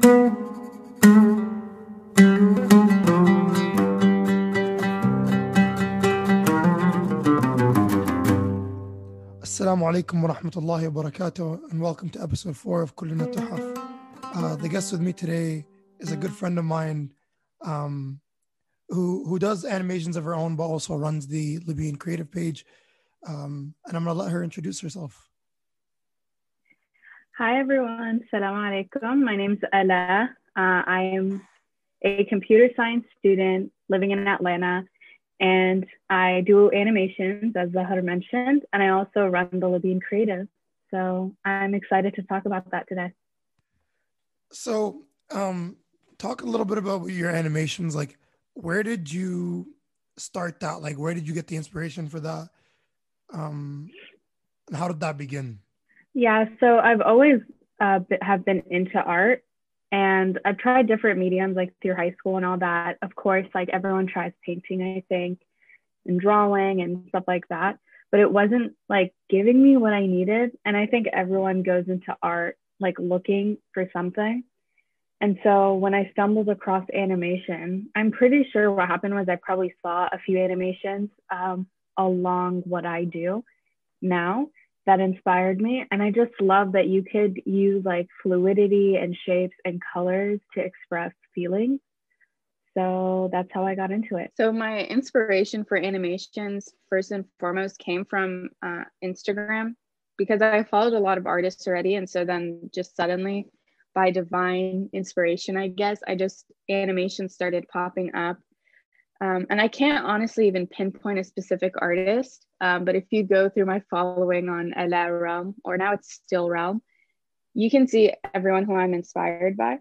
Assalamu 0.00 0.32
alaikum 9.84 10.22
wa 10.22 10.34
rahmatullahi 10.34 10.90
wa 10.90 11.02
barakatuh, 11.02 11.70
and 11.70 11.82
welcome 11.82 12.08
to 12.08 12.22
episode 12.22 12.56
four 12.56 12.80
of 12.80 12.96
Kullina 12.96 13.30
Tuhaf. 13.30 13.78
Uh, 14.22 14.56
the 14.56 14.70
guest 14.70 14.90
with 14.92 15.02
me 15.02 15.12
today 15.12 15.66
is 15.98 16.12
a 16.12 16.16
good 16.16 16.32
friend 16.32 16.58
of 16.58 16.64
mine 16.64 17.12
um, 17.60 18.22
who, 18.88 19.26
who 19.28 19.38
does 19.38 19.66
animations 19.66 20.16
of 20.16 20.24
her 20.24 20.34
own, 20.34 20.56
but 20.56 20.64
also 20.64 20.96
runs 20.96 21.26
the 21.26 21.58
Libyan 21.66 21.96
creative 21.96 22.32
page. 22.32 22.64
Um, 23.26 23.74
and 23.84 23.98
I'm 23.98 24.04
going 24.04 24.16
to 24.16 24.22
let 24.22 24.32
her 24.32 24.42
introduce 24.42 24.80
herself. 24.80 25.29
Hi, 27.40 27.58
everyone. 27.58 28.20
Salam 28.30 28.54
alaikum. 28.54 29.22
My 29.24 29.34
name's 29.34 29.60
Ala. 29.72 30.28
Uh, 30.54 30.82
I 30.86 31.10
am 31.16 31.40
a 32.02 32.24
computer 32.24 32.68
science 32.76 33.06
student 33.18 33.72
living 33.88 34.10
in 34.10 34.28
Atlanta 34.28 34.84
and 35.40 35.86
I 36.10 36.42
do 36.46 36.70
animations, 36.70 37.56
as 37.56 37.70
Zahar 37.70 38.04
mentioned, 38.04 38.66
and 38.74 38.82
I 38.82 38.90
also 38.90 39.26
run 39.26 39.48
the 39.54 39.66
Libyan 39.66 40.00
Creative. 40.02 40.48
So 40.90 41.34
I'm 41.42 41.74
excited 41.74 42.14
to 42.16 42.22
talk 42.24 42.44
about 42.44 42.70
that 42.72 42.86
today. 42.86 43.10
So, 44.52 45.04
um, 45.30 45.76
talk 46.18 46.42
a 46.42 46.46
little 46.46 46.66
bit 46.66 46.76
about 46.76 47.06
your 47.06 47.30
animations. 47.30 47.96
Like, 47.96 48.18
where 48.52 48.82
did 48.82 49.10
you 49.10 49.66
start 50.18 50.60
that? 50.60 50.82
Like, 50.82 50.98
where 50.98 51.14
did 51.14 51.26
you 51.26 51.32
get 51.32 51.46
the 51.46 51.56
inspiration 51.56 52.06
for 52.06 52.20
that? 52.20 52.50
Um, 53.32 53.88
and 54.68 54.76
how 54.76 54.88
did 54.88 55.00
that 55.00 55.16
begin? 55.16 55.60
Yeah, 56.14 56.46
so 56.58 56.78
I've 56.78 57.00
always 57.00 57.40
uh, 57.80 58.00
have 58.22 58.44
been 58.44 58.62
into 58.70 58.98
art, 58.98 59.44
and 59.92 60.38
I've 60.44 60.58
tried 60.58 60.86
different 60.88 61.18
mediums 61.18 61.56
like 61.56 61.72
through 61.82 61.94
high 61.94 62.12
school 62.18 62.36
and 62.36 62.46
all 62.46 62.58
that. 62.58 62.98
Of 63.02 63.14
course, 63.14 63.46
like 63.54 63.68
everyone 63.70 64.06
tries 64.06 64.32
painting, 64.44 64.82
I 64.82 65.04
think, 65.08 65.40
and 66.06 66.20
drawing 66.20 66.80
and 66.82 67.04
stuff 67.08 67.24
like 67.26 67.46
that. 67.48 67.78
But 68.10 68.20
it 68.20 68.30
wasn't 68.30 68.74
like 68.88 69.14
giving 69.28 69.62
me 69.62 69.76
what 69.76 69.92
I 69.92 70.06
needed. 70.06 70.56
And 70.64 70.76
I 70.76 70.86
think 70.86 71.06
everyone 71.12 71.62
goes 71.62 71.84
into 71.88 72.16
art 72.22 72.56
like 72.80 72.98
looking 72.98 73.58
for 73.72 73.88
something. 73.92 74.42
And 75.20 75.38
so 75.44 75.74
when 75.74 75.94
I 75.94 76.10
stumbled 76.12 76.48
across 76.48 76.86
animation, 76.94 77.90
I'm 77.94 78.10
pretty 78.10 78.48
sure 78.52 78.72
what 78.72 78.88
happened 78.88 79.14
was 79.14 79.28
I 79.28 79.36
probably 79.36 79.74
saw 79.82 80.08
a 80.10 80.18
few 80.18 80.38
animations 80.38 81.10
um, 81.30 81.66
along 81.96 82.62
what 82.66 82.86
I 82.86 83.04
do 83.04 83.44
now 84.02 84.48
that 84.86 85.00
inspired 85.00 85.60
me. 85.60 85.84
And 85.90 86.02
I 86.02 86.10
just 86.10 86.32
love 86.40 86.72
that 86.72 86.88
you 86.88 87.02
could 87.02 87.40
use 87.44 87.84
like 87.84 88.08
fluidity 88.22 88.96
and 88.96 89.16
shapes 89.26 89.56
and 89.64 89.80
colors 89.92 90.40
to 90.54 90.60
express 90.60 91.12
feelings. 91.34 91.80
So 92.76 93.28
that's 93.32 93.52
how 93.52 93.66
I 93.66 93.74
got 93.74 93.90
into 93.90 94.16
it. 94.16 94.32
So, 94.36 94.52
my 94.52 94.80
inspiration 94.84 95.64
for 95.64 95.76
animations, 95.76 96.72
first 96.88 97.10
and 97.10 97.24
foremost, 97.40 97.78
came 97.78 98.04
from 98.04 98.50
uh, 98.62 98.84
Instagram 99.04 99.74
because 100.16 100.40
I 100.40 100.62
followed 100.62 100.92
a 100.92 101.00
lot 101.00 101.18
of 101.18 101.26
artists 101.26 101.66
already. 101.66 101.96
And 101.96 102.08
so 102.08 102.24
then 102.24 102.70
just 102.72 102.96
suddenly, 102.96 103.46
by 103.94 104.12
divine 104.12 104.88
inspiration, 104.92 105.56
I 105.56 105.68
guess, 105.68 105.98
I 106.06 106.14
just 106.14 106.44
animations 106.68 107.34
started 107.34 107.66
popping 107.72 108.14
up 108.14 108.38
um, 109.20 109.46
and 109.50 109.60
I 109.60 109.68
can't 109.68 110.06
honestly 110.06 110.48
even 110.48 110.66
pinpoint 110.66 111.18
a 111.18 111.24
specific 111.24 111.74
artist, 111.78 112.46
um, 112.62 112.86
but 112.86 112.94
if 112.94 113.04
you 113.10 113.22
go 113.22 113.50
through 113.50 113.66
my 113.66 113.82
following 113.90 114.48
on 114.48 114.72
Ella 114.74 115.12
Realm, 115.12 115.54
or 115.62 115.76
now 115.76 115.92
it's 115.92 116.12
Still 116.12 116.48
Realm, 116.48 116.80
you 117.52 117.70
can 117.70 117.86
see 117.86 118.12
everyone 118.32 118.64
who 118.64 118.74
I'm 118.74 118.94
inspired 118.94 119.58
by. 119.58 119.78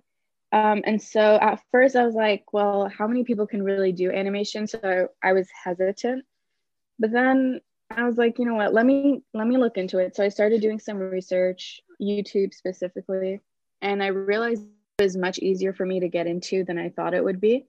Um, 0.52 0.82
and 0.84 1.02
so 1.02 1.38
at 1.42 1.62
first 1.72 1.96
I 1.96 2.06
was 2.06 2.16
like, 2.16 2.52
well, 2.52 2.90
how 2.90 3.08
many 3.08 3.24
people 3.24 3.48
can 3.48 3.64
really 3.64 3.94
do 3.94 4.12
animation? 4.12 4.68
So 4.68 5.08
I 5.24 5.32
was 5.32 5.48
hesitant, 5.64 6.26
but 6.98 7.12
then 7.12 7.62
I 7.92 8.04
was 8.04 8.18
like, 8.18 8.40
you 8.40 8.46
know 8.46 8.56
what, 8.56 8.74
let 8.74 8.86
me, 8.86 9.22
let 9.34 9.48
me 9.48 9.58
look 9.58 9.78
into 9.78 10.00
it. 10.00 10.16
So 10.16 10.24
I 10.24 10.30
started 10.30 10.62
doing 10.62 10.80
some 10.80 10.98
research, 10.98 11.80
YouTube 12.02 12.54
specifically, 12.54 13.40
and 13.82 14.04
I 14.04 14.08
realized 14.08 14.66
it 14.98 15.04
was 15.04 15.16
much 15.16 15.40
easier 15.40 15.72
for 15.72 15.86
me 15.86 16.02
to 16.02 16.10
get 16.10 16.28
into 16.28 16.66
than 16.66 16.78
I 16.78 16.90
thought 16.90 17.14
it 17.14 17.24
would 17.24 17.40
be 17.40 17.68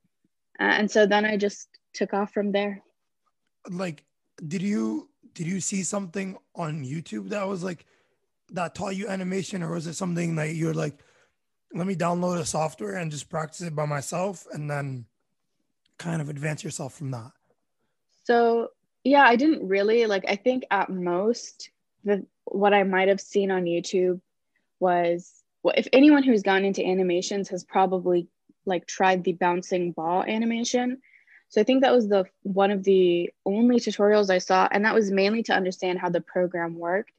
uh, 0.60 0.64
and 0.64 0.90
so 0.90 1.06
then 1.06 1.24
I 1.24 1.36
just 1.36 1.68
took 1.94 2.12
off 2.12 2.32
from 2.32 2.52
there. 2.52 2.82
Like, 3.68 4.04
did 4.46 4.62
you 4.62 5.08
did 5.34 5.46
you 5.46 5.60
see 5.60 5.82
something 5.82 6.36
on 6.54 6.84
YouTube 6.84 7.30
that 7.30 7.48
was 7.48 7.64
like 7.64 7.86
that 8.52 8.74
taught 8.74 8.96
you 8.96 9.08
animation, 9.08 9.62
or 9.62 9.72
was 9.72 9.86
it 9.86 9.94
something 9.94 10.36
that 10.36 10.54
you're 10.54 10.74
like, 10.74 10.98
let 11.72 11.86
me 11.86 11.94
download 11.94 12.38
a 12.38 12.44
software 12.44 12.96
and 12.96 13.10
just 13.10 13.30
practice 13.30 13.62
it 13.62 13.74
by 13.74 13.86
myself, 13.86 14.46
and 14.52 14.70
then 14.70 15.06
kind 15.98 16.20
of 16.20 16.28
advance 16.28 16.62
yourself 16.62 16.94
from 16.94 17.10
that? 17.12 17.32
So 18.24 18.68
yeah, 19.02 19.22
I 19.22 19.36
didn't 19.36 19.66
really 19.66 20.06
like. 20.06 20.24
I 20.28 20.36
think 20.36 20.64
at 20.70 20.90
most 20.90 21.70
the 22.04 22.26
what 22.44 22.74
I 22.74 22.82
might 22.82 23.08
have 23.08 23.20
seen 23.20 23.50
on 23.50 23.64
YouTube 23.64 24.20
was 24.78 25.42
well, 25.62 25.74
if 25.76 25.88
anyone 25.92 26.22
who's 26.22 26.42
gone 26.42 26.64
into 26.64 26.84
animations 26.84 27.48
has 27.48 27.64
probably 27.64 28.28
like 28.70 28.86
tried 28.86 29.24
the 29.24 29.34
bouncing 29.34 29.92
ball 29.92 30.22
animation. 30.22 31.02
So 31.50 31.60
I 31.60 31.64
think 31.64 31.82
that 31.82 31.92
was 31.92 32.08
the 32.08 32.24
one 32.42 32.70
of 32.70 32.84
the 32.84 33.30
only 33.44 33.76
tutorials 33.76 34.30
I 34.30 34.38
saw, 34.38 34.68
and 34.70 34.84
that 34.84 34.94
was 34.94 35.10
mainly 35.10 35.42
to 35.44 35.52
understand 35.52 35.98
how 35.98 36.08
the 36.08 36.22
program 36.22 36.78
worked. 36.78 37.12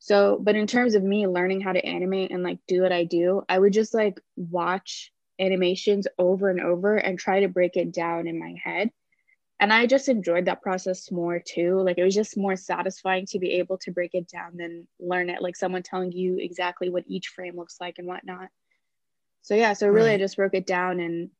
So, 0.00 0.38
but 0.42 0.56
in 0.56 0.66
terms 0.66 0.94
of 0.94 1.02
me 1.02 1.26
learning 1.26 1.60
how 1.60 1.72
to 1.72 1.86
animate 1.86 2.32
and 2.32 2.42
like 2.42 2.58
do 2.66 2.82
what 2.82 2.92
I 2.92 3.04
do, 3.04 3.42
I 3.48 3.58
would 3.58 3.72
just 3.72 3.94
like 3.94 4.20
watch 4.36 5.12
animations 5.38 6.06
over 6.18 6.50
and 6.50 6.60
over 6.60 6.96
and 6.96 7.18
try 7.18 7.40
to 7.40 7.48
break 7.48 7.76
it 7.76 7.92
down 7.92 8.26
in 8.26 8.38
my 8.38 8.54
head. 8.62 8.90
And 9.60 9.72
I 9.72 9.86
just 9.86 10.08
enjoyed 10.08 10.46
that 10.46 10.62
process 10.62 11.10
more 11.12 11.38
too. 11.38 11.82
Like 11.82 11.98
it 11.98 12.04
was 12.04 12.14
just 12.14 12.38
more 12.38 12.56
satisfying 12.56 13.26
to 13.26 13.38
be 13.38 13.52
able 13.52 13.76
to 13.78 13.92
break 13.92 14.14
it 14.14 14.26
down 14.26 14.56
than 14.56 14.88
learn 14.98 15.28
it, 15.28 15.42
like 15.42 15.54
someone 15.54 15.82
telling 15.82 16.12
you 16.12 16.38
exactly 16.38 16.88
what 16.88 17.04
each 17.06 17.28
frame 17.28 17.56
looks 17.56 17.76
like 17.78 17.98
and 17.98 18.08
whatnot. 18.08 18.48
So 19.42 19.54
yeah, 19.54 19.72
so 19.72 19.88
really 19.88 20.10
right. 20.10 20.14
I 20.14 20.18
just 20.18 20.36
broke 20.36 20.54
it 20.54 20.66
down 20.66 21.00
and 21.00 21.30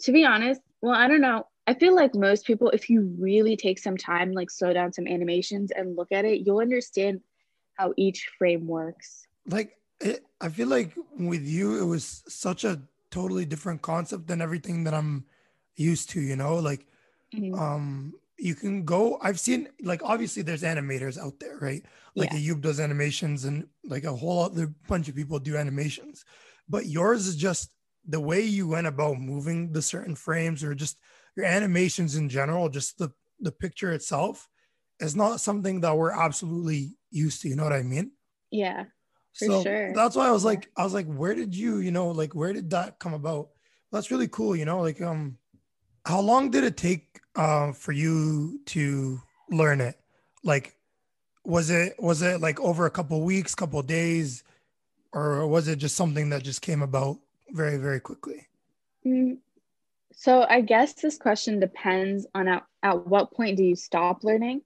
to 0.00 0.12
be 0.12 0.24
honest, 0.24 0.60
well, 0.80 0.94
I 0.94 1.08
don't 1.08 1.20
know. 1.20 1.46
I 1.66 1.74
feel 1.74 1.94
like 1.94 2.14
most 2.14 2.46
people, 2.46 2.70
if 2.70 2.88
you 2.88 3.14
really 3.18 3.56
take 3.56 3.78
some 3.78 3.96
time, 3.96 4.32
like 4.32 4.50
slow 4.50 4.72
down 4.72 4.92
some 4.92 5.06
animations 5.06 5.70
and 5.70 5.96
look 5.96 6.12
at 6.12 6.24
it, 6.24 6.46
you'll 6.46 6.60
understand 6.60 7.20
how 7.74 7.92
each 7.96 8.30
frame 8.38 8.66
works. 8.66 9.26
Like, 9.46 9.76
it, 10.00 10.24
I 10.40 10.48
feel 10.48 10.68
like 10.68 10.94
with 11.18 11.42
you, 11.42 11.78
it 11.78 11.84
was 11.84 12.22
such 12.28 12.64
a 12.64 12.80
totally 13.10 13.44
different 13.44 13.82
concept 13.82 14.28
than 14.28 14.40
everything 14.40 14.84
that 14.84 14.94
I'm 14.94 15.24
used 15.76 16.10
to, 16.10 16.20
you 16.20 16.36
know? 16.36 16.56
Like, 16.56 16.86
mm-hmm. 17.34 17.58
um, 17.58 18.14
you 18.38 18.54
can 18.54 18.84
go, 18.84 19.18
I've 19.20 19.40
seen, 19.40 19.68
like, 19.82 20.00
obviously 20.02 20.42
there's 20.42 20.62
animators 20.62 21.18
out 21.18 21.38
there, 21.40 21.58
right? 21.58 21.82
Like, 22.14 22.32
yeah. 22.32 22.38
Ayub 22.38 22.62
does 22.62 22.80
animations 22.80 23.44
and 23.44 23.66
like 23.84 24.04
a 24.04 24.14
whole 24.14 24.44
other 24.44 24.72
bunch 24.88 25.08
of 25.08 25.16
people 25.16 25.38
do 25.38 25.56
animations 25.56 26.24
but 26.68 26.86
yours 26.86 27.26
is 27.26 27.36
just 27.36 27.72
the 28.06 28.20
way 28.20 28.40
you 28.40 28.68
went 28.68 28.86
about 28.86 29.18
moving 29.18 29.72
the 29.72 29.82
certain 29.82 30.14
frames 30.14 30.64
or 30.64 30.74
just 30.74 30.98
your 31.36 31.46
animations 31.46 32.16
in 32.16 32.28
general, 32.28 32.68
just 32.68 32.98
the 32.98 33.10
the 33.40 33.52
picture 33.52 33.92
itself 33.92 34.48
is 35.00 35.14
not 35.14 35.40
something 35.40 35.80
that 35.80 35.96
we're 35.96 36.10
absolutely 36.10 36.96
used 37.10 37.42
to. 37.42 37.48
You 37.48 37.56
know 37.56 37.64
what 37.64 37.72
I 37.72 37.82
mean? 37.82 38.12
Yeah, 38.50 38.84
for 39.34 39.44
so 39.44 39.62
sure. 39.62 39.92
That's 39.94 40.16
why 40.16 40.28
I 40.28 40.32
was 40.32 40.44
like, 40.44 40.70
I 40.76 40.82
was 40.82 40.94
like, 40.94 41.06
where 41.06 41.34
did 41.34 41.54
you, 41.54 41.78
you 41.78 41.90
know, 41.90 42.08
like 42.08 42.34
where 42.34 42.52
did 42.52 42.70
that 42.70 42.98
come 42.98 43.14
about? 43.14 43.50
That's 43.92 44.10
really 44.10 44.28
cool. 44.28 44.56
You 44.56 44.64
know, 44.64 44.80
like 44.80 45.00
um, 45.00 45.38
how 46.04 46.20
long 46.20 46.50
did 46.50 46.64
it 46.64 46.76
take 46.76 47.20
uh, 47.36 47.72
for 47.72 47.92
you 47.92 48.60
to 48.66 49.20
learn 49.50 49.80
it? 49.80 49.96
Like, 50.42 50.74
was 51.44 51.70
it 51.70 51.94
was 51.98 52.22
it 52.22 52.40
like 52.40 52.60
over 52.60 52.86
a 52.86 52.90
couple 52.90 53.22
weeks, 53.22 53.54
couple 53.54 53.80
days? 53.82 54.42
Or 55.12 55.46
was 55.46 55.68
it 55.68 55.76
just 55.76 55.96
something 55.96 56.30
that 56.30 56.42
just 56.42 56.62
came 56.62 56.82
about 56.82 57.18
very 57.50 57.76
very 57.78 58.00
quickly? 58.00 58.46
Mm, 59.06 59.38
so 60.12 60.44
i 60.48 60.60
guess 60.60 60.94
this 60.94 61.16
question 61.16 61.60
depends 61.60 62.26
on 62.34 62.48
at, 62.48 62.64
at 62.82 63.06
what 63.06 63.32
point 63.32 63.56
do 63.56 63.64
you 63.64 63.76
stop 63.76 64.24
learning? 64.24 64.62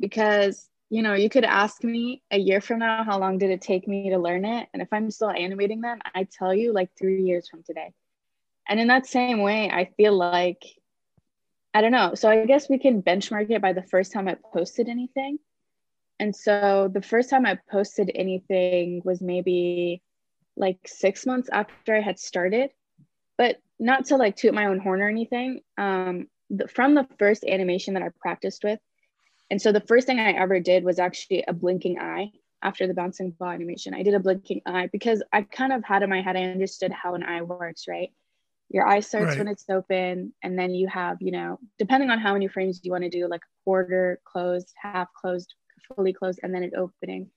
Because 0.00 0.68
you 0.88 1.02
know 1.02 1.14
you 1.14 1.28
could 1.28 1.44
ask 1.44 1.82
me 1.82 2.22
a 2.30 2.38
year 2.38 2.60
from 2.60 2.78
now 2.78 3.02
how 3.02 3.18
long 3.18 3.38
did 3.38 3.50
it 3.50 3.60
take 3.60 3.88
me 3.88 4.10
to 4.10 4.18
learn 4.18 4.44
it? 4.44 4.68
And 4.72 4.82
if 4.82 4.88
i'm 4.92 5.10
still 5.10 5.30
animating 5.30 5.80
then 5.80 6.00
i 6.14 6.24
tell 6.24 6.54
you 6.54 6.72
like 6.72 6.90
three 6.98 7.22
years 7.22 7.48
from 7.48 7.62
today. 7.62 7.92
And 8.68 8.80
in 8.80 8.88
that 8.88 9.06
same 9.06 9.40
way 9.40 9.70
i 9.70 9.86
feel 9.96 10.16
like 10.16 10.62
i 11.74 11.80
don't 11.80 11.92
know. 11.92 12.14
So 12.14 12.30
i 12.30 12.46
guess 12.46 12.68
we 12.68 12.78
can 12.78 13.02
benchmark 13.02 13.50
it 13.50 13.62
by 13.62 13.72
the 13.72 13.82
first 13.82 14.12
time 14.12 14.28
i 14.28 14.36
posted 14.52 14.88
anything 14.88 15.38
and 16.18 16.34
so 16.34 16.90
the 16.92 17.02
first 17.02 17.30
time 17.30 17.46
I 17.46 17.58
posted 17.70 18.10
anything 18.14 19.02
was 19.04 19.20
maybe 19.20 20.02
like 20.56 20.78
six 20.86 21.26
months 21.26 21.48
after 21.52 21.94
I 21.94 22.00
had 22.00 22.18
started, 22.18 22.70
but 23.36 23.60
not 23.78 24.06
to 24.06 24.16
like 24.16 24.36
toot 24.36 24.54
my 24.54 24.66
own 24.66 24.78
horn 24.78 25.02
or 25.02 25.08
anything. 25.08 25.60
Um, 25.76 26.28
the, 26.48 26.68
from 26.68 26.94
the 26.94 27.06
first 27.18 27.44
animation 27.44 27.94
that 27.94 28.02
I 28.02 28.10
practiced 28.20 28.64
with, 28.64 28.80
and 29.50 29.60
so 29.60 29.72
the 29.72 29.80
first 29.80 30.06
thing 30.06 30.18
I 30.18 30.32
ever 30.32 30.60
did 30.60 30.84
was 30.84 30.98
actually 30.98 31.44
a 31.46 31.52
blinking 31.52 31.98
eye. 32.00 32.32
after 32.62 32.86
the 32.86 32.94
bouncing 32.94 33.30
ball 33.30 33.50
animation. 33.50 33.94
I 33.94 34.02
did 34.02 34.14
a 34.14 34.20
blinking 34.20 34.62
eye 34.66 34.88
because 34.90 35.22
I 35.32 35.42
kind 35.42 35.72
of 35.72 35.84
had 35.84 36.02
in 36.02 36.10
my 36.10 36.22
head, 36.22 36.36
I 36.36 36.42
understood 36.42 36.90
how 36.90 37.14
an 37.14 37.22
eye 37.22 37.42
works, 37.42 37.86
right? 37.88 38.10
Your 38.68 38.86
eye 38.88 39.00
starts 39.00 39.28
right. 39.28 39.38
when 39.38 39.48
it's 39.48 39.64
open, 39.70 40.32
and 40.42 40.58
then 40.58 40.74
you 40.74 40.88
have, 40.88 41.18
you 41.20 41.30
know, 41.30 41.60
depending 41.78 42.10
on 42.10 42.18
how 42.18 42.32
many 42.32 42.48
frames 42.48 42.80
you 42.82 42.90
want 42.90 43.04
to 43.04 43.10
do, 43.10 43.28
like 43.28 43.42
quarter 43.64 44.18
closed, 44.24 44.72
half 44.80 45.08
closed, 45.12 45.54
fully 45.94 46.12
closed, 46.12 46.40
and 46.42 46.54
then 46.54 46.62
an 46.62 46.72
opening. 46.76 47.30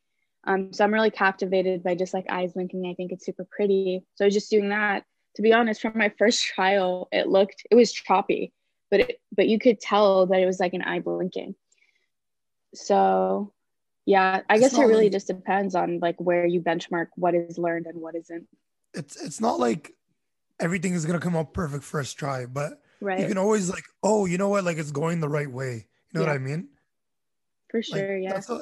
Um, 0.46 0.72
so 0.74 0.84
I'm 0.84 0.94
really 0.94 1.12
captivated 1.12 1.84
by 1.84 1.96
just 1.96 2.14
like 2.14 2.26
eyes 2.30 2.54
blinking. 2.54 2.86
I 2.86 2.94
think 2.94 3.12
it's 3.12 3.26
super 3.26 3.46
pretty. 3.50 4.04
So 4.16 4.26
I 4.26 4.28
was 4.28 4.34
just 4.34 4.50
doing 4.50 4.70
that. 4.70 5.04
To 5.36 5.42
be 5.42 5.54
honest, 5.54 5.82
from 5.82 5.98
my 5.98 6.10
first 6.18 6.44
trial, 6.44 7.08
it 7.12 7.28
looked 7.28 7.64
it 7.70 7.76
was 7.76 7.92
choppy, 7.92 8.54
but 8.90 9.02
it, 9.02 9.22
but 9.36 9.48
you 9.48 9.60
could 9.60 9.80
tell 9.80 10.26
that 10.28 10.40
it 10.40 10.46
was 10.46 10.60
like 10.60 10.74
an 10.74 10.82
eye 10.82 11.00
blinking. 11.00 11.56
So 12.74 13.54
yeah, 14.06 14.42
I 14.50 14.58
guess 14.58 14.74
it 14.74 14.82
really 14.86 15.04
like, 15.04 15.12
just 15.12 15.28
depends 15.28 15.76
on 15.76 16.00
like 16.00 16.16
where 16.20 16.46
you 16.46 16.62
benchmark 16.62 17.08
what 17.16 17.36
is 17.36 17.58
learned 17.58 17.86
and 17.86 18.02
what 18.02 18.16
isn't. 18.16 18.48
It's 18.94 19.22
it's 19.22 19.40
not 19.40 19.60
like 19.60 19.94
everything 20.60 20.94
is 20.94 21.06
gonna 21.06 21.20
come 21.20 21.36
up 21.36 21.54
perfect 21.54 21.84
first 21.84 22.18
try, 22.18 22.46
but 22.46 22.82
right. 23.02 23.20
you 23.20 23.28
can 23.28 23.38
always 23.38 23.70
like, 23.70 23.84
oh, 24.02 24.26
you 24.26 24.38
know 24.38 24.50
what, 24.50 24.64
like 24.64 24.78
it's 24.78 24.92
going 24.92 25.20
the 25.20 25.30
right 25.30 25.50
way. 25.52 25.88
You 26.12 26.20
know 26.20 26.22
yeah. 26.22 26.28
what 26.28 26.36
I 26.36 26.40
mean? 26.40 26.70
For 27.70 27.82
sure, 27.82 28.20
like, 28.20 28.48
yeah. 28.50 28.58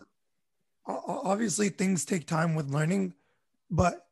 Obviously, 0.88 1.70
things 1.70 2.06
take 2.06 2.26
time 2.26 2.56
with 2.56 2.70
learning, 2.70 3.14
but 3.70 4.08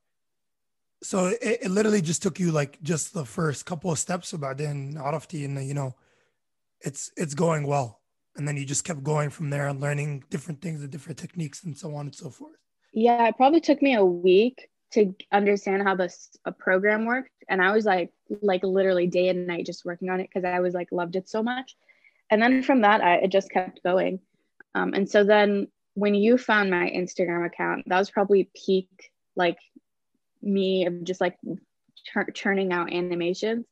so 1.01 1.27
it, 1.27 1.59
it, 1.61 1.71
literally 1.71 2.01
just 2.01 2.21
took 2.21 2.39
you 2.39 2.51
like 2.51 2.81
just 2.81 3.13
the 3.13 3.23
first 3.23 3.65
couple 3.65 3.91
of 3.91 3.99
steps 3.99 4.33
about 4.33 4.57
then 4.57 4.97
out 4.99 5.13
of 5.13 5.27
the 5.29 5.45
and 5.45 5.65
you 5.65 5.73
know, 5.73 5.95
it's 6.81 7.11
it's 7.15 7.33
going 7.33 7.65
well, 7.65 8.01
and 8.35 8.47
then 8.47 8.57
you 8.57 8.65
just 8.65 8.83
kept 8.83 9.03
going 9.03 9.29
from 9.29 9.49
there 9.49 9.67
and 9.67 9.79
learning 9.79 10.25
different 10.29 10.61
things 10.61 10.81
and 10.81 10.91
different 10.91 11.17
techniques 11.17 11.63
and 11.63 11.77
so 11.77 11.95
on 11.95 12.07
and 12.07 12.15
so 12.15 12.29
forth. 12.29 12.57
Yeah, 12.93 13.27
it 13.27 13.37
probably 13.37 13.61
took 13.61 13.81
me 13.81 13.95
a 13.95 14.05
week 14.05 14.69
to 14.91 15.15
understand 15.31 15.83
how 15.83 15.95
this 15.95 16.37
a 16.43 16.51
program 16.51 17.05
worked, 17.05 17.31
and 17.47 17.61
I 17.61 17.71
was 17.71 17.85
like 17.85 18.11
like 18.41 18.63
literally 18.63 19.07
day 19.07 19.29
and 19.29 19.47
night 19.47 19.65
just 19.65 19.85
working 19.85 20.09
on 20.09 20.19
it 20.19 20.29
because 20.29 20.43
I 20.43 20.59
was 20.59 20.73
like 20.73 20.91
loved 20.91 21.15
it 21.15 21.29
so 21.29 21.41
much 21.41 21.75
and 22.29 22.41
then 22.41 22.63
from 22.63 22.81
that 22.81 23.01
I 23.01 23.15
it 23.17 23.31
just 23.31 23.51
kept 23.51 23.83
going 23.83 24.19
um, 24.75 24.93
and 24.93 25.09
so 25.09 25.23
then 25.23 25.67
when 25.95 26.13
you 26.13 26.37
found 26.37 26.69
my 26.69 26.91
instagram 26.95 27.45
account 27.45 27.83
that 27.87 27.97
was 27.97 28.11
probably 28.11 28.49
peak 28.53 28.89
like 29.35 29.57
me 30.45 30.85
of 30.85 31.03
just 31.03 31.19
like 31.19 31.37
churning 32.33 32.71
out 32.71 32.93
animations. 32.93 33.65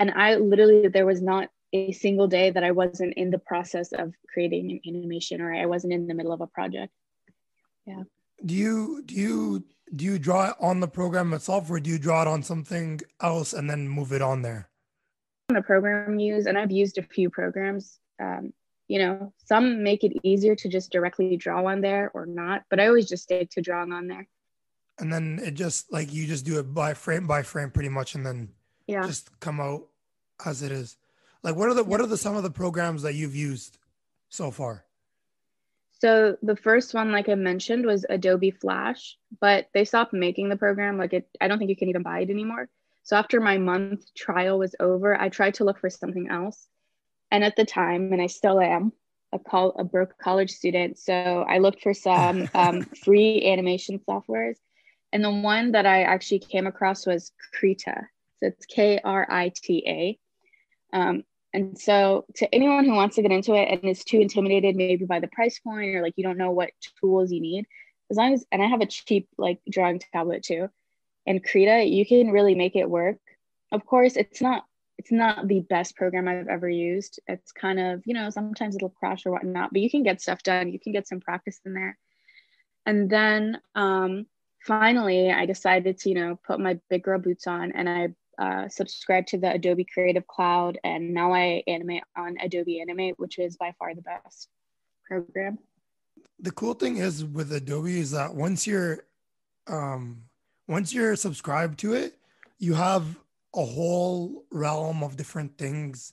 And 0.00 0.10
i 0.12 0.36
literally 0.36 0.88
there 0.88 1.06
was 1.06 1.20
not 1.20 1.50
a 1.74 1.92
single 1.92 2.28
day 2.28 2.50
that 2.50 2.64
i 2.64 2.70
wasn't 2.70 3.14
in 3.14 3.30
the 3.30 3.38
process 3.38 3.92
of 3.92 4.14
creating 4.32 4.70
an 4.70 4.80
animation 4.86 5.42
or 5.42 5.52
i 5.52 5.66
wasn't 5.66 5.92
in 5.92 6.06
the 6.06 6.14
middle 6.14 6.32
of 6.32 6.40
a 6.40 6.46
project. 6.46 6.92
Yeah. 7.86 8.04
Do 8.44 8.54
you 8.54 9.02
do 9.04 9.14
you 9.14 9.64
do 9.94 10.04
you 10.04 10.18
draw 10.18 10.50
it 10.50 10.54
on 10.60 10.80
the 10.80 10.88
program 10.88 11.32
itself 11.32 11.70
or 11.70 11.80
do 11.80 11.90
you 11.90 11.98
draw 11.98 12.22
it 12.22 12.28
on 12.28 12.42
something 12.42 13.00
else 13.20 13.52
and 13.52 13.68
then 13.68 13.88
move 13.88 14.12
it 14.12 14.22
on 14.22 14.42
there? 14.42 14.68
A 15.54 15.62
program 15.62 16.18
use, 16.18 16.44
and 16.44 16.58
I've 16.58 16.70
used 16.70 16.98
a 16.98 17.02
few 17.02 17.30
programs. 17.30 17.98
Um, 18.20 18.52
you 18.88 18.98
know, 18.98 19.32
some 19.44 19.82
make 19.82 20.02
it 20.02 20.12
easier 20.22 20.56
to 20.56 20.68
just 20.68 20.90
directly 20.90 21.36
draw 21.36 21.64
on 21.66 21.80
there 21.80 22.10
or 22.14 22.26
not, 22.26 22.64
but 22.70 22.80
I 22.80 22.88
always 22.88 23.08
just 23.08 23.24
stick 23.24 23.50
to 23.50 23.60
drawing 23.60 23.92
on 23.92 24.08
there. 24.08 24.26
And 24.98 25.12
then 25.12 25.38
it 25.42 25.54
just 25.54 25.92
like 25.92 26.12
you 26.12 26.26
just 26.26 26.44
do 26.44 26.58
it 26.58 26.74
by 26.74 26.94
frame 26.94 27.26
by 27.26 27.42
frame 27.42 27.70
pretty 27.70 27.88
much 27.88 28.16
and 28.16 28.26
then 28.26 28.48
yeah 28.88 29.06
just 29.06 29.38
come 29.38 29.60
out 29.60 29.86
as 30.44 30.62
it 30.62 30.72
is. 30.72 30.96
Like 31.44 31.54
what 31.54 31.68
are 31.68 31.74
the 31.74 31.84
what 31.84 32.00
are 32.00 32.06
the 32.06 32.16
some 32.16 32.34
of 32.34 32.42
the 32.42 32.50
programs 32.50 33.02
that 33.02 33.14
you've 33.14 33.36
used 33.36 33.78
so 34.28 34.50
far? 34.50 34.84
So 36.00 36.36
the 36.42 36.56
first 36.56 36.94
one, 36.94 37.10
like 37.10 37.28
I 37.28 37.34
mentioned, 37.34 37.84
was 37.84 38.06
Adobe 38.08 38.52
Flash, 38.52 39.18
but 39.40 39.68
they 39.74 39.84
stopped 39.84 40.12
making 40.12 40.48
the 40.48 40.56
program. 40.56 40.96
Like 40.96 41.12
it, 41.12 41.28
I 41.40 41.48
don't 41.48 41.58
think 41.58 41.70
you 41.70 41.76
can 41.76 41.88
even 41.88 42.02
buy 42.02 42.20
it 42.20 42.30
anymore. 42.30 42.68
So 43.02 43.16
after 43.16 43.40
my 43.40 43.58
month 43.58 44.14
trial 44.14 44.58
was 44.58 44.76
over, 44.78 45.20
I 45.20 45.28
tried 45.28 45.54
to 45.54 45.64
look 45.64 45.78
for 45.78 45.90
something 45.90 46.28
else. 46.28 46.68
And 47.30 47.44
at 47.44 47.56
the 47.56 47.64
time, 47.64 48.12
and 48.12 48.22
I 48.22 48.26
still 48.26 48.60
am, 48.60 48.92
a, 49.32 49.38
call, 49.38 49.74
a 49.78 49.84
broke 49.84 50.16
college 50.18 50.50
student. 50.50 50.98
So 50.98 51.12
I 51.12 51.58
looked 51.58 51.82
for 51.82 51.94
some 51.94 52.48
um, 52.54 52.82
free 52.82 53.46
animation 53.46 54.00
softwares. 54.08 54.56
And 55.12 55.24
the 55.24 55.30
one 55.30 55.72
that 55.72 55.86
I 55.86 56.02
actually 56.02 56.40
came 56.40 56.66
across 56.66 57.06
was 57.06 57.32
Krita. 57.52 58.06
So 58.40 58.48
it's 58.48 58.66
K 58.66 59.00
R 59.02 59.26
I 59.30 59.52
T 59.54 59.84
A. 59.86 60.18
Um, 60.96 61.24
and 61.54 61.78
so, 61.78 62.26
to 62.36 62.54
anyone 62.54 62.84
who 62.84 62.92
wants 62.92 63.16
to 63.16 63.22
get 63.22 63.32
into 63.32 63.54
it 63.54 63.68
and 63.70 63.84
is 63.84 64.04
too 64.04 64.20
intimidated, 64.20 64.76
maybe 64.76 65.06
by 65.06 65.18
the 65.18 65.28
price 65.28 65.58
point 65.58 65.94
or 65.96 66.02
like 66.02 66.12
you 66.16 66.24
don't 66.24 66.36
know 66.36 66.50
what 66.50 66.70
tools 67.00 67.32
you 67.32 67.40
need, 67.40 67.64
as 68.10 68.18
long 68.18 68.34
as, 68.34 68.44
and 68.52 68.62
I 68.62 68.66
have 68.66 68.82
a 68.82 68.86
cheap 68.86 69.28
like 69.38 69.60
drawing 69.70 69.98
tablet 70.12 70.42
too 70.42 70.68
and 71.28 71.44
Krita, 71.44 71.84
you 71.84 72.06
can 72.06 72.30
really 72.30 72.54
make 72.54 72.74
it 72.74 72.88
work. 72.88 73.18
Of 73.70 73.84
course, 73.84 74.16
it's 74.16 74.40
not 74.40 74.64
it's 74.98 75.12
not 75.12 75.46
the 75.46 75.60
best 75.60 75.96
program 75.96 76.26
I've 76.26 76.48
ever 76.48 76.68
used. 76.68 77.20
It's 77.28 77.52
kind 77.52 77.78
of, 77.78 78.02
you 78.04 78.14
know, 78.14 78.30
sometimes 78.30 78.74
it'll 78.74 78.88
crash 78.88 79.24
or 79.24 79.30
whatnot, 79.30 79.72
but 79.72 79.80
you 79.80 79.88
can 79.88 80.02
get 80.02 80.20
stuff 80.20 80.42
done. 80.42 80.72
You 80.72 80.80
can 80.80 80.92
get 80.92 81.06
some 81.06 81.20
practice 81.20 81.60
in 81.64 81.72
there. 81.72 81.96
And 82.84 83.08
then 83.08 83.60
um, 83.76 84.26
finally, 84.66 85.30
I 85.30 85.46
decided 85.46 85.98
to, 85.98 86.08
you 86.08 86.16
know, 86.16 86.38
put 86.44 86.58
my 86.58 86.80
big 86.90 87.04
girl 87.04 87.20
boots 87.20 87.46
on 87.46 87.72
and 87.72 87.88
I 87.88 88.08
uh, 88.42 88.68
subscribed 88.68 89.28
to 89.28 89.38
the 89.38 89.52
Adobe 89.52 89.86
Creative 89.92 90.26
Cloud. 90.26 90.78
And 90.82 91.14
now 91.14 91.32
I 91.32 91.62
animate 91.68 92.02
on 92.16 92.36
Adobe 92.40 92.80
Animate, 92.80 93.18
which 93.18 93.38
is 93.38 93.56
by 93.56 93.74
far 93.78 93.94
the 93.94 94.02
best 94.02 94.48
program. 95.06 95.58
The 96.40 96.50
cool 96.50 96.74
thing 96.74 96.96
is 96.96 97.24
with 97.24 97.52
Adobe 97.52 97.98
is 97.98 98.10
that 98.12 98.34
once 98.34 98.66
you're 98.66 99.04
um, 99.68 100.22
once 100.66 100.92
you're 100.92 101.14
subscribed 101.14 101.78
to 101.80 101.94
it, 101.94 102.16
you 102.58 102.74
have 102.74 103.04
a 103.54 103.64
whole 103.64 104.44
realm 104.50 105.02
of 105.02 105.16
different 105.16 105.56
things 105.58 106.12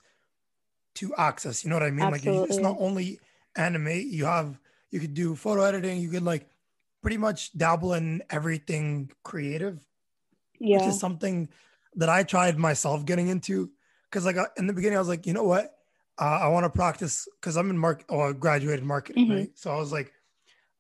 to 0.96 1.14
access. 1.16 1.64
You 1.64 1.70
know 1.70 1.76
what 1.76 1.84
I 1.84 1.92
mean? 1.92 2.06
Absolutely. 2.06 2.42
Like 2.42 2.50
it's 2.50 2.60
not 2.60 2.78
only 2.80 3.20
animate, 3.56 4.08
you 4.08 4.26
have 4.26 4.60
you 4.92 5.00
could 5.00 5.14
do 5.14 5.36
photo 5.36 5.64
editing, 5.64 6.00
you 6.00 6.10
could 6.10 6.24
like 6.24 6.48
pretty 7.02 7.18
much 7.18 7.56
dabble 7.58 7.94
in 7.94 8.24
everything 8.30 9.12
creative. 9.24 9.86
Yeah. 10.60 10.78
Which 10.78 10.88
is 10.88 11.00
something 11.00 11.50
that 11.96 12.10
I 12.10 12.24
tried 12.24 12.58
myself 12.58 13.06
getting 13.06 13.28
into. 13.28 13.70
Cause 14.12 14.26
like 14.26 14.38
uh, 14.38 14.46
in 14.58 14.68
the 14.68 14.74
beginning, 14.74 14.98
I 14.98 15.02
was 15.02 15.10
like, 15.10 15.28
you 15.28 15.34
know 15.34 15.44
what? 15.44 15.76
Uh, 16.18 16.40
I 16.44 16.48
want 16.48 16.64
to 16.64 16.70
practice 16.70 17.28
because 17.40 17.58
I'm 17.58 17.70
in 17.70 17.78
market 17.78 18.06
or 18.08 18.28
oh, 18.28 18.34
graduated 18.34 18.86
marketing, 18.86 19.26
mm-hmm. 19.26 19.36
right? 19.36 19.50
So 19.56 19.72
I 19.72 19.76
was 19.76 19.92
like, 19.92 20.14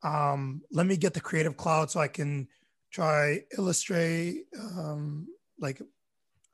um, 0.01 0.61
let 0.71 0.85
me 0.85 0.95
get 0.95 1.13
the 1.13 1.19
creative 1.19 1.57
cloud 1.57 1.91
so 1.91 1.99
I 1.99 2.07
can 2.07 2.47
try 2.91 3.43
Illustrate, 3.57 4.45
um, 4.57 5.27
like 5.59 5.81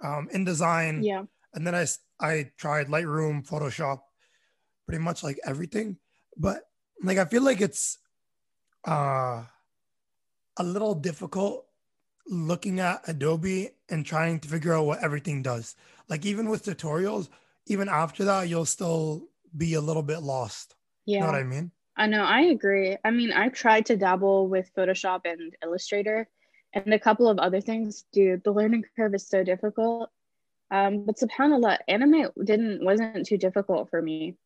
um, 0.04 0.30
InDesign. 0.34 1.04
Yeah. 1.04 1.24
And 1.54 1.66
then 1.68 1.76
I, 1.76 1.86
I 2.20 2.52
tried 2.58 2.88
Lightroom, 2.88 3.48
Photoshop, 3.48 4.00
pretty 4.88 5.04
much 5.04 5.24
like 5.24 5.40
everything. 5.46 5.98
But 6.38 6.64
like, 7.04 7.18
I 7.18 7.26
feel 7.26 7.44
like 7.44 7.62
it's 7.62 7.98
uh, 8.88 9.44
a 10.58 10.64
little 10.64 10.96
difficult 10.96 11.66
looking 12.28 12.80
at 12.80 13.02
Adobe 13.08 13.72
and 13.90 14.06
trying 14.06 14.40
to 14.40 14.48
figure 14.48 14.74
out 14.74 14.86
what 14.86 15.04
everything 15.04 15.42
does. 15.42 15.76
Like, 16.08 16.26
even 16.26 16.50
with 16.50 16.64
tutorials, 16.64 17.30
even 17.68 17.90
after 17.90 18.24
that, 18.26 18.48
you'll 18.48 18.66
still 18.66 19.28
be 19.56 19.74
a 19.74 19.82
little 19.82 20.04
bit 20.04 20.22
lost. 20.22 20.76
Yeah. 21.06 21.16
You 21.16 21.20
know 21.22 21.32
what 21.32 21.36
I 21.36 21.44
mean? 21.44 21.72
I 21.98 22.08
know, 22.08 22.24
I 22.24 22.42
agree. 22.42 22.98
I 23.04 23.12
mean, 23.12 23.32
I've 23.34 23.54
tried 23.54 23.86
to 23.88 23.98
dabble 23.98 24.48
with 24.48 24.72
Photoshop 24.76 25.22
and 25.26 25.56
Illustrator 25.62 26.30
and 26.74 26.94
a 26.94 27.00
couple 27.00 27.28
of 27.28 27.40
other 27.40 27.62
things. 27.62 28.06
Dude, 28.12 28.44
the 28.44 28.52
learning 28.52 28.86
curve 28.96 29.14
is 29.14 29.28
so 29.28 29.44
difficult. 29.44 30.10
Um, 30.70 31.04
but 31.06 31.18
subhanAllah, 31.18 31.80
anime 31.88 32.30
didn't 32.44 32.84
wasn't 32.84 33.26
too 33.26 33.38
difficult 33.38 33.90
for 33.90 34.02
me. 34.02 34.38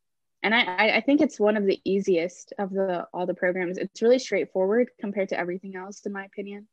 And 0.41 0.53
I, 0.53 0.97
I 0.97 1.01
think 1.01 1.21
it's 1.21 1.39
one 1.39 1.57
of 1.57 1.65
the 1.65 1.79
easiest 1.85 2.53
of 2.59 2.71
the 2.71 3.07
all 3.13 3.25
the 3.25 3.33
programs. 3.33 3.77
It's 3.77 4.01
really 4.01 4.19
straightforward 4.19 4.89
compared 4.99 5.29
to 5.29 5.39
everything 5.39 5.75
else, 5.75 6.05
in 6.05 6.11
my 6.11 6.25
opinion. 6.25 6.67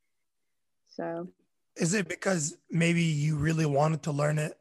So 0.88 1.28
is 1.76 1.94
it 1.94 2.08
because 2.08 2.56
maybe 2.70 3.02
you 3.02 3.36
really 3.36 3.66
wanted 3.66 4.02
to 4.04 4.12
learn 4.12 4.38
it? 4.38 4.58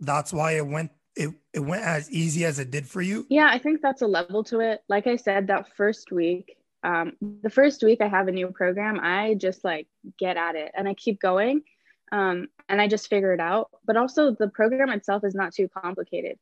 That's 0.00 0.32
why 0.32 0.52
it 0.52 0.66
went 0.66 0.90
it, 1.16 1.30
it 1.52 1.60
went 1.60 1.82
as 1.82 2.10
easy 2.10 2.44
as 2.44 2.58
it 2.58 2.70
did 2.70 2.86
for 2.86 3.02
you? 3.02 3.26
Yeah, 3.28 3.48
I 3.50 3.58
think 3.58 3.82
that's 3.82 4.02
a 4.02 4.06
level 4.06 4.44
to 4.44 4.60
it. 4.60 4.82
Like 4.88 5.06
I 5.06 5.16
said, 5.16 5.48
that 5.48 5.76
first 5.76 6.12
week, 6.12 6.56
um, 6.82 7.12
the 7.42 7.50
first 7.50 7.82
week 7.82 8.00
I 8.00 8.08
have 8.08 8.28
a 8.28 8.32
new 8.32 8.48
program, 8.48 8.98
I 9.00 9.34
just 9.34 9.64
like 9.64 9.86
get 10.18 10.36
at 10.36 10.56
it 10.56 10.72
and 10.74 10.88
I 10.88 10.94
keep 10.94 11.20
going. 11.20 11.62
Um, 12.12 12.48
and 12.68 12.80
I 12.80 12.88
just 12.88 13.08
figure 13.08 13.32
it 13.32 13.40
out. 13.40 13.70
But 13.84 13.96
also, 13.96 14.34
the 14.34 14.48
program 14.48 14.90
itself 14.90 15.22
is 15.24 15.34
not 15.34 15.54
too 15.54 15.68
complicated. 15.68 16.38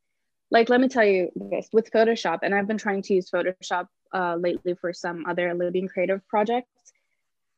Like, 0.50 0.70
let 0.70 0.80
me 0.80 0.88
tell 0.88 1.04
you 1.04 1.30
this 1.36 1.68
with 1.74 1.90
Photoshop, 1.90 2.38
and 2.42 2.54
I've 2.54 2.66
been 2.66 2.78
trying 2.78 3.02
to 3.02 3.14
use 3.14 3.30
Photoshop 3.30 3.88
uh, 4.14 4.36
lately 4.36 4.74
for 4.74 4.92
some 4.92 5.26
other 5.26 5.52
Libyan 5.54 5.88
creative 5.88 6.26
projects. 6.26 6.70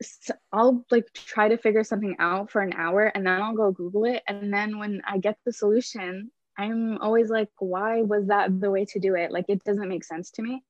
So 0.03 0.35
I'll 0.53 0.85
like 0.91 1.13
try 1.13 1.49
to 1.49 1.59
figure 1.59 1.85
something 1.85 2.17
out 2.19 2.51
for 2.51 2.63
an 2.63 2.73
hour 2.73 3.13
and 3.15 3.27
then 3.27 3.41
I'll 3.41 3.55
go 3.55 3.71
Google 3.71 4.07
it. 4.07 4.23
And 4.27 4.53
then 4.53 4.79
when 4.79 5.03
I 5.07 5.19
get 5.19 5.37
the 5.45 5.53
solution, 5.53 6.31
I'm 6.57 6.99
always 6.99 7.29
like, 7.29 7.51
why 7.59 8.01
was 8.03 8.29
that 8.29 8.61
the 8.61 8.71
way 8.71 8.87
to 8.87 8.99
do 8.99 9.15
it? 9.15 9.31
Like, 9.31 9.45
it 9.49 9.63
doesn't 9.63 9.89
make 9.89 10.05
sense 10.05 10.31
to 10.33 10.43
me. 10.43 10.65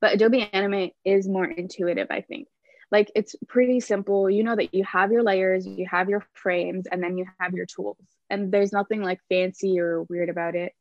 But 0.00 0.14
Adobe 0.14 0.48
Animate 0.52 0.94
is 1.04 1.28
more 1.28 1.44
intuitive, 1.44 2.08
I 2.10 2.20
think. 2.20 2.48
like 2.90 3.10
it's 3.14 3.34
pretty 3.48 3.80
simple. 3.80 4.30
You 4.30 4.42
know 4.44 4.56
that 4.56 4.72
you 4.74 4.84
have 4.84 5.12
your 5.12 5.22
layers 5.22 5.66
you 5.66 5.86
have 5.90 6.08
your 6.08 6.24
frames 6.34 6.86
and 6.90 7.02
then 7.02 7.18
you 7.18 7.26
have 7.38 7.52
your 7.52 7.66
tools. 7.66 7.98
And 8.30 8.52
there's 8.52 8.72
nothing 8.72 9.02
like 9.02 9.20
fancy 9.28 9.78
or 9.78 10.02
weird 10.04 10.28
about 10.28 10.54
it. 10.54 10.72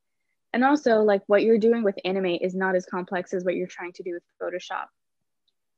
And 0.54 0.64
also 0.64 1.02
like 1.02 1.22
what 1.28 1.44
you're 1.44 1.58
doing 1.58 1.84
with 1.84 1.98
animate 2.06 2.42
is 2.42 2.56
not 2.56 2.76
as 2.76 2.86
complex 2.86 3.34
as 3.34 3.44
what 3.44 3.56
you're 3.56 3.68
trying 3.68 3.94
to 3.94 4.04
do 4.04 4.14
with 4.14 4.24
photoshop. 4.42 4.86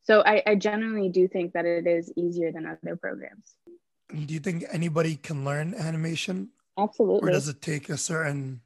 So 0.03 0.22
i, 0.25 0.41
I 0.46 0.55
genuinely 0.55 1.10
do 1.10 1.27
think 1.27 1.53
that 1.53 1.65
it 1.65 1.88
is 1.88 2.12
easier 2.15 2.51
than 2.51 2.65
other 2.65 2.96
programs. 2.96 3.55
Do 4.25 4.34
you 4.34 4.39
think 4.39 4.65
anybody 4.72 5.15
can 5.15 5.46
learn 5.46 5.74
animation? 5.74 6.50
Absolutely. 6.77 7.29
or 7.29 7.34
does 7.34 7.48
it 7.48 7.62
take 7.62 7.89
a 7.89 7.98
certain 7.98 8.62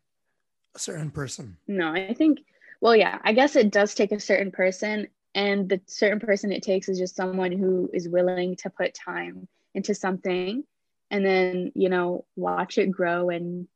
a 0.75 0.79
certain 0.79 1.11
person? 1.11 1.57
No 1.67 1.93
i 1.93 2.13
think 2.13 2.39
well 2.83 2.95
yeah 2.95 3.17
i 3.23 3.31
guess 3.31 3.55
it 3.55 3.71
does 3.71 3.95
take 3.95 4.11
a 4.11 4.19
certain 4.19 4.51
person 4.51 5.07
and 5.33 5.69
the 5.69 5.81
certain 5.87 6.19
person 6.19 6.51
it 6.51 6.61
takes 6.61 6.89
is 6.89 6.99
just 6.99 7.15
someone 7.15 7.51
who 7.51 7.89
is 7.93 8.09
willing 8.09 8.55
to 8.57 8.69
put 8.69 8.93
time 8.93 9.47
into 9.73 9.95
something 9.95 10.63
and 11.09 11.25
then 11.25 11.71
you 11.75 11.89
know 11.89 12.25
watch 12.35 12.77
it 12.77 12.91
grow 12.91 13.29
and 13.29 13.67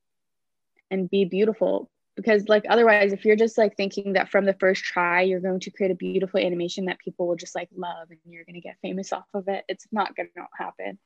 and 0.89 1.09
be 1.09 1.25
beautiful. 1.25 1.89
Because 2.15 2.47
like 2.47 2.65
otherwise 2.67 3.13
if 3.13 3.25
you're 3.25 3.35
just 3.35 3.59
like 3.59 3.77
thinking 3.77 4.13
that 4.13 4.29
from 4.29 4.45
the 4.45 4.55
first 4.55 4.83
try 4.83 5.21
you're 5.21 5.39
going 5.39 5.59
to 5.61 5.69
create 5.69 5.91
a 5.91 5.95
beautiful 5.95 6.39
animation 6.39 6.85
that 6.85 6.97
people 6.97 7.27
will 7.27 7.35
just 7.35 7.53
like 7.53 7.69
love 7.75 8.09
and 8.09 8.19
you're 8.25 8.43
going 8.43 8.55
to 8.55 8.61
get 8.61 8.75
famous 8.81 9.13
off 9.13 9.27
of 9.35 9.47
it 9.47 9.63
it's 9.67 9.87
not 9.91 10.15
going 10.15 10.29
to 10.35 10.43
happen. 10.57 10.97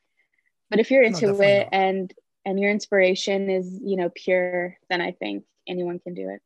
But 0.69 0.79
if 0.79 0.89
you're 0.89 1.03
into 1.03 1.27
no, 1.27 1.41
it 1.41 1.63
not. 1.65 1.73
and 1.73 2.13
and 2.45 2.59
your 2.59 2.71
inspiration 2.71 3.49
is 3.49 3.79
you 3.83 3.97
know 3.97 4.09
pure 4.15 4.77
then 4.89 5.01
i 5.01 5.11
think 5.11 5.43
anyone 5.67 5.99
can 5.99 6.13
do 6.13 6.29
it 6.29 6.41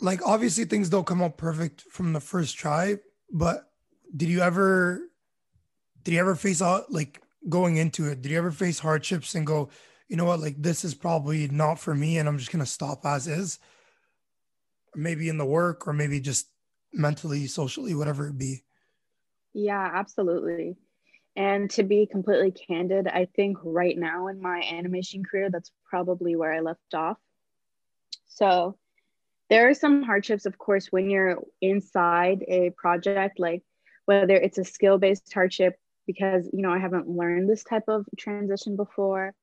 like 0.00 0.20
obviously 0.26 0.64
things 0.64 0.88
don't 0.88 1.06
come 1.06 1.22
out 1.22 1.36
perfect 1.38 1.82
from 1.82 2.12
the 2.12 2.20
first 2.20 2.56
try 2.56 2.96
but 3.32 3.70
did 4.16 4.28
you 4.28 4.40
ever 4.40 5.00
did 6.04 6.12
you 6.12 6.20
ever 6.20 6.34
face 6.34 6.62
out 6.62 6.90
like 6.92 7.20
going 7.48 7.76
into 7.76 8.06
it? 8.06 8.22
Did 8.22 8.30
you 8.32 8.38
ever 8.38 8.50
face 8.50 8.78
hardships 8.78 9.34
and 9.34 9.46
go 9.46 9.70
you 10.08 10.16
know 10.16 10.26
what? 10.26 10.40
Like 10.40 10.60
this 10.60 10.84
is 10.84 10.94
probably 10.94 11.48
not 11.48 11.78
for 11.78 11.94
me 11.94 12.18
and 12.18 12.28
i'm 12.28 12.38
just 12.38 12.52
gonna 12.52 12.66
stop 12.66 13.04
as 13.04 13.26
is. 13.26 13.58
Maybe 14.94 15.28
in 15.28 15.38
the 15.38 15.44
work 15.44 15.88
or 15.88 15.92
maybe 15.92 16.20
just 16.20 16.46
mentally 16.92 17.46
socially 17.46 17.94
whatever 17.94 18.28
it 18.28 18.38
be. 18.38 18.62
Yeah 19.52 19.90
absolutely. 19.92 20.76
And 21.36 21.68
to 21.72 21.82
be 21.82 22.06
completely 22.06 22.52
candid 22.52 23.08
i 23.08 23.24
think 23.34 23.58
right 23.64 23.98
now 23.98 24.28
in 24.28 24.40
my 24.40 24.60
animation 24.60 25.24
career 25.24 25.50
that's 25.50 25.72
probably 25.88 26.36
where 26.36 26.52
i 26.52 26.60
left 26.60 26.94
off. 26.94 27.18
So 28.26 28.76
there 29.50 29.68
are 29.68 29.74
some 29.74 30.02
hardships, 30.02 30.46
of 30.46 30.58
course, 30.58 30.90
when 30.90 31.10
you're 31.10 31.38
inside 31.60 32.44
a 32.48 32.70
project, 32.70 33.38
like 33.38 33.62
whether 34.06 34.36
it's 34.36 34.58
a 34.58 34.64
skill 34.64 34.98
based 34.98 35.32
hardship 35.32 35.78
because, 36.06 36.48
you 36.52 36.62
know, 36.62 36.72
I 36.72 36.78
haven't 36.78 37.08
learned 37.08 37.48
this 37.48 37.64
type 37.64 37.84
of 37.88 38.06
transition 38.18 38.76
before, 38.76 39.34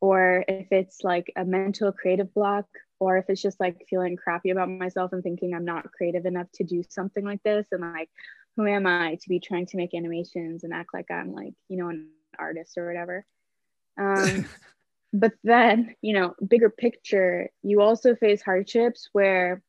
or 0.00 0.44
if 0.48 0.68
it's 0.70 1.02
like 1.02 1.32
a 1.36 1.44
mental 1.44 1.92
creative 1.92 2.32
block, 2.34 2.66
or 3.00 3.18
if 3.18 3.26
it's 3.28 3.42
just 3.42 3.60
like 3.60 3.86
feeling 3.88 4.16
crappy 4.16 4.50
about 4.50 4.68
myself 4.70 5.12
and 5.12 5.22
thinking 5.22 5.54
I'm 5.54 5.64
not 5.64 5.90
creative 5.92 6.26
enough 6.26 6.46
to 6.54 6.64
do 6.64 6.82
something 6.88 7.24
like 7.24 7.42
this. 7.42 7.66
And 7.72 7.80
like, 7.80 8.10
who 8.56 8.66
am 8.66 8.86
I 8.86 9.16
to 9.16 9.28
be 9.28 9.40
trying 9.40 9.66
to 9.66 9.76
make 9.76 9.94
animations 9.94 10.64
and 10.64 10.72
act 10.72 10.94
like 10.94 11.10
I'm 11.10 11.32
like, 11.32 11.54
you 11.68 11.76
know, 11.76 11.88
an 11.88 12.08
artist 12.38 12.78
or 12.78 12.86
whatever. 12.86 13.24
Um, 13.98 14.46
but 15.14 15.32
then 15.44 15.94
you 16.02 16.12
know 16.12 16.34
bigger 16.46 16.68
picture 16.68 17.48
you 17.62 17.80
also 17.80 18.16
face 18.16 18.42
hardships 18.42 19.08
where 19.12 19.62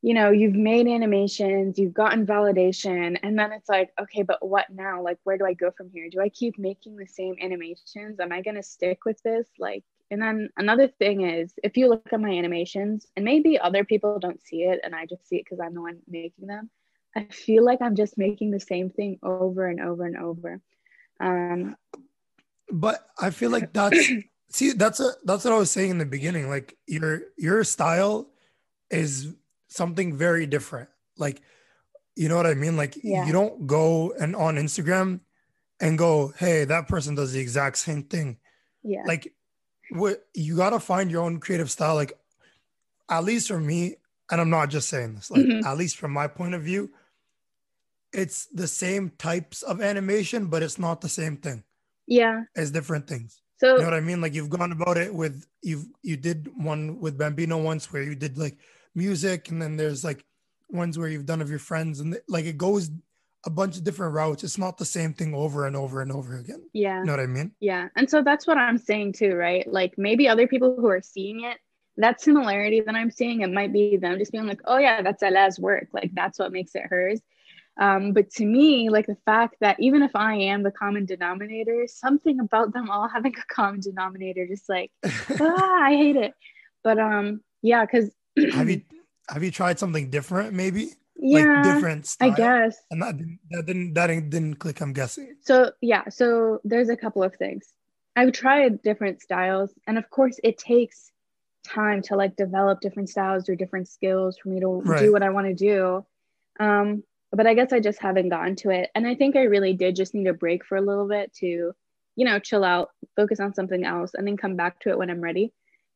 you 0.00 0.14
know 0.14 0.30
you've 0.30 0.54
made 0.54 0.86
animations 0.88 1.78
you've 1.78 1.92
gotten 1.92 2.26
validation 2.26 3.18
and 3.22 3.38
then 3.38 3.52
it's 3.52 3.68
like 3.68 3.90
okay 4.00 4.22
but 4.22 4.44
what 4.46 4.64
now? 4.70 5.02
Like 5.02 5.18
where 5.24 5.36
do 5.36 5.44
i 5.44 5.52
go 5.52 5.70
from 5.70 5.90
here? 5.90 6.08
Do 6.10 6.20
i 6.20 6.30
keep 6.30 6.58
making 6.58 6.96
the 6.96 7.06
same 7.06 7.36
animations? 7.40 8.18
Am 8.18 8.32
i 8.32 8.40
going 8.40 8.56
to 8.56 8.62
stick 8.62 9.04
with 9.04 9.22
this? 9.22 9.46
Like 9.58 9.84
and 10.10 10.22
then 10.22 10.48
another 10.56 10.88
thing 10.88 11.20
is 11.28 11.52
if 11.62 11.76
you 11.76 11.88
look 11.88 12.10
at 12.10 12.20
my 12.20 12.30
animations 12.30 13.06
and 13.14 13.24
maybe 13.26 13.58
other 13.58 13.84
people 13.84 14.18
don't 14.18 14.42
see 14.42 14.62
it 14.62 14.80
and 14.82 14.94
i 14.94 15.04
just 15.04 15.28
see 15.28 15.36
it 15.36 15.44
because 15.44 15.60
i'm 15.60 15.74
the 15.74 15.82
one 15.82 15.98
making 16.08 16.46
them 16.46 16.70
i 17.14 17.24
feel 17.24 17.62
like 17.62 17.82
i'm 17.82 17.94
just 17.94 18.16
making 18.16 18.50
the 18.50 18.58
same 18.58 18.88
thing 18.88 19.18
over 19.22 19.66
and 19.66 19.82
over 19.82 20.06
and 20.06 20.16
over. 20.16 20.62
Um, 21.20 21.76
but 22.70 23.06
I 23.18 23.30
feel 23.30 23.50
like 23.50 23.72
that's 23.72 23.98
see 24.50 24.72
that's 24.72 25.00
a 25.00 25.12
that's 25.24 25.44
what 25.44 25.52
I 25.52 25.58
was 25.58 25.70
saying 25.70 25.90
in 25.90 25.98
the 25.98 26.06
beginning. 26.06 26.48
Like 26.48 26.76
your 26.86 27.22
your 27.36 27.64
style 27.64 28.28
is 28.90 29.34
something 29.68 30.16
very 30.16 30.46
different. 30.46 30.88
Like 31.16 31.42
you 32.16 32.28
know 32.28 32.36
what 32.36 32.46
I 32.46 32.54
mean? 32.54 32.76
Like 32.76 32.98
yeah. 33.02 33.26
you 33.26 33.32
don't 33.32 33.66
go 33.66 34.12
and 34.18 34.34
on 34.34 34.56
Instagram 34.56 35.20
and 35.80 35.96
go, 35.96 36.32
hey, 36.36 36.64
that 36.64 36.88
person 36.88 37.14
does 37.14 37.32
the 37.32 37.40
exact 37.40 37.78
same 37.78 38.02
thing. 38.02 38.38
Yeah. 38.82 39.02
Like 39.06 39.32
what 39.90 40.24
you 40.34 40.56
gotta 40.56 40.80
find 40.80 41.10
your 41.10 41.24
own 41.24 41.40
creative 41.40 41.70
style. 41.70 41.94
Like 41.94 42.12
at 43.08 43.24
least 43.24 43.48
for 43.48 43.60
me, 43.60 43.96
and 44.30 44.40
I'm 44.40 44.50
not 44.50 44.68
just 44.68 44.88
saying 44.88 45.14
this, 45.14 45.30
like 45.30 45.42
mm-hmm. 45.42 45.66
at 45.66 45.78
least 45.78 45.96
from 45.96 46.12
my 46.12 46.26
point 46.26 46.54
of 46.54 46.62
view, 46.62 46.90
it's 48.12 48.46
the 48.46 48.68
same 48.68 49.12
types 49.18 49.62
of 49.62 49.80
animation, 49.80 50.46
but 50.46 50.62
it's 50.62 50.78
not 50.78 51.00
the 51.00 51.08
same 51.08 51.36
thing 51.36 51.64
yeah. 52.08 52.44
As 52.56 52.70
different 52.70 53.06
things. 53.06 53.40
So 53.58 53.74
you 53.74 53.78
know 53.80 53.84
what 53.84 53.94
i 53.94 54.00
mean? 54.00 54.20
Like 54.20 54.34
you've 54.34 54.50
gone 54.50 54.72
about 54.72 54.96
it 54.96 55.14
with 55.14 55.46
you've 55.62 55.86
you 56.02 56.16
did 56.16 56.48
one 56.56 57.00
with 57.00 57.18
bambino 57.18 57.58
once 57.58 57.92
where 57.92 58.02
you 58.02 58.14
did 58.14 58.38
like 58.38 58.56
music 58.94 59.50
and 59.50 59.60
then 59.60 59.76
there's 59.76 60.02
like 60.02 60.24
ones 60.70 60.98
where 60.98 61.08
you've 61.08 61.26
done 61.26 61.42
of 61.42 61.50
your 61.50 61.58
friends 61.58 62.00
and 62.00 62.18
like 62.28 62.44
it 62.44 62.56
goes 62.56 62.90
a 63.46 63.50
bunch 63.50 63.76
of 63.76 63.84
different 63.84 64.14
routes. 64.14 64.42
It's 64.42 64.58
not 64.58 64.78
the 64.78 64.84
same 64.84 65.12
thing 65.12 65.34
over 65.34 65.66
and 65.66 65.76
over 65.76 66.02
and 66.02 66.10
over 66.10 66.38
again. 66.38 66.62
Yeah. 66.72 67.00
You 67.00 67.04
know 67.06 67.12
what 67.12 67.20
i 67.20 67.26
mean? 67.26 67.52
Yeah. 67.60 67.88
And 67.96 68.08
so 68.08 68.22
that's 68.22 68.46
what 68.46 68.58
i'm 68.58 68.78
saying 68.78 69.12
too 69.12 69.34
right? 69.34 69.70
Like 69.70 69.94
maybe 69.98 70.28
other 70.28 70.46
people 70.46 70.76
who 70.76 70.88
are 70.88 71.02
seeing 71.02 71.44
it 71.44 71.58
that 72.00 72.20
similarity 72.20 72.80
that 72.80 72.94
i'm 72.94 73.10
seeing 73.10 73.40
it 73.40 73.50
might 73.50 73.72
be 73.72 73.96
them 73.96 74.18
just 74.18 74.30
being 74.30 74.46
like 74.46 74.60
oh 74.66 74.78
yeah 74.78 75.02
that's 75.02 75.22
Ala's 75.22 75.58
work. 75.58 75.88
Like 75.92 76.12
that's 76.14 76.38
what 76.38 76.52
makes 76.52 76.74
it 76.74 76.86
hers 76.88 77.20
um, 77.78 78.12
but 78.12 78.30
to 78.32 78.44
me, 78.44 78.90
like 78.90 79.06
the 79.06 79.16
fact 79.24 79.56
that 79.60 79.76
even 79.78 80.02
if 80.02 80.10
I 80.16 80.34
am 80.34 80.64
the 80.64 80.72
common 80.72 81.06
denominator, 81.06 81.86
something 81.86 82.40
about 82.40 82.72
them 82.72 82.90
all 82.90 83.08
having 83.08 83.34
a 83.36 83.54
common 83.54 83.80
denominator, 83.80 84.46
just 84.48 84.68
like, 84.68 84.90
ah, 85.04 85.82
I 85.84 85.94
hate 85.94 86.16
it. 86.16 86.34
But 86.82 86.98
um, 86.98 87.40
yeah, 87.62 87.84
because 87.84 88.10
have 88.52 88.68
you 88.68 88.82
have 89.30 89.44
you 89.44 89.52
tried 89.52 89.78
something 89.78 90.10
different, 90.10 90.54
maybe? 90.54 90.90
Yeah, 91.20 91.62
like 91.62 91.74
different. 91.74 92.06
Style? 92.06 92.32
I 92.32 92.34
guess. 92.34 92.76
And 92.90 93.02
that 93.02 93.16
didn't, 93.16 93.38
that 93.50 93.66
didn't 93.66 93.94
that 93.94 94.06
didn't 94.30 94.54
click. 94.56 94.80
I'm 94.80 94.92
guessing. 94.92 95.36
So 95.42 95.70
yeah, 95.80 96.08
so 96.08 96.60
there's 96.64 96.88
a 96.88 96.96
couple 96.96 97.22
of 97.22 97.36
things. 97.36 97.72
I've 98.16 98.32
tried 98.32 98.82
different 98.82 99.22
styles, 99.22 99.72
and 99.86 99.98
of 99.98 100.10
course, 100.10 100.40
it 100.42 100.58
takes 100.58 101.12
time 101.64 102.02
to 102.02 102.16
like 102.16 102.34
develop 102.34 102.80
different 102.80 103.08
styles 103.08 103.48
or 103.48 103.54
different 103.54 103.86
skills 103.86 104.38
for 104.38 104.48
me 104.48 104.60
to 104.60 104.66
right. 104.66 105.00
do 105.00 105.12
what 105.12 105.22
I 105.22 105.30
want 105.30 105.46
to 105.46 105.54
do. 105.54 106.04
Um, 106.58 107.04
but 107.32 107.46
I 107.46 107.54
guess 107.54 107.72
I 107.72 107.80
just 107.80 108.00
haven't 108.00 108.30
gotten 108.30 108.56
to 108.56 108.70
it. 108.70 108.90
And 108.94 109.06
I 109.06 109.14
think 109.14 109.36
I 109.36 109.42
really 109.42 109.72
did 109.74 109.96
just 109.96 110.14
need 110.14 110.26
a 110.26 110.34
break 110.34 110.64
for 110.64 110.76
a 110.76 110.82
little 110.82 111.06
bit 111.06 111.32
to, 111.34 111.72
you 112.16 112.24
know, 112.24 112.38
chill 112.38 112.64
out, 112.64 112.90
focus 113.16 113.40
on 113.40 113.54
something 113.54 113.84
else, 113.84 114.12
and 114.14 114.26
then 114.26 114.36
come 114.36 114.56
back 114.56 114.80
to 114.80 114.90
it 114.90 114.98
when 114.98 115.10
I'm 115.10 115.20
ready. 115.20 115.52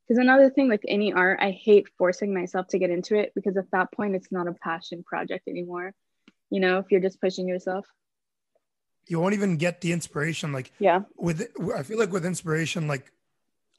Because 0.07 0.21
another 0.21 0.51
thing 0.51 0.69
with 0.69 0.83
any 0.87 1.13
art, 1.13 1.39
I 1.41 1.51
hate 1.51 1.89
forcing 1.97 2.35
myself 2.35 2.67
to 2.69 2.79
get 2.79 2.91
into 2.91 3.17
it 3.19 3.33
because 3.35 3.57
at 3.57 3.71
that 3.73 3.93
point, 3.93 4.15
it's 4.15 4.31
not 4.31 4.49
a 4.49 4.53
passion 4.53 5.03
project 5.05 5.49
anymore. 5.49 5.95
You 6.51 6.61
know, 6.61 6.79
if 6.79 6.87
you're 6.91 7.01
just 7.01 7.21
pushing 7.21 7.49
yourself. 7.49 7.87
You 9.09 9.19
won't 9.19 9.35
even 9.35 9.57
get 9.57 9.81
the 9.81 9.93
inspiration. 9.93 10.53
Like, 10.53 10.71
yeah. 10.79 11.01
With, 11.17 11.49
I 11.75 11.83
feel 11.83 11.99
like 11.99 12.13
with 12.13 12.27
inspiration, 12.27 12.89
like, 12.89 13.11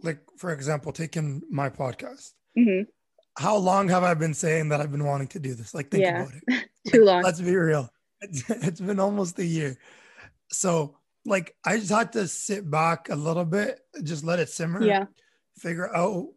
like 0.01 0.19
for 0.37 0.51
example, 0.51 0.91
taking 0.91 1.43
my 1.49 1.69
podcast. 1.69 2.31
Mm-hmm 2.57 2.89
how 3.37 3.55
long 3.55 3.89
have 3.89 4.03
I 4.03 4.13
been 4.13 4.33
saying 4.33 4.69
that 4.69 4.79
I've 4.79 4.91
been 4.91 5.05
wanting 5.05 5.27
to 5.29 5.39
do 5.39 5.53
this? 5.55 5.73
Like, 5.73 5.89
think 5.89 6.03
yeah. 6.03 6.21
about 6.21 6.33
it. 6.47 6.69
Too 6.87 7.03
long. 7.05 7.23
Let's 7.23 7.41
be 7.41 7.55
real. 7.55 7.89
It's, 8.21 8.79
been 8.79 8.99
almost 8.99 9.37
a 9.39 9.45
year. 9.45 9.77
So, 10.49 10.95
like, 11.25 11.55
I 11.65 11.77
just 11.77 11.91
had 11.91 12.13
to 12.13 12.27
sit 12.27 12.69
back 12.69 13.09
a 13.09 13.15
little 13.15 13.45
bit, 13.45 13.81
just 14.03 14.23
let 14.23 14.39
it 14.39 14.49
simmer. 14.49 14.81
Yeah. 14.81 15.05
Figure 15.57 15.93
out 15.95 16.27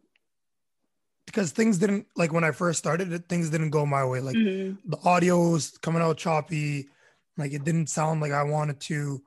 because 1.27 1.51
things 1.51 1.77
didn't 1.77 2.07
like 2.15 2.33
when 2.33 2.43
I 2.43 2.51
first 2.51 2.79
started 2.79 3.27
things 3.29 3.49
didn't 3.51 3.69
go 3.69 3.85
my 3.85 4.03
way. 4.03 4.21
Like 4.21 4.35
mm-hmm. 4.35 4.89
the 4.89 4.97
audio 5.03 5.51
was 5.51 5.77
coming 5.77 6.01
out 6.01 6.17
choppy, 6.17 6.87
like 7.37 7.53
it 7.53 7.63
didn't 7.63 7.87
sound 7.87 8.21
like 8.21 8.31
I 8.31 8.43
wanted 8.43 8.79
to. 8.81 9.21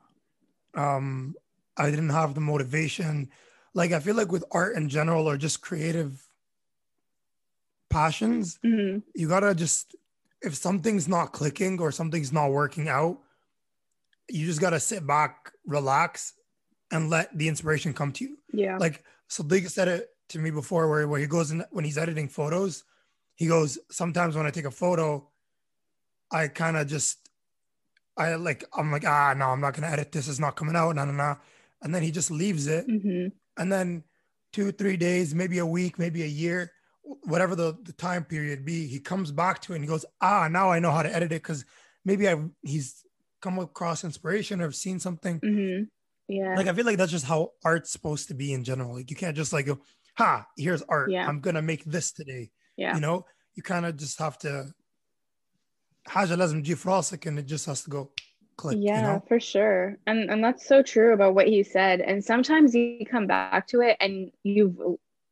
Um, 0.75 1.37
I 1.77 1.91
didn't 1.91 2.11
have 2.11 2.35
the 2.35 2.41
motivation. 2.41 3.31
Like 3.75 3.93
I 3.93 4.01
feel 4.01 4.17
like 4.17 4.33
with 4.33 4.45
art 4.51 4.77
in 4.77 4.89
general 4.89 5.29
or 5.29 5.37
just 5.37 5.61
creative 5.61 6.27
passions, 7.91 8.59
mm-hmm. 8.65 9.01
you 9.15 9.29
gotta 9.29 9.55
just 9.55 9.95
if 10.43 10.55
something's 10.55 11.09
not 11.09 11.33
clicking 11.33 11.81
or 11.81 11.93
something's 11.93 12.33
not 12.33 12.51
working 12.51 12.89
out, 12.89 13.19
you 14.29 14.47
just 14.47 14.61
gotta 14.61 14.81
sit 14.81 15.07
back, 15.07 15.51
relax, 15.67 16.35
and 16.93 17.11
let 17.11 17.37
the 17.37 17.49
inspiration 17.49 17.93
come 17.93 18.13
to 18.13 18.25
you. 18.25 18.37
Yeah. 18.53 18.77
Like 18.79 19.05
Sadiq 19.29 19.69
said 19.71 19.89
it 19.89 20.09
to 20.31 20.39
me 20.39 20.51
before, 20.51 20.89
where 20.89 21.07
where 21.09 21.21
he 21.21 21.27
goes 21.27 21.51
in 21.51 21.65
when 21.71 21.85
he's 21.85 21.99
editing 21.99 22.29
photos, 22.29 22.85
he 23.35 23.47
goes 23.47 23.79
sometimes 23.91 24.37
when 24.37 24.47
I 24.47 24.51
take 24.51 24.65
a 24.65 24.71
photo, 24.71 25.29
I 26.31 26.49
kind 26.49 26.77
of 26.77 26.87
just 26.87 27.19
I 28.17 28.35
like 28.35 28.65
I'm 28.77 28.91
like 28.93 29.07
ah 29.07 29.35
no 29.37 29.47
I'm 29.47 29.61
not 29.61 29.75
gonna 29.75 29.89
edit 29.89 30.13
this 30.13 30.29
it's 30.29 30.39
not 30.39 30.57
coming 30.57 30.77
out 30.77 30.95
no 30.95 31.05
no 31.05 31.13
no 31.13 31.37
and 31.83 31.95
then 31.95 32.03
he 32.03 32.11
just 32.11 32.31
leaves 32.31 32.67
it 32.67 32.87
Mm-hmm. 32.87 33.29
and 33.57 33.73
then 33.73 34.05
two 34.53 34.73
three 34.73 34.97
days 34.97 35.35
maybe 35.35 35.59
a 35.59 35.67
week 35.67 35.99
maybe 35.99 36.23
a 36.23 36.27
year 36.27 36.73
whatever 37.24 37.56
the, 37.56 37.78
the 37.84 37.94
time 37.94 38.24
period 38.24 38.66
be 38.66 38.88
he 38.88 39.00
comes 39.00 39.32
back 39.32 39.62
to 39.62 39.74
it 39.74 39.76
and 39.78 39.84
he 39.86 39.88
goes 39.88 40.06
ah 40.22 40.48
now 40.48 40.72
I 40.72 40.80
know 40.80 40.92
how 40.92 41.04
to 41.04 41.16
edit 41.16 41.32
it 41.32 41.44
because 41.44 41.64
maybe 42.04 42.28
I 42.28 42.36
he's 42.64 43.04
come 43.42 43.60
across 43.60 44.04
inspiration 44.04 44.60
or 44.60 44.66
have 44.66 44.76
seen 44.76 45.00
something 45.00 45.40
Mm-hmm. 45.40 45.84
Yeah. 46.28 46.56
like 46.56 46.68
I 46.68 46.74
feel 46.74 46.86
like 46.86 46.98
that's 46.98 47.12
just 47.12 47.26
how 47.26 47.52
art's 47.64 47.92
supposed 47.92 48.30
to 48.30 48.34
be 48.34 48.54
in 48.54 48.64
general 48.64 48.96
like 48.96 49.10
you 49.12 49.16
can't 49.16 49.36
just 49.38 49.54
like 49.54 49.68
go 49.68 49.78
ha 50.18 50.48
here's 50.58 50.82
art 50.84 51.12
Yeah. 51.12 51.28
I'm 51.28 51.40
gonna 51.42 51.62
make 51.62 51.84
this 51.86 52.12
today 52.12 52.50
yeah. 52.76 52.96
you 52.96 53.02
know 53.02 53.26
you 53.56 53.62
kind 53.62 53.86
of 53.86 53.96
just 53.98 54.18
have 54.20 54.38
to 54.40 54.74
حاجة 56.08 56.36
لازم 56.36 56.62
تجي 56.62 56.76
في 56.76 56.90
راسك 56.90 57.28
and 57.28 57.40
it 57.40 57.46
just 57.46 57.66
has 57.66 57.84
to 57.84 57.90
go 57.90 58.12
click 58.58 58.78
yeah 58.80 58.98
you 58.98 59.02
know 59.08 59.24
for 59.28 59.40
sure 59.40 59.98
and 60.08 60.30
and 60.32 60.44
that's 60.44 60.66
so 60.68 60.82
true 60.82 61.14
about 61.14 61.36
what 61.36 61.48
he 61.48 61.64
said 61.64 62.00
and 62.02 62.24
sometimes 62.24 62.74
you 62.76 63.06
come 63.06 63.28
back 63.28 63.68
to 63.68 63.82
it 63.82 63.98
and 64.00 64.32
you've 64.44 64.78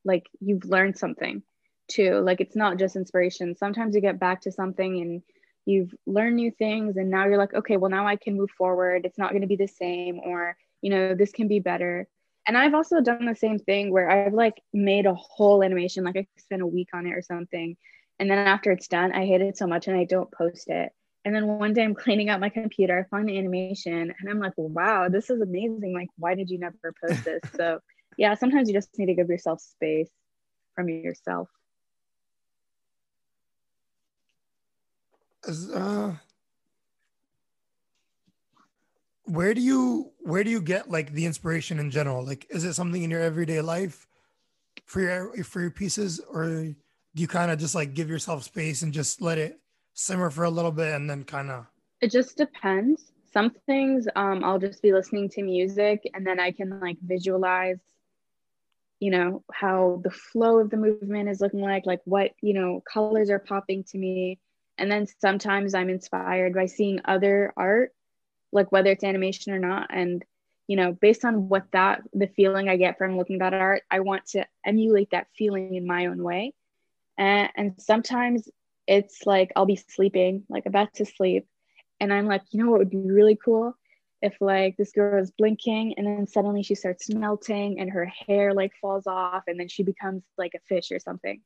like 0.05 0.27
you've 0.39 0.65
learned 0.65 0.97
something 0.97 1.41
too 1.88 2.20
like 2.20 2.40
it's 2.40 2.56
not 2.56 2.78
just 2.78 2.96
inspiration 2.96 3.54
sometimes 3.56 3.94
you 3.94 4.00
get 4.00 4.20
back 4.20 4.40
to 4.40 4.52
something 4.52 5.00
and 5.00 5.22
you've 5.64 5.94
learned 6.06 6.36
new 6.36 6.50
things 6.50 6.96
and 6.96 7.10
now 7.10 7.26
you're 7.26 7.38
like 7.38 7.54
okay 7.54 7.76
well 7.76 7.90
now 7.90 8.06
i 8.06 8.16
can 8.16 8.36
move 8.36 8.50
forward 8.56 9.04
it's 9.04 9.18
not 9.18 9.30
going 9.30 9.42
to 9.42 9.48
be 9.48 9.56
the 9.56 9.66
same 9.66 10.20
or 10.20 10.56
you 10.82 10.90
know 10.90 11.14
this 11.14 11.32
can 11.32 11.48
be 11.48 11.60
better 11.60 12.06
and 12.46 12.56
i've 12.56 12.74
also 12.74 13.00
done 13.00 13.26
the 13.26 13.34
same 13.34 13.58
thing 13.58 13.92
where 13.92 14.10
i've 14.10 14.34
like 14.34 14.60
made 14.72 15.06
a 15.06 15.14
whole 15.14 15.62
animation 15.62 16.04
like 16.04 16.16
i 16.16 16.26
spent 16.38 16.62
a 16.62 16.66
week 16.66 16.88
on 16.94 17.06
it 17.06 17.14
or 17.14 17.22
something 17.22 17.76
and 18.18 18.30
then 18.30 18.38
after 18.38 18.70
it's 18.72 18.88
done 18.88 19.12
i 19.12 19.26
hate 19.26 19.40
it 19.40 19.56
so 19.56 19.66
much 19.66 19.88
and 19.88 19.96
i 19.96 20.04
don't 20.04 20.32
post 20.32 20.68
it 20.68 20.92
and 21.24 21.34
then 21.34 21.46
one 21.46 21.74
day 21.74 21.82
I'm 21.82 21.94
cleaning 21.94 22.30
out 22.30 22.40
my 22.40 22.48
computer, 22.48 22.98
I 22.98 23.04
find 23.10 23.28
the 23.28 23.36
animation 23.36 23.92
and 24.18 24.30
I'm 24.30 24.38
like, 24.38 24.54
wow, 24.56 25.10
this 25.10 25.28
is 25.28 25.42
amazing. 25.42 25.92
Like, 25.92 26.08
why 26.16 26.34
did 26.34 26.48
you 26.48 26.58
never 26.58 26.94
post 27.04 27.22
this? 27.24 27.42
so, 27.54 27.80
yeah, 28.16 28.34
sometimes 28.34 28.66
you 28.66 28.74
just 28.74 28.96
need 28.98 29.06
to 29.06 29.14
give 29.14 29.28
yourself 29.28 29.60
space 29.60 30.08
from 30.74 30.88
yourself. 30.88 31.50
Uh, 35.46 36.12
where 39.24 39.54
do 39.54 39.60
you 39.60 40.12
where 40.20 40.42
do 40.42 40.50
you 40.50 40.60
get 40.60 40.90
like 40.90 41.12
the 41.12 41.26
inspiration 41.26 41.78
in 41.78 41.90
general 41.90 42.24
like 42.24 42.46
is 42.50 42.64
it 42.64 42.74
something 42.74 43.02
in 43.02 43.10
your 43.10 43.20
everyday 43.20 43.60
life 43.60 44.06
for 44.86 45.00
your 45.00 45.44
for 45.44 45.60
your 45.60 45.70
pieces 45.70 46.20
or 46.32 46.46
do 46.46 46.74
you 47.14 47.28
kind 47.28 47.50
of 47.50 47.58
just 47.58 47.74
like 47.74 47.94
give 47.94 48.08
yourself 48.08 48.42
space 48.42 48.82
and 48.82 48.92
just 48.92 49.20
let 49.20 49.38
it 49.38 49.60
simmer 49.94 50.30
for 50.30 50.44
a 50.44 50.50
little 50.50 50.70
bit 50.72 50.94
and 50.94 51.10
then 51.10 51.24
kind 51.24 51.50
of 51.50 51.66
It 52.00 52.10
just 52.12 52.36
depends. 52.36 53.12
Some 53.32 53.50
things 53.66 54.06
um, 54.16 54.44
I'll 54.44 54.58
just 54.58 54.80
be 54.80 54.92
listening 54.92 55.28
to 55.30 55.42
music 55.42 56.08
and 56.14 56.26
then 56.26 56.40
I 56.40 56.52
can 56.52 56.80
like 56.80 56.96
visualize, 57.02 57.80
you 59.00 59.10
know, 59.10 59.42
how 59.52 60.00
the 60.02 60.10
flow 60.10 60.58
of 60.58 60.70
the 60.70 60.76
movement 60.76 61.28
is 61.28 61.40
looking 61.40 61.60
like, 61.60 61.84
like 61.84 62.00
what, 62.04 62.32
you 62.40 62.54
know, 62.54 62.82
colors 62.90 63.30
are 63.30 63.38
popping 63.38 63.84
to 63.90 63.98
me. 63.98 64.38
And 64.78 64.90
then 64.90 65.06
sometimes 65.20 65.74
I'm 65.74 65.88
inspired 65.88 66.54
by 66.54 66.66
seeing 66.66 67.00
other 67.04 67.52
art, 67.56 67.92
like 68.52 68.72
whether 68.72 68.90
it's 68.90 69.04
animation 69.04 69.52
or 69.52 69.58
not. 69.58 69.88
And, 69.90 70.24
you 70.66 70.76
know, 70.76 70.92
based 70.92 71.24
on 71.24 71.48
what 71.48 71.66
that, 71.72 72.02
the 72.12 72.28
feeling 72.28 72.68
I 72.68 72.76
get 72.76 72.98
from 72.98 73.16
looking 73.16 73.42
at 73.42 73.54
art, 73.54 73.82
I 73.90 74.00
want 74.00 74.26
to 74.28 74.46
emulate 74.64 75.10
that 75.10 75.28
feeling 75.36 75.74
in 75.74 75.86
my 75.86 76.06
own 76.06 76.22
way. 76.22 76.54
And, 77.16 77.50
and 77.56 77.74
sometimes 77.78 78.48
it's 78.86 79.26
like 79.26 79.52
I'll 79.54 79.66
be 79.66 79.76
sleeping, 79.76 80.44
like 80.48 80.66
about 80.66 80.94
to 80.94 81.04
sleep. 81.04 81.46
And 82.00 82.12
I'm 82.12 82.26
like, 82.26 82.42
you 82.50 82.64
know 82.64 82.70
what 82.70 82.78
would 82.78 82.90
be 82.90 82.96
really 82.96 83.36
cool? 83.36 83.76
If 84.22 84.36
like 84.40 84.76
this 84.76 84.92
girl 84.92 85.22
is 85.22 85.30
blinking 85.30 85.94
and 85.96 86.06
then 86.06 86.26
suddenly 86.26 86.62
she 86.62 86.74
starts 86.74 87.08
melting 87.08 87.78
and 87.78 87.90
her 87.90 88.06
hair 88.06 88.54
like 88.54 88.72
falls 88.80 89.06
off 89.06 89.44
and 89.46 89.60
then 89.60 89.68
she 89.68 89.82
becomes 89.82 90.22
like 90.36 90.54
a 90.54 90.60
fish 90.60 90.90
or 90.90 90.98
something. 90.98 91.40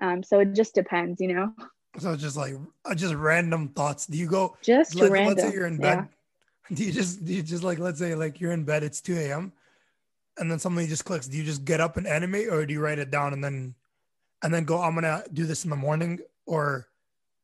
Um, 0.00 0.22
so 0.22 0.40
it 0.40 0.54
just 0.54 0.74
depends, 0.74 1.20
you 1.20 1.34
know, 1.34 1.54
so 1.98 2.12
it's 2.12 2.22
just 2.22 2.36
like 2.36 2.54
uh, 2.84 2.94
just 2.94 3.14
random 3.14 3.68
thoughts 3.68 4.06
do 4.06 4.18
you 4.18 4.26
go 4.26 4.56
just 4.62 4.94
like 4.94 5.12
random. 5.12 5.28
let's 5.28 5.42
say 5.42 5.52
you're 5.52 5.66
in 5.66 5.78
bed 5.78 6.08
Yeah. 6.70 6.74
do 6.76 6.84
you 6.84 6.92
just 6.92 7.24
do 7.24 7.34
you 7.34 7.42
just 7.42 7.62
like 7.62 7.78
let's 7.78 7.98
say 7.98 8.14
like 8.14 8.40
you're 8.40 8.52
in 8.52 8.64
bed 8.64 8.82
it's 8.82 9.00
2 9.00 9.16
a.m 9.16 9.52
and 10.38 10.50
then 10.50 10.58
something 10.58 10.86
just 10.88 11.04
clicks 11.04 11.28
do 11.28 11.36
you 11.36 11.44
just 11.44 11.64
get 11.64 11.80
up 11.80 11.96
and 11.96 12.06
animate 12.06 12.48
or 12.48 12.64
do 12.66 12.72
you 12.72 12.80
write 12.80 12.98
it 12.98 13.10
down 13.10 13.32
and 13.32 13.44
then 13.44 13.74
and 14.42 14.52
then 14.52 14.64
go 14.64 14.80
i'm 14.80 14.94
gonna 14.94 15.22
do 15.32 15.46
this 15.46 15.64
in 15.64 15.70
the 15.70 15.76
morning 15.76 16.18
or 16.46 16.88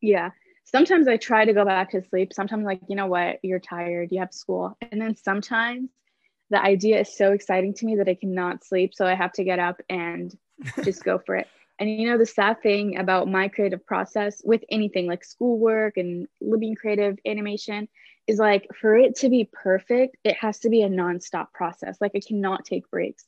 Yeah. 0.01 0.31
Sometimes 0.65 1.09
I 1.09 1.17
try 1.17 1.45
to 1.45 1.53
go 1.53 1.65
back 1.65 1.91
to 1.91 2.03
sleep. 2.03 2.33
Sometimes, 2.33 2.65
like, 2.65 2.81
you 2.89 2.95
know 2.95 3.07
what, 3.07 3.39
you're 3.43 3.59
tired, 3.59 4.13
you 4.13 4.21
have 4.21 4.33
school. 4.33 4.77
And 4.93 5.01
then 5.01 5.17
sometimes 5.17 5.91
the 6.51 6.63
idea 6.63 7.01
is 7.01 7.17
so 7.17 7.33
exciting 7.33 7.75
to 7.75 7.87
me 7.87 7.97
that 7.97 8.09
I 8.09 8.15
cannot 8.15 8.65
sleep. 8.65 8.95
So 8.95 9.05
I 9.07 9.15
have 9.15 9.33
to 9.33 9.45
get 9.45 9.59
up 9.59 9.81
and 9.89 10.37
just 10.85 11.03
go 11.05 11.19
for 11.19 11.37
it. 11.37 11.49
And 11.81 11.91
you 11.91 12.09
know, 12.09 12.19
the 12.19 12.27
sad 12.27 12.63
thing 12.63 12.99
about 12.99 13.27
my 13.27 13.49
creative 13.49 13.85
process 13.85 14.43
with 14.45 14.63
anything 14.71 15.07
like 15.07 15.25
schoolwork 15.25 15.97
and 15.97 16.29
Libyan 16.41 16.77
creative 16.77 17.19
animation 17.27 17.89
is 18.27 18.39
like 18.39 18.69
for 18.79 18.97
it 18.97 19.17
to 19.17 19.29
be 19.29 19.49
perfect, 19.51 20.17
it 20.23 20.37
has 20.37 20.59
to 20.61 20.69
be 20.69 20.83
a 20.83 20.89
nonstop 20.89 21.53
process. 21.53 21.97
Like, 22.01 22.13
I 22.15 22.21
cannot 22.21 22.65
take 22.65 22.89
breaks. 22.91 23.25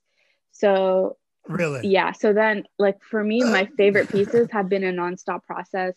So 0.52 1.16
really 1.48 1.80
yeah 1.82 2.12
so 2.12 2.32
then 2.32 2.64
like 2.78 3.02
for 3.02 3.22
me 3.22 3.42
my 3.42 3.66
favorite 3.76 4.08
pieces 4.12 4.48
have 4.50 4.68
been 4.68 4.84
a 4.84 4.92
nonstop 4.92 5.42
process 5.42 5.94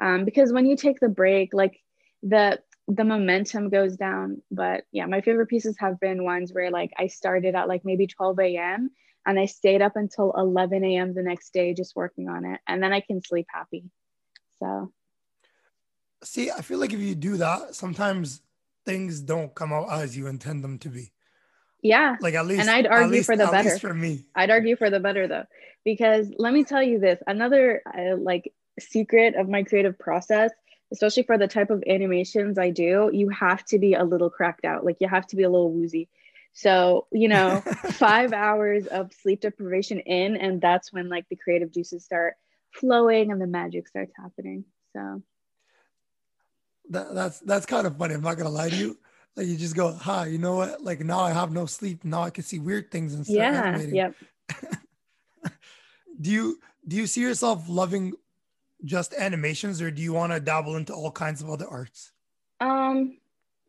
um, 0.00 0.24
because 0.24 0.52
when 0.52 0.66
you 0.66 0.76
take 0.76 1.00
the 1.00 1.08
break 1.08 1.52
like 1.52 1.80
the 2.22 2.58
the 2.88 3.04
momentum 3.04 3.68
goes 3.68 3.96
down 3.96 4.42
but 4.50 4.84
yeah 4.90 5.06
my 5.06 5.20
favorite 5.20 5.48
pieces 5.48 5.76
have 5.78 6.00
been 6.00 6.24
ones 6.24 6.52
where 6.52 6.70
like 6.70 6.90
i 6.98 7.06
started 7.06 7.54
at 7.54 7.68
like 7.68 7.84
maybe 7.84 8.06
12 8.06 8.38
a.m 8.40 8.90
and 9.30 9.38
i 9.40 9.46
stayed 9.46 9.80
up 9.80 9.96
until 9.96 10.32
11 10.36 10.84
a.m 10.84 11.14
the 11.14 11.22
next 11.22 11.52
day 11.52 11.72
just 11.74 11.96
working 11.96 12.28
on 12.28 12.44
it. 12.44 12.60
And 12.68 12.82
then 12.82 12.92
i 12.92 13.00
can 13.00 13.22
sleep 13.22 13.46
happy. 13.50 13.84
So. 14.58 14.92
See 16.22 16.50
i 16.50 16.60
feel 16.60 16.78
like 16.78 16.92
if 16.92 17.00
you 17.00 17.14
do 17.14 17.36
that 17.38 17.74
sometimes 17.74 18.42
things 18.84 19.20
don't 19.20 19.54
come 19.54 19.72
out 19.72 19.90
as 19.90 20.16
you 20.16 20.26
intend 20.26 20.62
them 20.64 20.78
to 20.78 20.88
be. 20.88 21.12
Yeah. 21.82 22.16
Like 22.20 22.34
at 22.34 22.46
least 22.46 22.60
And 22.62 22.70
I'd 22.70 22.86
argue 22.86 23.12
least- 23.18 23.26
for 23.26 23.36
the 23.36 23.44
at 23.44 23.52
better. 23.52 23.70
least 23.70 23.80
for 23.80 23.94
me. 23.94 24.24
I'd 24.34 24.50
argue 24.50 24.76
for 24.76 24.90
the 24.90 25.00
better 25.00 25.26
though, 25.28 25.44
because 25.84 26.30
let 26.38 26.52
me 26.52 26.64
tell 26.64 26.82
you 26.82 26.98
this 26.98 27.18
another 27.26 27.82
uh, 27.86 28.16
like 28.16 28.52
secret 28.78 29.34
of 29.34 29.48
my 29.48 29.62
creative 29.62 29.98
process, 29.98 30.50
especially 30.92 31.22
for 31.22 31.38
the 31.38 31.48
type 31.48 31.70
of 31.70 31.82
animations 31.86 32.58
I 32.58 32.70
do, 32.70 33.10
you 33.12 33.28
have 33.30 33.64
to 33.66 33.78
be 33.78 33.94
a 33.94 34.04
little 34.04 34.30
cracked 34.30 34.64
out. 34.64 34.84
Like 34.84 34.96
you 35.00 35.08
have 35.08 35.26
to 35.28 35.36
be 35.36 35.42
a 35.44 35.50
little 35.50 35.72
woozy. 35.72 36.08
So, 36.52 37.06
you 37.12 37.28
know, 37.28 37.60
five 37.92 38.32
hours 38.32 38.86
of 38.86 39.12
sleep 39.12 39.40
deprivation 39.40 40.00
in, 40.00 40.36
and 40.36 40.60
that's 40.60 40.92
when 40.92 41.08
like 41.08 41.26
the 41.28 41.36
creative 41.36 41.72
juices 41.72 42.04
start 42.04 42.34
flowing 42.72 43.30
and 43.30 43.40
the 43.40 43.46
magic 43.46 43.88
starts 43.88 44.12
happening. 44.16 44.64
So, 44.92 45.22
that, 46.90 47.14
that's 47.14 47.40
that's 47.40 47.66
kind 47.66 47.86
of 47.86 47.96
funny 47.96 48.14
i'm 48.14 48.20
not 48.20 48.36
gonna 48.36 48.50
lie 48.50 48.68
to 48.68 48.76
you 48.76 48.98
like 49.36 49.46
you 49.46 49.56
just 49.56 49.76
go 49.76 49.92
ha 49.92 50.24
you 50.24 50.38
know 50.38 50.56
what 50.56 50.82
like 50.82 51.00
now 51.00 51.20
i 51.20 51.30
have 51.32 51.52
no 51.52 51.66
sleep 51.66 52.04
now 52.04 52.22
i 52.22 52.30
can 52.30 52.44
see 52.44 52.58
weird 52.58 52.90
things 52.90 53.14
and 53.14 53.24
start 53.24 53.38
yeah, 53.38 53.66
animating. 53.66 53.94
yep. 53.94 54.14
do 56.20 56.30
you 56.30 56.58
do 56.86 56.96
you 56.96 57.06
see 57.06 57.20
yourself 57.20 57.68
loving 57.68 58.12
just 58.84 59.14
animations 59.14 59.80
or 59.80 59.90
do 59.90 60.02
you 60.02 60.12
want 60.12 60.32
to 60.32 60.40
dabble 60.40 60.76
into 60.76 60.92
all 60.92 61.10
kinds 61.10 61.40
of 61.40 61.48
other 61.48 61.68
arts 61.68 62.12
Um, 62.60 63.18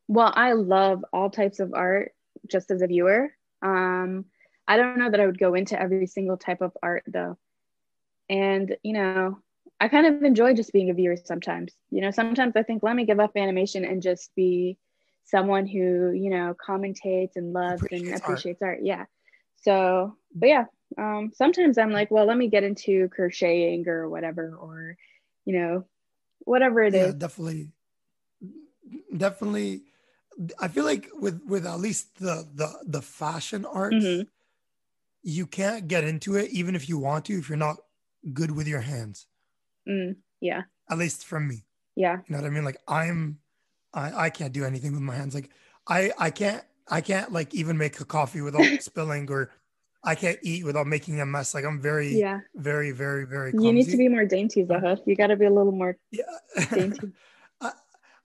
well, 0.07 0.33
I 0.35 0.53
love 0.53 1.05
all 1.13 1.29
types 1.29 1.59
of 1.59 1.73
art 1.73 2.13
just 2.49 2.71
as 2.71 2.81
a 2.81 2.87
viewer. 2.87 3.33
Um, 3.61 4.25
I 4.67 4.77
don't 4.77 4.97
know 4.97 5.09
that 5.09 5.19
I 5.19 5.25
would 5.25 5.39
go 5.39 5.53
into 5.53 5.79
every 5.79 6.07
single 6.07 6.37
type 6.37 6.61
of 6.61 6.75
art 6.81 7.03
though. 7.07 7.37
And, 8.29 8.75
you 8.83 8.93
know, 8.93 9.39
I 9.79 9.87
kind 9.87 10.05
of 10.05 10.23
enjoy 10.23 10.53
just 10.53 10.71
being 10.71 10.89
a 10.89 10.93
viewer 10.93 11.17
sometimes. 11.17 11.73
You 11.89 12.01
know, 12.01 12.11
sometimes 12.11 12.53
I 12.55 12.63
think, 12.63 12.83
let 12.83 12.95
me 12.95 13.05
give 13.05 13.19
up 13.19 13.35
animation 13.35 13.83
and 13.83 14.01
just 14.01 14.33
be 14.35 14.77
someone 15.23 15.65
who, 15.67 16.11
you 16.11 16.29
know, 16.29 16.55
commentates 16.65 17.35
and 17.35 17.51
loves 17.53 17.83
and 17.91 18.13
Appreciates 18.15 18.61
art. 18.61 18.69
art. 18.75 18.79
Yeah. 18.83 19.05
So, 19.57 20.15
but 20.33 20.49
yeah, 20.49 20.65
um, 20.97 21.31
sometimes 21.33 21.77
I'm 21.77 21.91
like, 21.91 22.09
well, 22.11 22.25
let 22.25 22.37
me 22.37 22.47
get 22.47 22.63
into 22.63 23.09
crocheting 23.09 23.87
or 23.87 24.09
whatever, 24.09 24.55
or, 24.55 24.97
you 25.45 25.59
know, 25.59 25.85
whatever 26.39 26.81
it 26.81 26.95
is. 26.95 27.07
yeah 27.07 27.11
definitely 27.17 27.69
definitely 29.15 29.83
i 30.59 30.67
feel 30.67 30.85
like 30.85 31.07
with 31.19 31.41
with 31.45 31.65
at 31.65 31.79
least 31.79 32.15
the 32.19 32.47
the 32.55 32.69
the 32.85 33.01
fashion 33.01 33.65
arts 33.65 33.95
Mhm. 33.95 34.27
you 35.23 35.45
can't 35.45 35.87
get 35.87 36.03
into 36.03 36.35
it 36.35 36.49
even 36.51 36.75
if 36.75 36.89
you 36.89 36.97
want 36.97 37.25
to 37.25 37.37
if 37.37 37.49
you're 37.49 37.57
not 37.57 37.77
good 38.33 38.51
with 38.51 38.67
your 38.67 38.81
hands 38.81 39.27
Mm, 39.87 40.17
yeah. 40.39 40.61
at 40.89 40.97
least 40.99 41.25
from 41.25 41.47
me 41.47 41.65
Yeah. 41.95 42.17
you 42.27 42.29
know 42.35 42.37
what 42.41 42.47
i 42.47 42.49
mean 42.51 42.63
like 42.63 42.77
i'm 42.87 43.39
i 43.93 44.25
i 44.25 44.29
can't 44.29 44.53
do 44.53 44.63
anything 44.63 44.91
with 44.93 45.01
my 45.01 45.15
hands 45.15 45.33
like 45.33 45.49
i 45.87 46.11
i 46.19 46.29
can't 46.29 46.63
i 46.87 47.01
can't 47.01 47.31
like 47.31 47.53
even 47.55 47.77
make 47.77 47.99
a 47.99 48.05
coffee 48.05 48.41
without 48.41 48.65
spilling 48.89 49.29
or 49.31 49.49
i 50.03 50.13
can't 50.15 50.37
eat 50.43 50.63
without 50.65 50.85
making 50.87 51.19
a 51.19 51.25
mess 51.25 51.53
like 51.55 51.65
i'm 51.65 51.81
very 51.81 52.09
Yeah. 52.19 52.39
very 52.55 52.91
very 52.91 53.25
very 53.25 53.51
clumsy. 53.51 53.67
You 53.67 53.73
need 53.73 53.89
to 53.91 53.97
be 53.97 54.07
more 54.07 54.25
dainty, 54.25 54.63
Zaha. 54.65 54.99
You 55.05 55.15
got 55.15 55.27
to 55.27 55.35
be 55.35 55.45
a 55.45 55.51
little 55.59 55.71
more 55.71 55.97
yeah 56.11 56.23
dainty. 56.73 57.11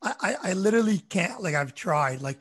I, 0.06 0.14
I, 0.20 0.36
I 0.50 0.52
literally 0.52 0.98
can't 0.98 1.42
like 1.42 1.54
I've 1.54 1.74
tried 1.74 2.20
like 2.20 2.38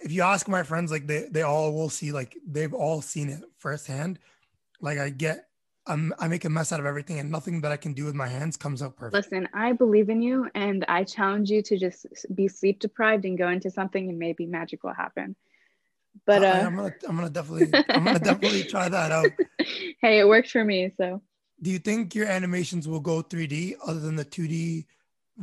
if 0.00 0.10
you 0.10 0.22
ask 0.22 0.48
my 0.48 0.62
friends 0.62 0.90
like 0.90 1.06
they 1.06 1.28
they 1.30 1.42
all 1.42 1.72
will 1.72 1.90
see 1.90 2.12
like 2.12 2.36
they've 2.46 2.72
all 2.72 3.02
seen 3.02 3.28
it 3.28 3.42
firsthand 3.58 4.18
like 4.80 4.98
I 4.98 5.10
get 5.10 5.48
I'm, 5.86 6.12
I 6.18 6.28
make 6.28 6.44
a 6.44 6.50
mess 6.50 6.70
out 6.70 6.80
of 6.80 6.86
everything 6.86 7.18
and 7.18 7.30
nothing 7.30 7.62
that 7.62 7.72
I 7.72 7.78
can 7.78 7.94
do 7.94 8.04
with 8.04 8.14
my 8.14 8.28
hands 8.28 8.58
comes 8.58 8.82
out 8.82 8.94
perfect. 8.94 9.14
Listen, 9.14 9.48
I 9.54 9.72
believe 9.72 10.10
in 10.10 10.20
you 10.20 10.50
and 10.54 10.84
I 10.86 11.04
challenge 11.04 11.50
you 11.50 11.62
to 11.62 11.78
just 11.78 12.06
be 12.34 12.46
sleep 12.46 12.78
deprived 12.78 13.24
and 13.24 13.38
go 13.38 13.48
into 13.48 13.70
something 13.70 14.10
and 14.10 14.18
maybe 14.18 14.44
magic 14.44 14.84
will 14.84 14.92
happen. 14.92 15.34
But 16.26 16.44
uh, 16.44 16.48
I, 16.48 16.58
am 16.58 16.76
gonna 16.76 16.94
I'm 17.08 17.16
gonna 17.16 17.30
definitely 17.30 17.70
I'm 17.88 18.04
gonna 18.04 18.18
definitely 18.18 18.64
try 18.64 18.88
that 18.90 19.12
out. 19.12 19.30
Hey, 20.00 20.18
it 20.18 20.28
works 20.28 20.50
for 20.50 20.62
me. 20.62 20.92
So 20.96 21.22
do 21.62 21.70
you 21.70 21.78
think 21.78 22.14
your 22.14 22.26
animations 22.26 22.86
will 22.86 23.00
go 23.00 23.22
3D 23.22 23.76
other 23.86 24.00
than 24.00 24.16
the 24.16 24.24
2D 24.24 24.84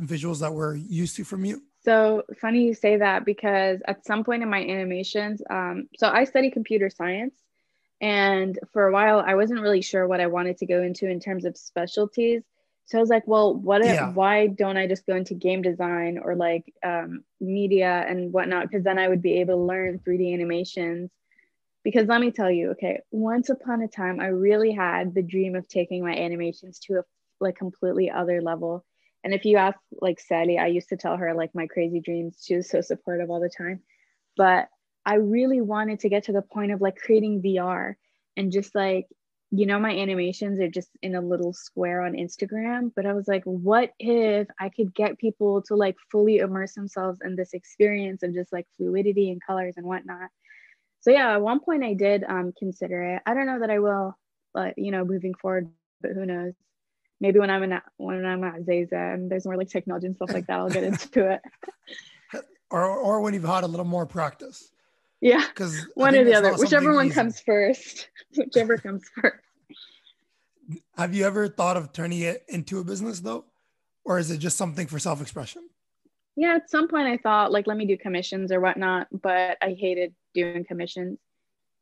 visuals 0.00 0.40
that 0.40 0.52
we're 0.52 0.76
used 0.76 1.16
to 1.16 1.24
from 1.24 1.44
you? 1.44 1.62
So 1.84 2.24
funny 2.40 2.64
you 2.64 2.74
say 2.74 2.96
that 2.96 3.24
because 3.24 3.80
at 3.86 4.04
some 4.04 4.24
point 4.24 4.42
in 4.42 4.50
my 4.50 4.60
animations, 4.60 5.40
um, 5.48 5.88
so 5.96 6.08
I 6.08 6.24
study 6.24 6.50
computer 6.50 6.90
science, 6.90 7.34
and 8.00 8.58
for 8.72 8.88
a 8.88 8.92
while 8.92 9.20
I 9.20 9.34
wasn't 9.36 9.60
really 9.60 9.82
sure 9.82 10.06
what 10.06 10.20
I 10.20 10.26
wanted 10.26 10.58
to 10.58 10.66
go 10.66 10.82
into 10.82 11.08
in 11.08 11.20
terms 11.20 11.44
of 11.44 11.56
specialties. 11.56 12.42
So 12.86 12.98
I 12.98 13.00
was 13.00 13.10
like, 13.10 13.26
well, 13.26 13.54
what? 13.54 13.82
If, 13.82 13.94
yeah. 13.94 14.12
Why 14.12 14.46
don't 14.46 14.76
I 14.76 14.86
just 14.86 15.06
go 15.06 15.16
into 15.16 15.34
game 15.34 15.62
design 15.62 16.18
or 16.18 16.36
like 16.36 16.72
um, 16.84 17.24
media 17.40 18.04
and 18.08 18.32
whatnot? 18.32 18.68
Because 18.68 18.84
then 18.84 18.98
I 18.98 19.08
would 19.08 19.22
be 19.22 19.40
able 19.40 19.54
to 19.54 19.62
learn 19.62 19.98
3D 19.98 20.32
animations. 20.32 21.10
Because 21.82 22.06
let 22.06 22.20
me 22.20 22.30
tell 22.30 22.50
you, 22.50 22.70
okay, 22.70 23.00
once 23.10 23.48
upon 23.48 23.82
a 23.82 23.88
time, 23.88 24.20
I 24.20 24.26
really 24.26 24.72
had 24.72 25.14
the 25.14 25.22
dream 25.22 25.54
of 25.54 25.68
taking 25.68 26.04
my 26.04 26.14
animations 26.14 26.78
to 26.80 26.98
a 26.98 27.02
like 27.40 27.56
completely 27.56 28.10
other 28.10 28.40
level 28.40 28.84
and 29.26 29.34
if 29.34 29.44
you 29.44 29.56
ask 29.56 29.76
like 30.00 30.20
Sally, 30.20 30.56
I 30.56 30.68
used 30.68 30.90
to 30.90 30.96
tell 30.96 31.16
her 31.16 31.34
like 31.34 31.52
my 31.52 31.66
crazy 31.66 31.98
dreams. 31.98 32.38
She 32.46 32.54
was 32.54 32.70
so 32.70 32.80
supportive 32.80 33.28
all 33.28 33.40
the 33.40 33.50
time. 33.50 33.80
But 34.36 34.68
I 35.04 35.14
really 35.14 35.60
wanted 35.60 35.98
to 36.00 36.08
get 36.08 36.26
to 36.26 36.32
the 36.32 36.42
point 36.42 36.70
of 36.70 36.80
like 36.80 36.94
creating 36.94 37.42
VR 37.42 37.94
and 38.36 38.52
just 38.52 38.72
like, 38.76 39.08
you 39.50 39.66
know, 39.66 39.80
my 39.80 39.90
animations 39.90 40.60
are 40.60 40.68
just 40.68 40.90
in 41.02 41.16
a 41.16 41.20
little 41.20 41.52
square 41.52 42.02
on 42.02 42.12
Instagram. 42.12 42.92
But 42.94 43.04
I 43.04 43.14
was 43.14 43.26
like, 43.26 43.42
what 43.42 43.90
if 43.98 44.46
I 44.60 44.68
could 44.68 44.94
get 44.94 45.18
people 45.18 45.60
to 45.62 45.74
like 45.74 45.96
fully 46.12 46.36
immerse 46.38 46.74
themselves 46.74 47.18
in 47.24 47.34
this 47.34 47.52
experience 47.52 48.22
of 48.22 48.32
just 48.32 48.52
like 48.52 48.68
fluidity 48.76 49.32
and 49.32 49.42
colors 49.44 49.74
and 49.76 49.86
whatnot? 49.86 50.30
So 51.00 51.10
yeah, 51.10 51.32
at 51.32 51.42
one 51.42 51.58
point 51.58 51.82
I 51.82 51.94
did 51.94 52.22
um, 52.22 52.52
consider 52.56 53.02
it. 53.16 53.22
I 53.26 53.34
don't 53.34 53.46
know 53.46 53.58
that 53.58 53.70
I 53.70 53.80
will, 53.80 54.16
but 54.54 54.78
you 54.78 54.92
know, 54.92 55.04
moving 55.04 55.34
forward, 55.34 55.68
but 56.00 56.12
who 56.12 56.24
knows? 56.26 56.54
Maybe 57.20 57.38
when 57.38 57.50
I'm 57.50 57.62
in 57.62 57.78
when 57.96 58.24
I'm 58.24 58.44
at 58.44 58.64
Zaza 58.64 58.96
and 58.96 59.30
there's 59.30 59.44
more 59.44 59.56
like 59.56 59.68
technology 59.68 60.06
and 60.06 60.16
stuff 60.16 60.32
like 60.32 60.46
that, 60.46 60.58
I'll 60.58 60.70
get 60.70 60.84
into 60.90 61.30
it. 61.30 61.40
or 62.70 62.84
or 62.84 63.20
when 63.20 63.34
you've 63.34 63.44
had 63.44 63.64
a 63.64 63.68
little 63.68 63.86
more 63.86 64.06
practice. 64.06 64.70
Yeah, 65.20 65.44
because 65.46 65.86
one 65.94 66.14
or 66.14 66.24
the 66.24 66.34
other, 66.34 66.54
whichever 66.54 66.94
one 66.94 67.06
easy. 67.06 67.14
comes 67.14 67.40
first, 67.40 68.10
whichever 68.36 68.76
comes 68.76 69.02
first. 69.20 69.42
Have 70.96 71.14
you 71.14 71.24
ever 71.24 71.48
thought 71.48 71.76
of 71.76 71.92
turning 71.92 72.20
it 72.20 72.44
into 72.48 72.80
a 72.80 72.84
business 72.84 73.20
though, 73.20 73.44
or 74.04 74.18
is 74.18 74.30
it 74.30 74.38
just 74.38 74.56
something 74.56 74.86
for 74.86 74.98
self-expression? 74.98 75.68
Yeah, 76.36 76.56
at 76.56 76.68
some 76.68 76.88
point 76.88 77.08
I 77.08 77.16
thought 77.16 77.50
like 77.50 77.66
let 77.66 77.78
me 77.78 77.86
do 77.86 77.96
commissions 77.96 78.52
or 78.52 78.60
whatnot, 78.60 79.08
but 79.10 79.56
I 79.62 79.72
hated 79.78 80.14
doing 80.34 80.64
commissions. 80.64 81.18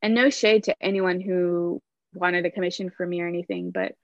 And 0.01 0.15
no 0.15 0.31
shade 0.31 0.65
to 0.65 0.77
anyone 0.83 1.21
who 1.21 1.83
wanted 2.13 2.47
a 2.47 2.51
commission 2.51 2.91
for 2.91 3.07
me 3.07 3.21
or 3.21 3.27
anything, 3.27 3.71
but 3.71 3.95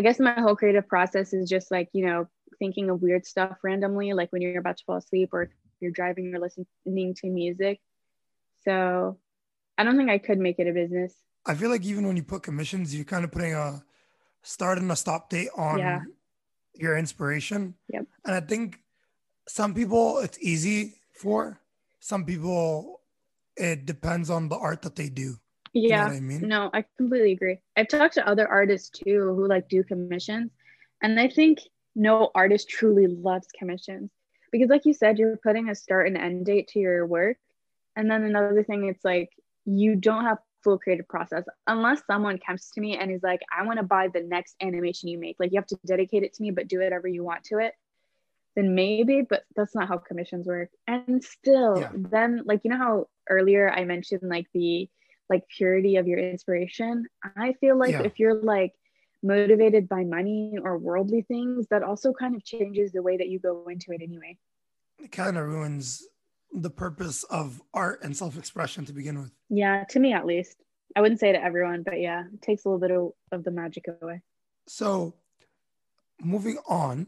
I 0.00 0.02
guess 0.02 0.18
my 0.18 0.32
whole 0.32 0.56
creative 0.56 0.88
process 0.88 1.34
is 1.34 1.46
just 1.46 1.70
like, 1.70 1.90
you 1.92 2.06
know, 2.06 2.26
thinking 2.58 2.88
of 2.88 3.02
weird 3.02 3.26
stuff 3.26 3.58
randomly, 3.62 4.14
like 4.14 4.32
when 4.32 4.40
you're 4.40 4.58
about 4.58 4.78
to 4.78 4.84
fall 4.86 4.96
asleep 4.96 5.28
or 5.34 5.50
you're 5.78 5.90
driving 5.90 6.34
or 6.34 6.38
listening 6.38 7.14
to 7.16 7.26
music. 7.26 7.80
So 8.64 9.18
I 9.76 9.84
don't 9.84 9.98
think 9.98 10.08
I 10.08 10.16
could 10.16 10.38
make 10.38 10.58
it 10.58 10.66
a 10.66 10.72
business. 10.72 11.12
I 11.44 11.52
feel 11.54 11.68
like 11.68 11.84
even 11.84 12.06
when 12.06 12.16
you 12.16 12.22
put 12.22 12.42
commissions, 12.42 12.96
you're 12.96 13.04
kind 13.04 13.26
of 13.26 13.30
putting 13.30 13.52
a 13.52 13.84
start 14.42 14.78
and 14.78 14.90
a 14.90 14.96
stop 14.96 15.28
date 15.28 15.50
on 15.54 15.78
yeah. 15.78 16.00
your 16.74 16.96
inspiration. 16.96 17.74
Yep. 17.92 18.06
And 18.24 18.34
I 18.34 18.40
think 18.40 18.80
some 19.48 19.74
people 19.74 20.20
it's 20.20 20.38
easy 20.40 20.94
for, 21.12 21.60
some 21.98 22.24
people 22.24 23.02
it 23.54 23.84
depends 23.84 24.30
on 24.30 24.48
the 24.48 24.56
art 24.56 24.80
that 24.80 24.96
they 24.96 25.10
do. 25.10 25.36
Yeah. 25.72 26.06
You 26.06 26.10
know 26.10 26.16
I 26.16 26.20
mean? 26.20 26.48
No, 26.48 26.70
I 26.72 26.84
completely 26.96 27.32
agree. 27.32 27.58
I've 27.76 27.88
talked 27.88 28.14
to 28.14 28.26
other 28.26 28.48
artists 28.48 28.90
too 28.90 29.34
who 29.34 29.46
like 29.46 29.68
do 29.68 29.84
commissions. 29.84 30.50
And 31.02 31.18
I 31.18 31.28
think 31.28 31.60
no 31.94 32.30
artist 32.34 32.68
truly 32.68 33.06
loves 33.06 33.48
commissions 33.58 34.10
because, 34.52 34.68
like 34.68 34.84
you 34.84 34.94
said, 34.94 35.18
you're 35.18 35.36
putting 35.36 35.68
a 35.68 35.74
start 35.74 36.06
and 36.06 36.16
end 36.16 36.46
date 36.46 36.68
to 36.68 36.78
your 36.78 37.06
work. 37.06 37.36
And 37.96 38.10
then 38.10 38.24
another 38.24 38.62
thing, 38.62 38.86
it's 38.88 39.04
like 39.04 39.30
you 39.64 39.96
don't 39.96 40.24
have 40.24 40.38
full 40.62 40.78
creative 40.78 41.08
process 41.08 41.44
unless 41.66 42.02
someone 42.06 42.38
comes 42.38 42.70
to 42.70 42.80
me 42.80 42.96
and 42.96 43.10
is 43.10 43.22
like, 43.22 43.40
I 43.56 43.64
want 43.64 43.78
to 43.78 43.84
buy 43.84 44.08
the 44.08 44.20
next 44.20 44.56
animation 44.60 45.08
you 45.08 45.18
make. 45.18 45.36
Like 45.38 45.52
you 45.52 45.58
have 45.58 45.66
to 45.68 45.78
dedicate 45.86 46.22
it 46.22 46.34
to 46.34 46.42
me, 46.42 46.50
but 46.50 46.68
do 46.68 46.80
whatever 46.80 47.08
you 47.08 47.24
want 47.24 47.44
to 47.44 47.58
it. 47.58 47.74
Then 48.56 48.74
maybe, 48.74 49.22
but 49.22 49.44
that's 49.54 49.74
not 49.74 49.88
how 49.88 49.98
commissions 49.98 50.46
work. 50.46 50.70
And 50.86 51.22
still, 51.22 51.80
yeah. 51.80 51.90
then 51.94 52.42
like 52.44 52.60
you 52.64 52.70
know 52.70 52.78
how 52.78 53.08
earlier 53.28 53.70
I 53.70 53.84
mentioned 53.84 54.22
like 54.24 54.46
the 54.52 54.88
like 55.30 55.48
purity 55.48 55.96
of 55.96 56.06
your 56.06 56.18
inspiration 56.18 57.06
i 57.36 57.54
feel 57.54 57.76
like 57.76 57.92
yeah. 57.92 58.02
if 58.02 58.18
you're 58.18 58.34
like 58.34 58.74
motivated 59.22 59.88
by 59.88 60.04
money 60.04 60.54
or 60.62 60.78
worldly 60.78 61.22
things 61.22 61.66
that 61.70 61.82
also 61.82 62.12
kind 62.12 62.34
of 62.34 62.44
changes 62.44 62.92
the 62.92 63.02
way 63.02 63.16
that 63.16 63.28
you 63.28 63.38
go 63.38 63.66
into 63.68 63.92
it 63.92 64.00
anyway. 64.02 64.36
It 64.98 65.12
kind 65.12 65.36
of 65.36 65.46
ruins 65.46 66.06
the 66.52 66.70
purpose 66.70 67.22
of 67.24 67.60
art 67.72 68.00
and 68.02 68.16
self-expression 68.16 68.84
to 68.86 68.92
begin 68.92 69.20
with. 69.20 69.30
Yeah 69.48 69.84
to 69.90 70.00
me 70.00 70.12
at 70.12 70.26
least. 70.26 70.56
I 70.96 71.00
wouldn't 71.00 71.20
say 71.20 71.32
to 71.32 71.42
everyone 71.42 71.82
but 71.82 72.00
yeah 72.00 72.24
it 72.32 72.42
takes 72.42 72.64
a 72.64 72.68
little 72.68 72.80
bit 72.80 72.90
of, 72.90 73.12
of 73.32 73.44
the 73.44 73.50
magic 73.50 73.86
away. 74.02 74.22
So 74.66 75.14
moving 76.22 76.58
on 76.68 77.06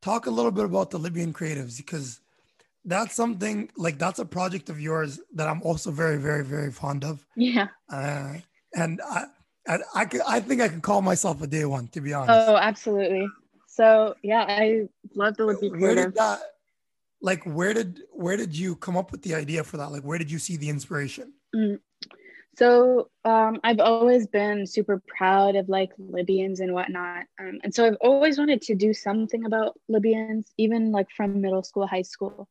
talk 0.00 0.26
a 0.26 0.30
little 0.30 0.50
bit 0.50 0.64
about 0.64 0.90
the 0.90 0.98
libyan 0.98 1.32
creatives 1.32 1.76
because 1.76 2.20
that's 2.84 3.14
something 3.14 3.70
like 3.76 3.98
that's 3.98 4.18
a 4.18 4.24
project 4.24 4.68
of 4.68 4.80
yours 4.80 5.20
that 5.34 5.48
I'm 5.48 5.62
also 5.62 5.90
very, 5.90 6.16
very, 6.18 6.44
very 6.44 6.72
fond 6.72 7.04
of. 7.04 7.24
Yeah. 7.36 7.68
Uh, 7.90 8.34
and 8.74 9.00
I, 9.08 9.24
I, 9.68 9.78
I, 9.94 10.06
I 10.28 10.40
think 10.40 10.60
I 10.60 10.68
can 10.68 10.80
call 10.80 11.02
myself 11.02 11.42
a 11.42 11.46
day 11.46 11.64
one, 11.64 11.88
to 11.88 12.00
be 12.00 12.12
honest. 12.12 12.48
Oh, 12.48 12.56
absolutely. 12.56 13.28
So 13.68 14.14
yeah, 14.22 14.44
I 14.48 14.88
love 15.14 15.36
the 15.36 15.46
Libby 15.46 15.70
Where 15.70 15.94
did 15.94 16.14
that, 16.16 16.40
like, 17.20 17.44
where 17.44 17.72
did 17.72 18.00
where 18.12 18.36
did 18.36 18.56
you 18.56 18.76
come 18.76 18.96
up 18.96 19.12
with 19.12 19.22
the 19.22 19.34
idea 19.34 19.62
for 19.62 19.76
that? 19.76 19.92
Like, 19.92 20.02
where 20.02 20.18
did 20.18 20.30
you 20.30 20.38
see 20.38 20.56
the 20.56 20.68
inspiration? 20.68 21.32
Mm. 21.54 21.78
So 22.58 23.08
um, 23.24 23.60
I've 23.64 23.80
always 23.80 24.26
been 24.26 24.66
super 24.66 25.02
proud 25.06 25.56
of 25.56 25.70
like 25.70 25.90
Libyans 25.96 26.60
and 26.60 26.74
whatnot, 26.74 27.24
um, 27.40 27.60
and 27.64 27.74
so 27.74 27.86
I've 27.86 27.96
always 28.02 28.38
wanted 28.38 28.60
to 28.62 28.74
do 28.74 28.92
something 28.92 29.46
about 29.46 29.78
Libyans, 29.88 30.52
even 30.58 30.92
like 30.92 31.08
from 31.16 31.40
middle 31.40 31.62
school, 31.62 31.86
high 31.86 32.02
school 32.02 32.48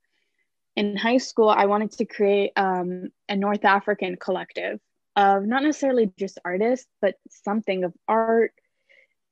in 0.75 0.95
high 0.95 1.17
school, 1.17 1.49
I 1.49 1.65
wanted 1.65 1.91
to 1.93 2.05
create 2.05 2.51
um, 2.55 3.09
a 3.27 3.35
North 3.35 3.65
African 3.65 4.15
collective 4.15 4.79
of 5.15 5.45
not 5.45 5.63
necessarily 5.63 6.11
just 6.17 6.39
artists, 6.45 6.87
but 7.01 7.15
something 7.29 7.83
of 7.83 7.93
art, 8.07 8.53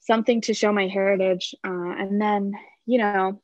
something 0.02 0.41
to 0.41 0.54
show 0.54 0.73
my 0.73 0.88
heritage. 0.88 1.56
Uh, 1.65 1.95
and 1.97 2.21
then, 2.21 2.54
you 2.86 2.97
know, 2.97 3.41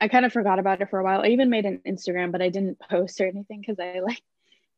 I 0.00 0.08
kind 0.08 0.24
of 0.24 0.32
forgot 0.32 0.58
about 0.58 0.80
it 0.80 0.90
for 0.90 0.98
a 0.98 1.04
while. 1.04 1.22
I 1.22 1.28
even 1.28 1.50
made 1.50 1.66
an 1.66 1.80
Instagram, 1.86 2.30
but 2.30 2.42
I 2.42 2.48
didn't 2.48 2.78
post 2.78 3.20
or 3.20 3.26
anything 3.26 3.60
because 3.60 3.78
I 3.80 4.00
like 4.00 4.22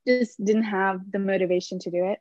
just 0.07 0.43
didn't 0.43 0.65
have 0.65 1.01
the 1.11 1.19
motivation 1.19 1.79
to 1.81 1.91
do 1.91 2.07
it. 2.07 2.21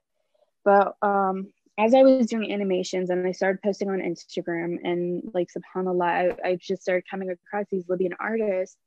But 0.63 0.95
um, 1.01 1.53
as 1.77 1.93
I 1.93 2.03
was 2.03 2.27
doing 2.27 2.51
animations 2.51 3.09
and 3.09 3.25
I 3.27 3.31
started 3.31 3.61
posting 3.61 3.89
on 3.89 3.99
Instagram 3.99 4.77
and 4.83 5.31
like 5.33 5.49
subhanAllah, 5.55 6.37
I, 6.43 6.49
I 6.49 6.55
just 6.55 6.81
started 6.81 7.03
coming 7.09 7.29
across 7.29 7.65
these 7.69 7.87
Libyan 7.87 8.15
artists 8.19 8.77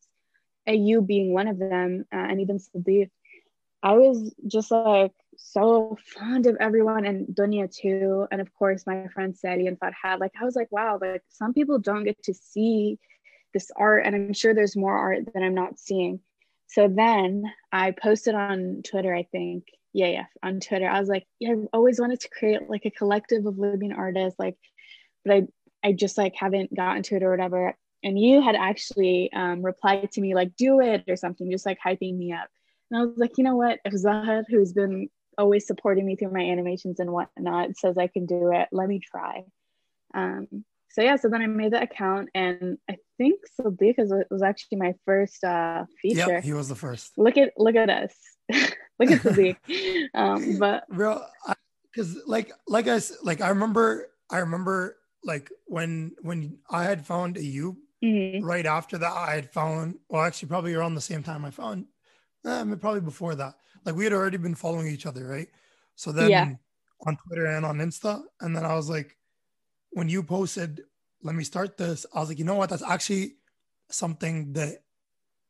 you 0.72 1.02
being 1.02 1.32
one 1.32 1.48
of 1.48 1.58
them, 1.58 2.04
uh, 2.12 2.16
and 2.16 2.40
even 2.40 2.58
Sadiq, 2.58 3.10
I 3.82 3.94
was 3.94 4.34
just 4.46 4.70
like 4.70 5.12
so 5.36 5.96
fond 6.14 6.46
of 6.46 6.56
everyone 6.60 7.06
and 7.06 7.26
Dunya 7.28 7.72
too. 7.72 8.26
And 8.30 8.40
of 8.40 8.52
course, 8.54 8.86
my 8.86 9.06
friends 9.08 9.40
Sadi 9.40 9.66
and 9.66 9.78
Farhad. 9.78 10.18
Like, 10.20 10.32
I 10.40 10.44
was 10.44 10.56
like, 10.56 10.70
wow, 10.72 10.98
like 11.00 11.22
some 11.28 11.54
people 11.54 11.78
don't 11.78 12.04
get 12.04 12.22
to 12.24 12.34
see 12.34 12.98
this 13.54 13.70
art, 13.76 14.04
and 14.04 14.14
I'm 14.14 14.32
sure 14.32 14.54
there's 14.54 14.76
more 14.76 14.96
art 14.96 15.32
that 15.32 15.42
I'm 15.42 15.54
not 15.54 15.78
seeing. 15.78 16.20
So 16.66 16.88
then 16.88 17.44
I 17.72 17.92
posted 17.92 18.34
on 18.34 18.82
Twitter, 18.88 19.14
I 19.14 19.22
think. 19.22 19.64
Yeah, 19.94 20.08
yeah, 20.08 20.24
on 20.42 20.60
Twitter. 20.60 20.88
I 20.88 21.00
was 21.00 21.08
like, 21.08 21.26
yeah, 21.38 21.52
I've 21.52 21.68
always 21.72 21.98
wanted 21.98 22.20
to 22.20 22.28
create 22.28 22.68
like 22.68 22.84
a 22.84 22.90
collective 22.90 23.46
of 23.46 23.58
Libyan 23.58 23.92
artists, 23.92 24.38
like, 24.38 24.56
but 25.24 25.34
I 25.34 25.46
I 25.82 25.92
just 25.92 26.18
like 26.18 26.34
haven't 26.34 26.74
gotten 26.74 27.02
to 27.04 27.16
it 27.16 27.22
or 27.22 27.30
whatever 27.30 27.74
and 28.02 28.18
you 28.18 28.40
had 28.40 28.54
actually 28.54 29.30
um, 29.32 29.62
replied 29.62 30.10
to 30.12 30.20
me 30.20 30.34
like 30.34 30.54
do 30.56 30.80
it 30.80 31.04
or 31.08 31.16
something 31.16 31.50
just 31.50 31.66
like 31.66 31.78
hyping 31.84 32.16
me 32.16 32.32
up 32.32 32.48
and 32.90 33.00
i 33.00 33.04
was 33.04 33.16
like 33.18 33.32
you 33.36 33.44
know 33.44 33.56
what 33.56 33.78
if 33.84 33.92
zahad 33.94 34.44
who's 34.48 34.72
been 34.72 35.08
always 35.36 35.66
supporting 35.66 36.04
me 36.04 36.16
through 36.16 36.32
my 36.32 36.40
animations 36.40 37.00
and 37.00 37.10
whatnot 37.12 37.76
says 37.76 37.98
i 37.98 38.06
can 38.06 38.26
do 38.26 38.52
it 38.52 38.68
let 38.72 38.88
me 38.88 38.98
try 38.98 39.44
um, 40.14 40.64
so 40.90 41.02
yeah, 41.02 41.16
so 41.16 41.28
then 41.28 41.42
I 41.42 41.46
made 41.46 41.72
the 41.72 41.82
account, 41.82 42.30
and 42.34 42.78
I 42.90 42.96
think 43.18 43.40
Sadiq 43.60 43.96
was 44.30 44.42
actually 44.42 44.78
my 44.78 44.94
first 45.04 45.44
uh, 45.44 45.84
feature. 46.00 46.32
Yeah, 46.32 46.40
he 46.40 46.52
was 46.52 46.68
the 46.68 46.74
first. 46.74 47.16
Look 47.18 47.36
at 47.36 47.52
look 47.56 47.76
at 47.76 47.90
us, 47.90 48.14
look 48.98 49.10
at 49.10 49.20
Sadiq. 49.20 49.56
um, 50.14 50.58
but 50.58 50.84
real, 50.88 51.24
because 51.92 52.18
like 52.26 52.52
like 52.66 52.88
I 52.88 53.00
like 53.22 53.40
I 53.42 53.50
remember 53.50 54.08
I 54.30 54.38
remember 54.38 54.96
like 55.22 55.50
when 55.66 56.12
when 56.22 56.58
I 56.70 56.84
had 56.84 57.06
found 57.06 57.36
a 57.36 57.44
you 57.44 57.76
mm-hmm. 58.02 58.44
right 58.44 58.66
after 58.66 58.98
that 58.98 59.12
I 59.12 59.34
had 59.34 59.50
found 59.50 59.98
well 60.08 60.22
actually 60.22 60.48
probably 60.48 60.74
around 60.74 60.94
the 60.94 61.00
same 61.00 61.22
time 61.22 61.44
I 61.44 61.50
found 61.50 61.86
eh, 62.46 62.64
probably 62.80 63.00
before 63.00 63.34
that. 63.36 63.54
Like 63.84 63.94
we 63.94 64.04
had 64.04 64.12
already 64.12 64.36
been 64.36 64.54
following 64.54 64.88
each 64.88 65.06
other 65.06 65.26
right? 65.26 65.48
So 65.96 66.12
then 66.12 66.30
yeah. 66.30 66.52
on 67.06 67.16
Twitter 67.26 67.46
and 67.46 67.64
on 67.64 67.78
Insta 67.78 68.22
and 68.40 68.54
then 68.54 68.64
I 68.64 68.74
was 68.74 68.88
like 68.88 69.16
when 69.90 70.08
you 70.08 70.22
posted 70.22 70.82
let 71.22 71.34
me 71.34 71.44
start 71.44 71.76
this 71.76 72.06
I 72.14 72.20
was 72.20 72.28
like 72.28 72.38
you 72.38 72.44
know 72.44 72.54
what? 72.54 72.70
That's 72.70 72.82
actually 72.82 73.36
something 73.90 74.52
that 74.52 74.82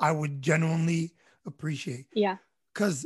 I 0.01 0.13
would 0.13 0.41
genuinely 0.41 1.15
appreciate. 1.45 2.07
Yeah. 2.15 2.37
Because 2.73 3.05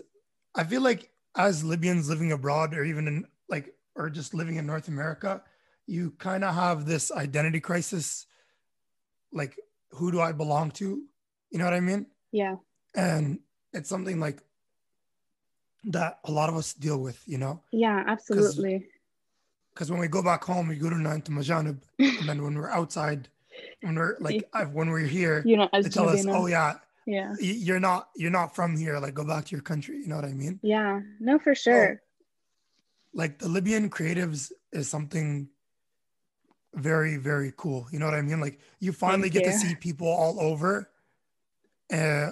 I 0.54 0.64
feel 0.64 0.82
like 0.82 1.10
as 1.36 1.64
Libyans 1.64 2.10
living 2.10 2.32
abroad 2.32 2.74
or 2.74 2.84
even 2.84 3.08
in 3.08 3.24
like 3.48 3.74
or 3.96 4.10
just 4.10 4.34
living 4.34 4.56
in 4.56 4.66
North 4.66 4.88
America 4.88 5.42
you 5.86 6.12
kind 6.18 6.44
of 6.44 6.54
have 6.54 6.86
this 6.86 7.10
identity 7.12 7.60
crisis 7.60 8.26
like 9.32 9.58
who 9.90 10.10
do 10.12 10.20
i 10.20 10.32
belong 10.32 10.70
to? 10.72 11.02
You 11.50 11.58
know 11.58 11.64
what 11.64 11.74
i 11.74 11.80
mean? 11.80 12.06
Yeah. 12.30 12.56
And 12.94 13.40
it's 13.72 13.88
something 13.88 14.20
like 14.20 14.42
that 15.84 16.18
a 16.24 16.30
lot 16.30 16.48
of 16.48 16.56
us 16.56 16.72
deal 16.72 16.98
with 16.98 17.20
you 17.26 17.38
know? 17.38 17.60
Yeah 17.70 18.04
absolutely. 18.06 18.86
Because 19.74 19.90
when 19.90 20.00
we 20.00 20.08
go 20.08 20.22
back 20.22 20.44
home 20.44 20.68
we 20.68 20.76
go 20.76 20.90
to 20.90 20.98
Nant 20.98 21.24
Majanib 21.30 21.78
and 21.98 22.28
then 22.28 22.42
when 22.42 22.54
we're 22.54 22.70
outside 22.70 23.28
when 23.82 23.96
we're 23.96 24.16
like 24.20 24.48
when 24.72 24.90
we're 24.90 25.00
here 25.06 25.42
you 25.44 25.56
know 25.56 25.68
they 25.72 25.82
tell 25.82 26.08
us 26.08 26.24
oh 26.28 26.46
yeah 26.46 26.74
yeah. 27.06 27.34
you're 27.40 27.80
not 27.80 28.10
you're 28.14 28.30
not 28.30 28.54
from 28.54 28.76
here 28.76 28.98
like 28.98 29.14
go 29.14 29.24
back 29.24 29.44
to 29.46 29.52
your 29.52 29.62
country. 29.62 29.96
You 29.98 30.08
know 30.08 30.16
what 30.16 30.24
i 30.24 30.32
mean? 30.32 30.60
Yeah 30.62 31.00
no 31.20 31.38
for 31.38 31.54
sure. 31.54 32.00
so, 32.00 32.08
like 33.14 33.38
the 33.38 33.48
libyan 33.48 33.90
creatives 33.90 34.52
is 34.72 34.88
something 34.88 35.48
very 36.74 37.16
very 37.16 37.52
cool 37.56 37.86
you 37.92 37.98
know 37.98 38.06
what 38.06 38.14
i 38.14 38.22
mean 38.22 38.40
like 38.40 38.58
you 38.80 38.92
finally 38.92 39.28
Thank 39.28 39.44
get 39.44 39.46
you. 39.46 39.52
to 39.52 39.58
see 39.58 39.74
people 39.74 40.08
all 40.08 40.40
over 40.40 40.88
uh, 41.92 42.30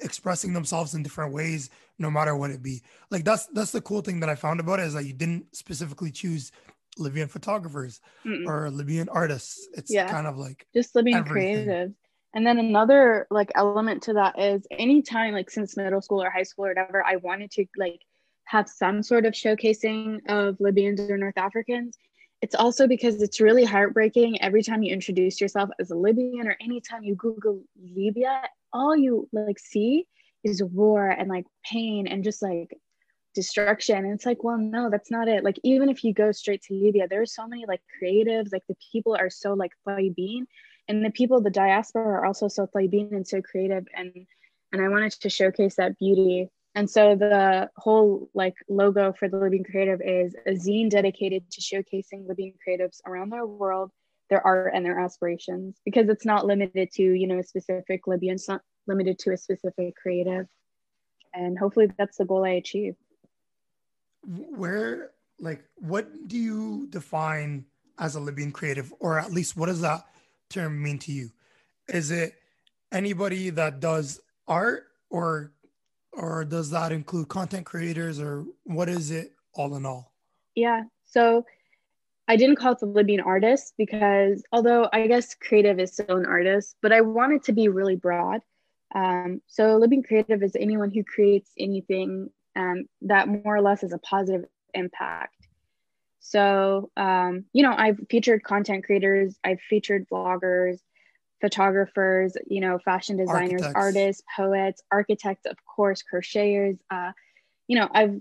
expressing 0.00 0.54
themselves 0.54 0.94
in 0.94 1.02
different 1.02 1.32
ways 1.32 1.70
no 1.98 2.10
matter 2.10 2.34
what 2.36 2.50
it 2.50 2.62
be 2.62 2.82
like 3.10 3.24
that's 3.24 3.46
that's 3.48 3.72
the 3.72 3.80
cool 3.80 4.00
thing 4.00 4.20
that 4.20 4.28
i 4.28 4.34
found 4.34 4.60
about 4.60 4.80
it 4.80 4.84
is 4.84 4.94
that 4.94 5.04
you 5.04 5.12
didn't 5.12 5.54
specifically 5.54 6.10
choose 6.10 6.52
libyan 6.98 7.28
photographers 7.28 8.00
Mm-mm. 8.24 8.46
or 8.46 8.70
libyan 8.70 9.08
artists 9.08 9.68
it's 9.74 9.92
yeah. 9.92 10.10
kind 10.10 10.26
of 10.26 10.38
like 10.38 10.66
just 10.74 10.94
libyan 10.94 11.24
creative 11.24 11.92
and 12.34 12.46
then 12.46 12.58
another 12.58 13.26
like 13.30 13.50
element 13.54 14.02
to 14.04 14.14
that 14.14 14.38
is 14.38 14.66
anytime 14.70 15.34
like 15.34 15.50
since 15.50 15.76
middle 15.76 16.00
school 16.00 16.22
or 16.22 16.30
high 16.30 16.42
school 16.42 16.66
or 16.66 16.68
whatever 16.68 17.04
i 17.04 17.16
wanted 17.16 17.50
to 17.50 17.66
like 17.76 18.00
have 18.44 18.68
some 18.68 19.02
sort 19.02 19.24
of 19.26 19.32
showcasing 19.32 20.20
of 20.28 20.56
libyans 20.60 21.00
or 21.00 21.16
north 21.16 21.38
africans 21.38 21.96
it's 22.42 22.56
also 22.56 22.88
because 22.88 23.22
it's 23.22 23.40
really 23.40 23.64
heartbreaking 23.64 24.42
every 24.42 24.64
time 24.64 24.82
you 24.82 24.92
introduce 24.92 25.40
yourself 25.40 25.70
as 25.78 25.92
a 25.92 25.96
Libyan 25.96 26.48
or 26.48 26.56
anytime 26.60 27.04
you 27.04 27.14
Google 27.14 27.62
Libya, 27.80 28.42
all 28.72 28.96
you 28.96 29.28
like 29.32 29.60
see 29.60 30.06
is 30.42 30.60
war 30.62 31.08
and 31.08 31.28
like 31.28 31.46
pain 31.64 32.08
and 32.08 32.24
just 32.24 32.42
like 32.42 32.76
destruction. 33.32 33.98
And 33.98 34.12
it's 34.12 34.26
like, 34.26 34.42
well, 34.42 34.58
no, 34.58 34.90
that's 34.90 35.10
not 35.10 35.28
it. 35.28 35.44
Like, 35.44 35.58
even 35.62 35.88
if 35.88 36.02
you 36.02 36.12
go 36.12 36.32
straight 36.32 36.62
to 36.62 36.74
Libya, 36.74 37.06
there 37.06 37.22
are 37.22 37.26
so 37.26 37.46
many 37.46 37.64
like 37.64 37.80
creatives, 38.02 38.52
like 38.52 38.66
the 38.68 38.76
people 38.90 39.14
are 39.14 39.30
so 39.30 39.54
like 39.54 39.72
taibin 39.86 40.46
and 40.88 41.04
the 41.04 41.10
people, 41.10 41.40
the 41.40 41.50
diaspora 41.50 42.04
are 42.04 42.26
also 42.26 42.48
so 42.48 42.66
taibin 42.66 43.12
and 43.12 43.26
so 43.26 43.40
creative. 43.40 43.86
And 43.96 44.26
and 44.72 44.82
I 44.82 44.88
wanted 44.88 45.12
to 45.12 45.30
showcase 45.30 45.76
that 45.76 45.96
beauty 45.98 46.48
and 46.74 46.88
so 46.88 47.14
the 47.14 47.70
whole 47.76 48.30
like 48.34 48.54
logo 48.68 49.12
for 49.12 49.28
the 49.28 49.38
Libyan 49.38 49.64
Creative 49.64 50.00
is 50.00 50.34
a 50.46 50.52
zine 50.52 50.88
dedicated 50.88 51.50
to 51.50 51.60
showcasing 51.60 52.26
Libyan 52.26 52.54
creatives 52.66 53.00
around 53.06 53.30
the 53.30 53.44
world, 53.44 53.90
their 54.30 54.44
art 54.46 54.72
and 54.74 54.84
their 54.84 54.98
aspirations, 54.98 55.76
because 55.84 56.08
it's 56.08 56.24
not 56.24 56.46
limited 56.46 56.90
to, 56.92 57.02
you 57.02 57.26
know, 57.26 57.38
a 57.38 57.42
specific 57.42 58.06
Libyan, 58.06 58.34
it's 58.34 58.48
not 58.48 58.62
limited 58.86 59.18
to 59.20 59.32
a 59.32 59.36
specific 59.36 59.94
creative. 59.96 60.46
And 61.34 61.58
hopefully 61.58 61.90
that's 61.98 62.18
the 62.18 62.24
goal 62.24 62.44
I 62.44 62.50
achieve. 62.50 62.94
Where, 64.24 65.10
like, 65.38 65.64
what 65.76 66.28
do 66.28 66.38
you 66.38 66.86
define 66.90 67.64
as 67.98 68.14
a 68.14 68.20
Libyan 68.20 68.52
creative, 68.52 68.92
or 69.00 69.18
at 69.18 69.32
least 69.32 69.56
what 69.56 69.66
does 69.66 69.80
that 69.82 70.04
term 70.48 70.82
mean 70.82 70.98
to 71.00 71.12
you? 71.12 71.30
Is 71.88 72.10
it 72.10 72.34
anybody 72.90 73.50
that 73.50 73.80
does 73.80 74.20
art 74.46 74.84
or 75.10 75.52
or 76.12 76.44
does 76.44 76.70
that 76.70 76.92
include 76.92 77.28
content 77.28 77.66
creators 77.66 78.20
or 78.20 78.44
what 78.64 78.88
is 78.88 79.10
it 79.10 79.32
all 79.54 79.74
in 79.76 79.86
all? 79.86 80.12
Yeah 80.54 80.82
so 81.12 81.44
i 82.26 82.36
didn't 82.36 82.56
call 82.56 82.72
it 82.72 82.78
the 82.78 82.86
libyan 82.86 83.20
artist 83.20 83.74
because 83.76 84.42
although 84.52 84.88
i 84.92 85.06
guess 85.06 85.34
creative 85.34 85.78
is 85.78 85.92
still 85.92 86.16
an 86.16 86.26
artist 86.26 86.76
but 86.82 86.92
i 86.92 87.00
want 87.00 87.32
it 87.32 87.44
to 87.44 87.52
be 87.52 87.68
really 87.68 87.96
broad. 87.96 88.40
Um, 88.94 89.40
so 89.46 89.76
libyan 89.76 90.02
creative 90.02 90.42
is 90.42 90.56
anyone 90.56 90.90
who 90.90 91.04
creates 91.04 91.50
anything 91.58 92.30
um, 92.56 92.84
that 93.02 93.28
more 93.28 93.56
or 93.56 93.62
less 93.62 93.80
has 93.80 93.94
a 93.94 93.98
positive 93.98 94.44
impact. 94.74 95.46
So 96.20 96.90
um, 96.96 97.44
you 97.52 97.62
know 97.62 97.74
i've 97.76 97.98
featured 98.10 98.42
content 98.42 98.84
creators 98.84 99.38
i've 99.44 99.60
featured 99.60 100.06
vloggers 100.10 100.78
photographers, 101.42 102.36
you 102.46 102.60
know, 102.60 102.78
fashion 102.78 103.18
designers, 103.18 103.62
architects. 103.62 103.74
artists, 103.74 104.22
poets, 104.34 104.82
architects, 104.90 105.44
of 105.44 105.56
course, 105.66 106.02
crocheters. 106.02 106.78
Uh, 106.90 107.12
you 107.66 107.78
know, 107.78 107.88
I've 107.92 108.18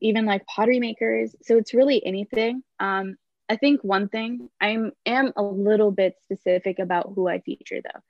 even 0.00 0.26
like 0.26 0.46
pottery 0.46 0.78
makers. 0.78 1.34
So 1.42 1.56
it's 1.56 1.74
really 1.74 2.04
anything. 2.04 2.62
Um, 2.78 3.16
I 3.48 3.56
think 3.56 3.82
one 3.82 4.08
thing 4.08 4.50
I'm 4.60 4.92
am 5.06 5.32
a 5.36 5.42
little 5.42 5.90
bit 5.90 6.14
specific 6.22 6.78
about 6.78 7.12
who 7.14 7.26
I 7.28 7.40
feature 7.40 7.80
though. 7.82 8.00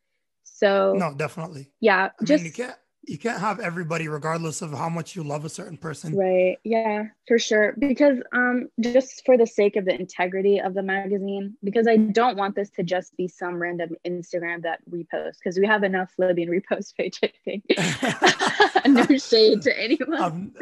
So 0.43 0.95
no, 0.97 1.15
definitely. 1.15 1.71
Yeah, 1.81 2.11
I 2.21 2.25
just 2.25 2.43
mean, 2.43 2.53
you 2.57 2.65
can't 2.65 2.77
you 3.05 3.19
can't 3.19 3.41
have 3.41 3.59
everybody 3.61 4.09
regardless 4.09 4.63
of 4.63 4.73
how 4.73 4.89
much 4.89 5.17
you 5.17 5.23
love 5.23 5.45
a 5.45 5.49
certain 5.49 5.77
person. 5.77 6.17
Right. 6.17 6.59
Yeah 6.65 7.07
for 7.29 7.39
sure. 7.39 7.75
Because 7.79 8.19
um 8.33 8.69
just 8.81 9.25
for 9.25 9.37
the 9.37 9.47
sake 9.47 9.77
of 9.77 9.85
the 9.85 9.95
integrity 9.95 10.61
of 10.61 10.75
the 10.75 10.83
magazine 10.83 11.57
because 11.65 11.87
i 11.87 11.97
don't 11.97 12.37
want 12.37 12.55
this 12.55 12.71
to 12.71 12.83
just 12.83 13.17
be 13.17 13.29
some 13.29 13.57
random 13.57 13.91
instagram 14.07 14.63
that 14.63 14.81
repost 14.91 15.37
because 15.43 15.59
we 15.59 15.67
have 15.67 15.83
enough 15.83 16.11
libyan 16.19 16.49
repost 16.49 16.95
page 16.97 17.19
i 17.23 17.33
think. 17.45 17.65
No 18.85 19.05
shade 19.17 19.63
to 19.63 19.81
anyone. 19.81 20.23
Um, 20.23 20.53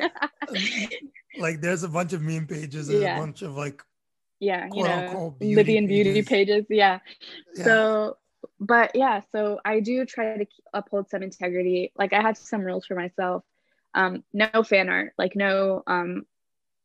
like 1.39 1.61
there's 1.61 1.83
a 1.83 1.89
bunch 1.89 2.13
of 2.13 2.23
meme 2.23 2.47
pages 2.47 2.89
and 2.89 3.01
yeah. 3.01 3.17
a 3.17 3.21
bunch 3.21 3.43
of 3.43 3.57
like 3.57 3.83
yeah 4.41 4.69
you 4.73 4.85
know 4.85 5.35
beauty 5.39 5.55
libyan 5.55 5.87
beauty 5.87 6.23
pages, 6.23 6.27
pages. 6.27 6.67
Yeah. 6.69 6.99
yeah. 7.55 7.65
so 7.65 8.17
but 8.59 8.93
yeah, 8.95 9.21
so 9.33 9.61
I 9.65 9.81
do 9.81 10.05
try 10.05 10.37
to 10.37 10.47
uphold 10.73 11.11
some 11.11 11.23
integrity. 11.23 11.93
Like 11.97 12.13
I 12.13 12.21
have 12.23 12.37
some 12.37 12.63
rules 12.63 12.87
for 12.87 12.95
myself. 12.95 13.45
Um, 13.95 14.23
no 14.33 14.63
fan 14.63 14.89
art, 14.89 15.13
like 15.19 15.35
no 15.35 15.83
um, 15.87 16.27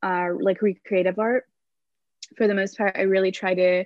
uh, 0.02 0.28
like 0.38 0.62
recreative 0.62 1.18
art. 1.18 1.46
For 2.36 2.48
the 2.48 2.54
most 2.54 2.76
part, 2.76 2.96
I 2.96 3.02
really 3.02 3.30
try 3.30 3.54
to 3.54 3.84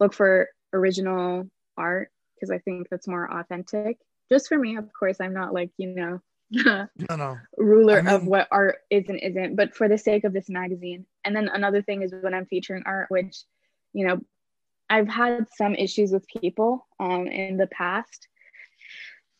look 0.00 0.14
for 0.14 0.48
original 0.72 1.48
art 1.76 2.10
because 2.34 2.50
I 2.50 2.58
think 2.58 2.88
that's 2.88 3.08
more 3.08 3.30
authentic. 3.30 3.98
Just 4.30 4.48
for 4.48 4.58
me, 4.58 4.76
of 4.76 4.90
course, 4.92 5.20
I'm 5.20 5.34
not 5.34 5.52
like 5.52 5.70
you 5.76 5.88
know 5.88 6.20
no, 6.50 6.88
no. 7.16 7.38
ruler 7.56 7.98
I 7.98 8.02
mean, 8.02 8.14
of 8.14 8.26
what 8.26 8.48
art 8.50 8.78
is 8.90 9.08
and 9.08 9.18
isn't, 9.20 9.56
but 9.56 9.74
for 9.74 9.88
the 9.88 9.98
sake 9.98 10.24
of 10.24 10.32
this 10.32 10.48
magazine. 10.48 11.06
And 11.24 11.34
then 11.34 11.48
another 11.48 11.82
thing 11.82 12.02
is 12.02 12.12
when 12.20 12.34
I'm 12.34 12.46
featuring 12.46 12.82
art, 12.84 13.10
which 13.10 13.44
you 13.92 14.06
know 14.06 14.20
I've 14.92 15.08
had 15.08 15.46
some 15.56 15.74
issues 15.74 16.12
with 16.12 16.26
people 16.28 16.86
um, 17.00 17.26
in 17.26 17.56
the 17.56 17.66
past 17.68 18.28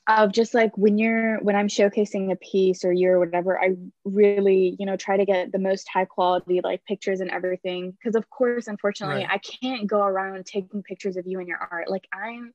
of 0.09 0.33
just 0.33 0.55
like 0.55 0.77
when 0.79 0.97
you're 0.97 1.41
when 1.41 1.55
I'm 1.55 1.69
showcasing 1.69 2.33
a 2.33 2.37
piece 2.37 2.87
or 2.87 2.93
you're 2.93 3.19
whatever, 3.19 3.62
I 3.62 3.77
really 4.07 4.75
you 4.79 4.87
know 4.87 4.97
try 4.97 5.19
to 5.19 5.27
get 5.27 5.53
the 5.53 5.59
most 5.59 5.87
high 5.93 6.07
quality 6.07 6.62
like 6.65 6.83
pictures 6.87 7.21
and 7.21 7.31
everything 7.31 7.91
because 7.93 8.17
of 8.17 8.31
course 8.31 8.67
unfortunately 8.67 9.25
right. 9.25 9.31
I 9.31 9.38
can't 9.38 9.87
go 9.87 10.01
around 10.01 10.47
taking 10.47 10.83
pictures 10.83 11.19
of 11.19 11.27
you 11.27 11.38
and 11.38 11.47
your 11.47 11.59
art 11.71 11.91
like 11.91 12.09
I'm 12.15 12.55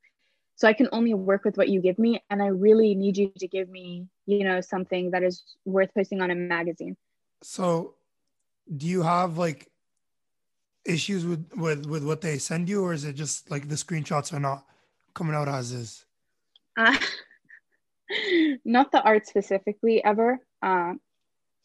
so 0.55 0.67
I 0.67 0.73
can 0.73 0.89
only 0.91 1.13
work 1.13 1.45
with 1.45 1.55
what 1.55 1.69
you 1.69 1.79
give 1.81 1.99
me 1.99 2.19
and 2.31 2.41
I 2.41 2.47
really 2.47 2.95
need 2.95 3.15
you 3.15 3.31
to 3.37 3.47
give 3.47 3.69
me 3.69 4.07
you 4.25 4.43
know 4.43 4.59
something 4.59 5.11
that 5.11 5.21
is 5.21 5.43
worth 5.65 5.93
posting 5.93 6.19
on 6.21 6.31
a 6.31 6.35
magazine. 6.35 6.97
So 7.43 7.93
do 8.75 8.87
you 8.87 9.03
have 9.03 9.37
like 9.37 9.69
issues 10.87 11.25
with 11.25 11.45
with 11.55 11.85
with 11.85 12.03
what 12.03 12.21
they 12.21 12.37
send 12.37 12.69
you, 12.69 12.83
or 12.83 12.93
is 12.93 13.03
it 13.03 13.13
just 13.13 13.49
like 13.51 13.67
the 13.67 13.75
screenshots 13.75 14.33
are 14.33 14.39
not 14.39 14.65
coming 15.13 15.35
out 15.35 15.47
as 15.47 15.71
is? 15.71 16.05
Uh, 16.77 16.97
not 18.65 18.91
the 18.91 19.01
art 19.01 19.27
specifically 19.27 20.03
ever. 20.03 20.39
Uh, 20.61 20.93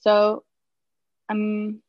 so, 0.00 0.44
um, 1.28 1.80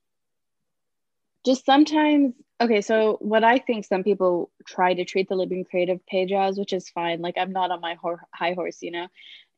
just 1.46 1.66
sometimes 1.66 2.34
Okay, 2.64 2.80
so 2.80 3.18
what 3.20 3.44
I 3.44 3.58
think 3.58 3.84
some 3.84 4.04
people 4.04 4.50
try 4.66 4.94
to 4.94 5.04
treat 5.04 5.28
the 5.28 5.36
Libyan 5.36 5.66
Creative 5.66 6.00
page 6.06 6.32
as, 6.32 6.58
which 6.58 6.72
is 6.72 6.88
fine, 6.88 7.22
like 7.22 7.38
I'm 7.38 7.52
not 7.52 7.72
on 7.72 7.82
my 7.82 7.98
high 8.34 8.54
horse, 8.54 8.78
you 8.82 8.92
know, 8.92 9.08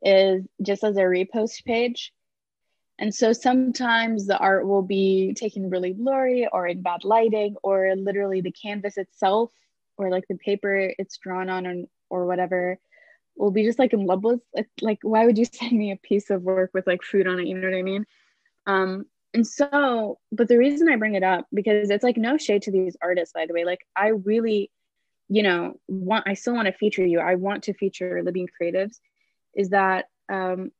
is 0.01 0.43
just 0.63 0.83
as 0.83 0.97
a 0.97 1.01
repost 1.01 1.63
page. 1.65 2.11
And 2.97 3.13
so 3.13 3.33
sometimes 3.33 4.25
the 4.25 4.37
art 4.37 4.67
will 4.67 4.81
be 4.81 5.33
taken 5.33 5.69
really 5.69 5.91
blurry 5.91 6.47
or 6.51 6.67
in 6.67 6.81
bad 6.81 7.03
lighting, 7.03 7.55
or 7.61 7.93
literally 7.95 8.41
the 8.41 8.51
canvas 8.51 8.97
itself, 8.97 9.51
or 9.97 10.09
like 10.09 10.25
the 10.29 10.37
paper 10.37 10.93
it's 10.97 11.17
drawn 11.17 11.49
on, 11.49 11.67
or, 11.67 11.83
or 12.09 12.25
whatever, 12.25 12.79
will 13.35 13.51
be 13.51 13.65
just 13.65 13.79
like 13.79 13.91
in 13.91 14.05
love 14.05 14.23
with. 14.23 14.39
Like, 14.81 14.99
why 15.01 15.25
would 15.25 15.37
you 15.37 15.45
send 15.51 15.73
me 15.73 15.91
a 15.91 15.97
piece 15.97 16.29
of 16.29 16.43
work 16.43 16.71
with 16.73 16.87
like 16.87 17.03
food 17.03 17.27
on 17.27 17.39
it? 17.39 17.47
You 17.47 17.57
know 17.57 17.69
what 17.69 17.77
I 17.77 17.81
mean? 17.81 18.05
Um, 18.65 19.05
and 19.33 19.45
so, 19.45 20.17
but 20.31 20.47
the 20.47 20.57
reason 20.57 20.87
I 20.87 20.95
bring 20.95 21.15
it 21.15 21.23
up 21.23 21.45
because 21.53 21.89
it's 21.89 22.03
like 22.03 22.15
no 22.15 22.37
shade 22.37 22.61
to 22.63 22.71
these 22.71 22.95
artists, 23.01 23.33
by 23.33 23.45
the 23.45 23.53
way. 23.53 23.65
Like, 23.65 23.85
I 23.93 24.07
really, 24.07 24.71
you 25.27 25.43
know, 25.43 25.77
want 25.89 26.25
I 26.27 26.33
still 26.35 26.53
want 26.53 26.67
to 26.67 26.71
feature 26.71 27.05
you. 27.05 27.19
I 27.19 27.35
want 27.35 27.63
to 27.63 27.73
feature 27.73 28.23
Libyan 28.23 28.47
creatives. 28.47 28.99
Is 29.53 29.69
that 29.71 30.05
um, 30.29 30.71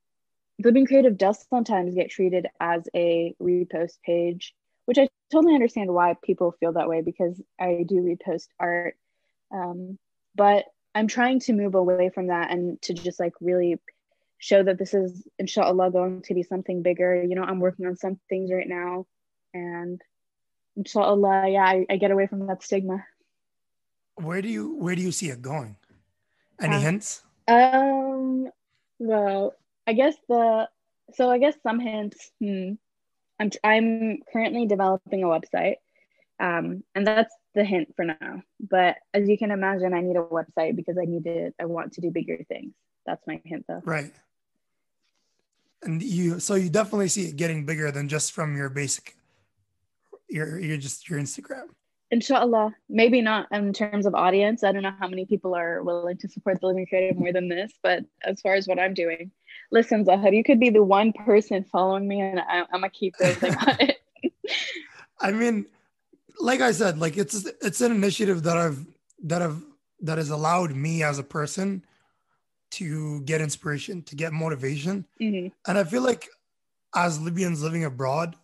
Libyan 0.63 0.86
Creative 0.86 1.18
does 1.18 1.46
sometimes 1.50 1.96
get 1.96 2.10
treated 2.10 2.48
as 2.60 2.88
a 2.96 3.36
repost 3.41 4.00
page, 4.06 4.56
which 4.86 4.98
I 4.98 5.08
totally 5.32 5.54
understand 5.54 5.94
why 5.94 6.15
people 6.24 6.56
feel 6.60 6.74
that 6.74 6.88
way 6.88 7.02
because 7.02 7.41
I 7.60 7.86
do 7.88 7.96
repost 7.96 8.48
art. 8.60 8.96
Um, 9.52 9.98
but 10.36 10.65
I'm 10.94 11.08
trying 11.08 11.39
to 11.41 11.54
move 11.54 11.76
away 11.76 12.10
from 12.10 12.28
that 12.28 12.52
and 12.52 12.82
to 12.84 12.94
just 12.94 13.20
like 13.20 13.34
really 13.41 13.78
show 14.38 14.63
that 14.63 14.78
this 14.78 14.94
is 14.94 15.28
inshallah 15.39 15.91
going 15.91 16.22
to 16.24 16.34
be 16.34 16.44
something 16.44 16.82
bigger. 16.82 17.22
You 17.22 17.36
know, 17.36 17.44
I'm 17.44 17.60
working 17.60 17.86
on 17.86 17.98
some 17.98 18.20
things 18.30 18.52
right 18.52 18.68
now 18.68 19.06
and 19.54 20.02
inshallah, 20.76 21.50
yeah, 21.50 21.63
I, 21.63 21.86
I 21.89 21.98
get 21.98 22.12
away 22.12 22.28
from 22.28 22.48
that 22.48 22.63
stigma. 22.63 23.04
Where 24.15 24.41
do 24.41 24.48
you 24.48 24.76
where 24.76 24.96
do 24.96 25.02
you 25.02 25.12
see 25.12 25.30
it 25.30 25.41
going? 25.41 25.76
Any 26.60 26.76
uh, 26.76 26.80
hints? 26.80 27.24
Um 27.48 28.50
well, 28.98 29.56
I 29.88 29.93
guess 29.93 30.15
the 30.28 30.67
so 31.13 31.30
I 31.30 31.38
guess 31.38 31.56
some 31.63 31.80
hints. 31.80 32.32
Hmm, 32.41 32.74
I'm 33.39 33.52
I'm 33.63 34.19
currently 34.32 34.65
developing 34.65 35.24
a 35.24 35.28
website, 35.28 35.76
um, 36.39 36.84
and 36.95 37.06
that's 37.06 37.34
the 37.54 37.63
hint 37.63 37.93
for 37.95 38.06
now. 38.06 38.41
But 38.60 38.98
as 39.13 39.28
you 39.28 39.38
can 39.38 39.52
imagine, 39.52 39.93
I 39.93 40.02
need 40.02 40.17
a 40.17 40.24
website 40.24 40.76
because 40.76 40.98
I 41.02 41.06
need 41.06 41.26
to. 41.26 41.52
I 41.60 41.65
want 41.65 41.93
to 41.93 42.02
do 42.02 42.12
bigger 42.12 42.39
things. 42.48 42.74
That's 43.06 43.26
my 43.28 43.39
hint, 43.45 43.65
though. 43.67 43.82
Right. 43.86 44.12
And 45.84 46.02
you, 46.02 46.39
so 46.39 46.56
you 46.56 46.69
definitely 46.69 47.10
see 47.10 47.26
it 47.26 47.36
getting 47.36 47.63
bigger 47.63 47.91
than 47.91 48.10
just 48.10 48.32
from 48.32 48.58
your 48.58 48.69
basic, 48.69 49.15
your, 50.28 50.58
your 50.58 50.78
just 50.78 51.08
your 51.08 51.19
Instagram 51.19 51.67
inshallah 52.12 52.74
maybe 52.88 53.21
not 53.21 53.48
in 53.52 53.74
terms 53.74 54.06
of 54.06 54.13
audience 54.13 54.63
i 54.63 54.71
don't 54.71 54.84
know 54.84 54.93
how 55.00 55.08
many 55.08 55.26
people 55.26 55.56
are 55.56 55.82
willing 55.82 56.17
to 56.17 56.28
support 56.28 56.60
the 56.62 56.67
Libyan 56.67 56.86
creative 56.86 57.17
more 57.17 57.34
than 57.34 57.50
this 57.50 57.74
but 57.82 58.04
as 58.24 58.39
far 58.41 58.54
as 58.54 58.67
what 58.67 58.80
i'm 58.80 58.93
doing 58.93 59.32
listen 59.71 60.06
zahad 60.06 60.36
you 60.36 60.43
could 60.43 60.60
be 60.60 60.69
the 60.69 60.84
one 60.84 61.13
person 61.13 61.63
following 61.63 62.08
me 62.08 62.21
and 62.21 62.39
I, 62.39 62.60
am 62.60 62.65
gonna 62.71 62.89
keep 62.89 63.17
building 63.17 63.56
on 63.67 63.78
it 63.80 63.99
i 65.21 65.32
mean 65.32 65.65
like 66.39 66.62
i 66.62 66.71
said 66.71 66.97
like 66.97 67.17
it's 67.17 67.45
it's 67.62 67.82
an 67.82 67.91
initiative 67.91 68.43
that 68.43 68.58
i've 68.58 68.86
that 69.23 69.41
i've 69.41 69.63
that 70.01 70.17
has 70.17 70.30
allowed 70.30 70.75
me 70.75 71.04
as 71.04 71.19
a 71.19 71.23
person 71.23 71.84
to 72.71 73.21
get 73.21 73.41
inspiration 73.41 74.01
to 74.04 74.15
get 74.15 74.34
motivation 74.34 75.06
mm-hmm. 75.21 75.47
and 75.67 75.78
i 75.78 75.84
feel 75.84 76.01
like 76.01 76.28
as 76.95 77.19
libyans 77.19 77.63
living 77.63 77.86
abroad 77.86 78.36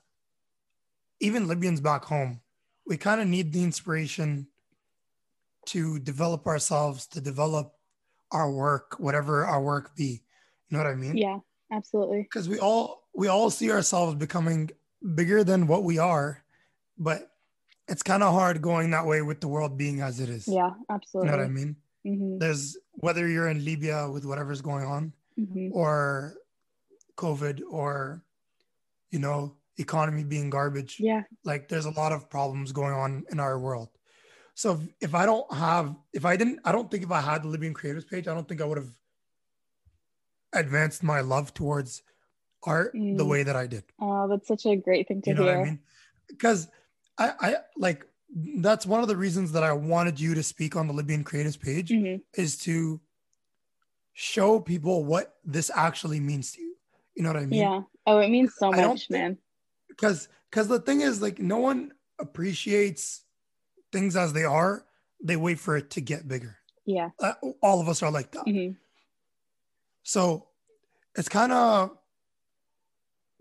even 1.19 1.47
libyans 1.47 1.81
back 1.81 2.05
home 2.05 2.39
we 2.86 2.97
kind 2.97 3.21
of 3.21 3.27
need 3.27 3.53
the 3.53 3.63
inspiration 3.63 4.47
to 5.67 5.99
develop 5.99 6.47
ourselves, 6.47 7.07
to 7.07 7.21
develop 7.21 7.73
our 8.31 8.51
work, 8.51 8.95
whatever 8.99 9.45
our 9.45 9.62
work 9.62 9.95
be. 9.95 10.21
You 10.71 10.77
know 10.77 10.84
what 10.86 10.91
I 10.91 10.95
mean? 10.95 11.17
Yeah, 11.17 11.39
absolutely. 11.71 12.23
Because 12.23 12.47
we 12.47 12.57
all 12.57 13.03
we 13.13 13.27
all 13.27 13.49
see 13.49 13.71
ourselves 13.71 14.15
becoming 14.15 14.71
bigger 15.15 15.43
than 15.43 15.67
what 15.67 15.84
we 15.84 15.97
are, 15.97 16.43
but 16.97 17.29
it's 17.89 18.01
kind 18.01 18.23
of 18.23 18.34
hard 18.34 18.62
going 18.62 18.91
that 18.91 19.05
way 19.05 19.21
with 19.21 19.41
the 19.41 19.49
world 19.49 19.77
being 19.77 19.99
as 19.99 20.21
it 20.21 20.29
is. 20.29 20.47
Yeah, 20.47 20.71
absolutely. 20.89 21.29
You 21.29 21.38
know 21.38 21.43
what 21.43 21.49
I 21.49 21.53
mean? 21.53 21.75
Mm-hmm. 22.07 22.38
There's 22.38 22.77
whether 22.93 23.27
you're 23.27 23.49
in 23.49 23.65
Libya 23.65 24.10
with 24.10 24.25
whatever's 24.25 24.62
going 24.62 24.86
on, 24.86 25.12
mm-hmm. 25.38 25.69
or 25.73 26.36
COVID, 27.17 27.62
or 27.69 28.23
you 29.12 29.19
know 29.19 29.55
economy 29.77 30.23
being 30.23 30.49
garbage. 30.49 30.97
Yeah. 30.99 31.23
Like 31.43 31.67
there's 31.67 31.86
a 31.86 31.91
lot 31.91 32.13
of 32.13 32.29
problems 32.29 32.71
going 32.71 32.93
on 32.93 33.25
in 33.29 33.41
our 33.41 33.60
world. 33.60 33.89
So 34.53 34.73
if, 34.73 35.10
if 35.10 35.15
I 35.15 35.25
don't 35.25 35.51
have, 35.53 35.95
if 36.13 36.23
I 36.23 36.38
didn't, 36.38 36.60
I 36.63 36.71
don't 36.71 36.89
think 36.89 37.03
if 37.03 37.12
I 37.12 37.19
had 37.19 37.43
the 37.43 37.47
Libyan 37.47 37.73
creators 37.73 38.05
page, 38.05 38.27
I 38.27 38.34
don't 38.34 38.47
think 38.47 38.62
I 38.62 38.65
would 38.65 38.77
have 38.77 38.91
advanced 40.54 41.04
my 41.04 41.22
love 41.22 41.54
towards 41.54 42.04
art 42.64 42.94
mm. 42.94 43.18
the 43.18 43.26
way 43.26 43.44
that 43.44 43.56
I 43.56 43.68
did. 43.68 43.84
Oh, 44.00 44.28
that's 44.28 44.48
such 44.48 44.66
a 44.66 44.76
great 44.76 45.08
thing 45.08 45.22
to 45.24 45.32
you 45.32 45.36
know 45.36 45.44
hear. 45.44 45.58
I 45.58 45.64
mean? 45.64 45.80
Because 46.28 46.68
I, 47.18 47.34
I 47.40 47.56
like 47.78 48.06
that's 48.58 48.86
one 48.86 49.02
of 49.02 49.08
the 49.08 49.18
reasons 49.18 49.52
that 49.52 49.64
I 49.64 49.74
wanted 49.74 50.20
you 50.20 50.36
to 50.36 50.44
speak 50.44 50.76
on 50.76 50.88
the 50.88 50.94
Libyan 50.94 51.24
Creatives 51.24 51.60
page 51.60 51.90
mm-hmm. 51.90 52.22
is 52.40 52.58
to 52.60 53.02
show 54.14 54.60
people 54.60 55.04
what 55.04 55.36
this 55.44 55.70
actually 55.74 56.20
means 56.20 56.54
to 56.54 56.62
you. 56.62 56.76
You 57.16 57.24
know 57.24 57.30
what 57.34 57.42
I 57.42 57.46
mean? 57.46 57.60
Yeah. 57.60 57.82
Oh, 58.08 58.20
it 58.20 58.30
means 58.30 58.54
so 58.58 58.72
much, 58.72 59.10
man 59.10 59.38
because 59.92 60.30
because 60.50 60.68
the 60.68 60.80
thing 60.80 61.02
is 61.02 61.22
like 61.22 61.40
no 61.40 61.58
one 61.58 61.92
appreciates 62.20 63.24
things 63.92 64.16
as 64.16 64.34
they 64.34 64.44
are 64.44 64.86
they 65.24 65.36
wait 65.36 65.60
for 65.60 65.78
it 65.78 65.90
to 65.92 66.02
get 66.02 66.28
bigger 66.28 66.58
yeah 66.86 67.10
uh, 67.20 67.34
all 67.62 67.80
of 67.80 67.88
us 67.88 68.02
are 68.02 68.12
like 68.12 68.32
that 68.32 68.46
mm-hmm. 68.46 68.74
So 70.04 70.48
it's 71.16 71.30
kind 71.30 71.52
of 71.52 71.92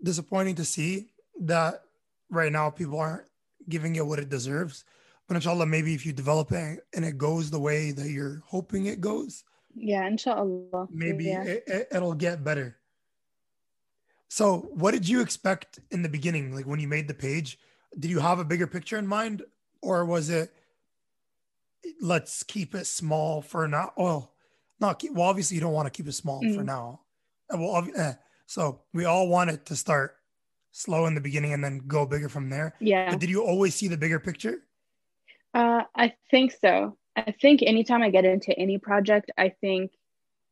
disappointing 0.03 0.55
to 0.55 0.65
see 0.65 1.11
that 1.41 1.83
right 2.29 2.51
now 2.51 2.69
people 2.69 2.99
aren't 2.99 3.25
giving 3.69 3.95
it 3.95 4.05
what 4.05 4.19
it 4.19 4.29
deserves 4.29 4.83
but 5.27 5.35
inshallah 5.35 5.65
maybe 5.65 5.93
if 5.93 6.05
you 6.05 6.11
develop 6.11 6.51
it 6.51 6.79
and 6.93 7.05
it 7.05 7.17
goes 7.17 7.49
the 7.49 7.59
way 7.59 7.91
that 7.91 8.09
you're 8.09 8.41
hoping 8.45 8.87
it 8.87 8.99
goes 8.99 9.43
yeah 9.75 10.05
inshallah 10.07 10.87
maybe 10.91 11.25
yeah. 11.25 11.43
It, 11.43 11.63
it, 11.67 11.87
it'll 11.91 12.15
get 12.15 12.43
better 12.43 12.77
so, 14.31 14.69
what 14.71 14.91
did 14.91 15.09
you 15.09 15.19
expect 15.19 15.81
in 15.91 16.03
the 16.03 16.07
beginning? 16.07 16.55
Like 16.55 16.65
when 16.65 16.79
you 16.79 16.87
made 16.87 17.09
the 17.09 17.13
page, 17.13 17.59
did 17.99 18.09
you 18.09 18.19
have 18.19 18.39
a 18.39 18.45
bigger 18.45 18.65
picture 18.65 18.97
in 18.97 19.05
mind, 19.05 19.43
or 19.81 20.05
was 20.05 20.29
it 20.29 20.53
let's 22.01 22.41
keep 22.41 22.73
it 22.73 22.87
small 22.87 23.41
for 23.41 23.67
now? 23.67 23.91
Well, 23.97 24.30
not 24.81 24.99
keep, 24.99 25.13
well. 25.13 25.29
Obviously, 25.29 25.55
you 25.55 25.61
don't 25.61 25.73
want 25.73 25.85
to 25.85 25.91
keep 25.91 26.07
it 26.07 26.13
small 26.13 26.41
mm. 26.41 26.55
for 26.55 26.63
now. 26.63 27.01
Uh, 27.53 27.57
well, 27.57 27.87
eh. 27.95 28.13
so 28.45 28.81
we 28.93 29.05
all 29.05 29.27
want 29.27 29.49
it 29.49 29.65
to 29.67 29.75
start 29.75 30.17
slow 30.71 31.05
in 31.05 31.15
the 31.15 31.21
beginning 31.21 31.53
and 31.53 31.63
then 31.63 31.81
go 31.87 32.05
bigger 32.05 32.29
from 32.29 32.49
there. 32.49 32.73
Yeah. 32.79 33.09
But 33.11 33.19
did 33.19 33.29
you 33.29 33.43
always 33.43 33.75
see 33.75 33.87
the 33.87 33.97
bigger 33.97 34.19
picture? 34.19 34.63
Uh, 35.53 35.83
I 35.95 36.13
think 36.29 36.53
so. 36.59 36.97
I 37.15 37.31
think 37.31 37.61
anytime 37.61 38.01
I 38.01 38.09
get 38.09 38.23
into 38.23 38.57
any 38.57 38.77
project, 38.77 39.31
I 39.37 39.49
think, 39.49 39.91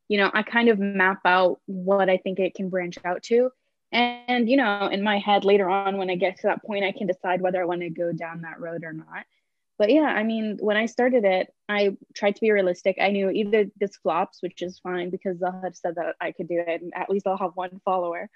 you 0.10 0.18
know, 0.18 0.30
I 0.34 0.44
kind 0.44 0.68
of 0.68 0.78
map 0.78 1.22
out 1.26 1.60
what 1.66 2.10
I 2.10 2.18
think 2.18 2.40
it 2.40 2.54
can 2.54 2.70
branch 2.70 2.98
out 3.06 3.24
to 3.24 3.52
and 3.92 4.50
you 4.50 4.58
know 4.58 4.88
in 4.88 5.02
my 5.02 5.18
head 5.18 5.44
later 5.44 5.70
on 5.70 5.98
when 5.98 6.10
i 6.10 6.16
get 6.16 6.36
to 6.38 6.48
that 6.48 6.64
point 6.64 6.84
i 6.84 6.92
can 6.92 7.08
decide 7.08 7.42
whether 7.42 7.62
i 7.62 7.66
want 7.66 7.82
to 7.82 7.90
go 7.90 8.12
down 8.12 8.42
that 8.42 8.60
road 8.60 8.84
or 8.84 8.94
not 8.94 9.26
but 9.80 9.90
yeah 9.92 10.02
i 10.02 10.22
mean 10.22 10.58
when 10.60 10.78
i 10.78 10.86
started 10.86 11.24
it 11.24 11.52
i 11.68 11.98
tried 12.14 12.36
to 12.36 12.42
be 12.42 12.52
realistic. 12.52 12.98
I 13.02 13.10
knew 13.10 13.30
either 13.32 13.66
this 13.80 13.96
flops 13.96 14.44
which 14.44 14.62
is 14.62 14.78
fine 14.80 15.10
because 15.10 15.42
i 15.42 15.52
had 15.64 15.76
said 15.76 15.96
that 15.96 16.16
i 16.22 16.32
could 16.32 16.48
do 16.48 16.60
it 16.60 16.82
and 16.82 16.94
at 16.96 17.10
least 17.10 17.26
i'll 17.26 17.38
have 17.38 17.56
one 17.56 17.82
follower. 17.84 18.30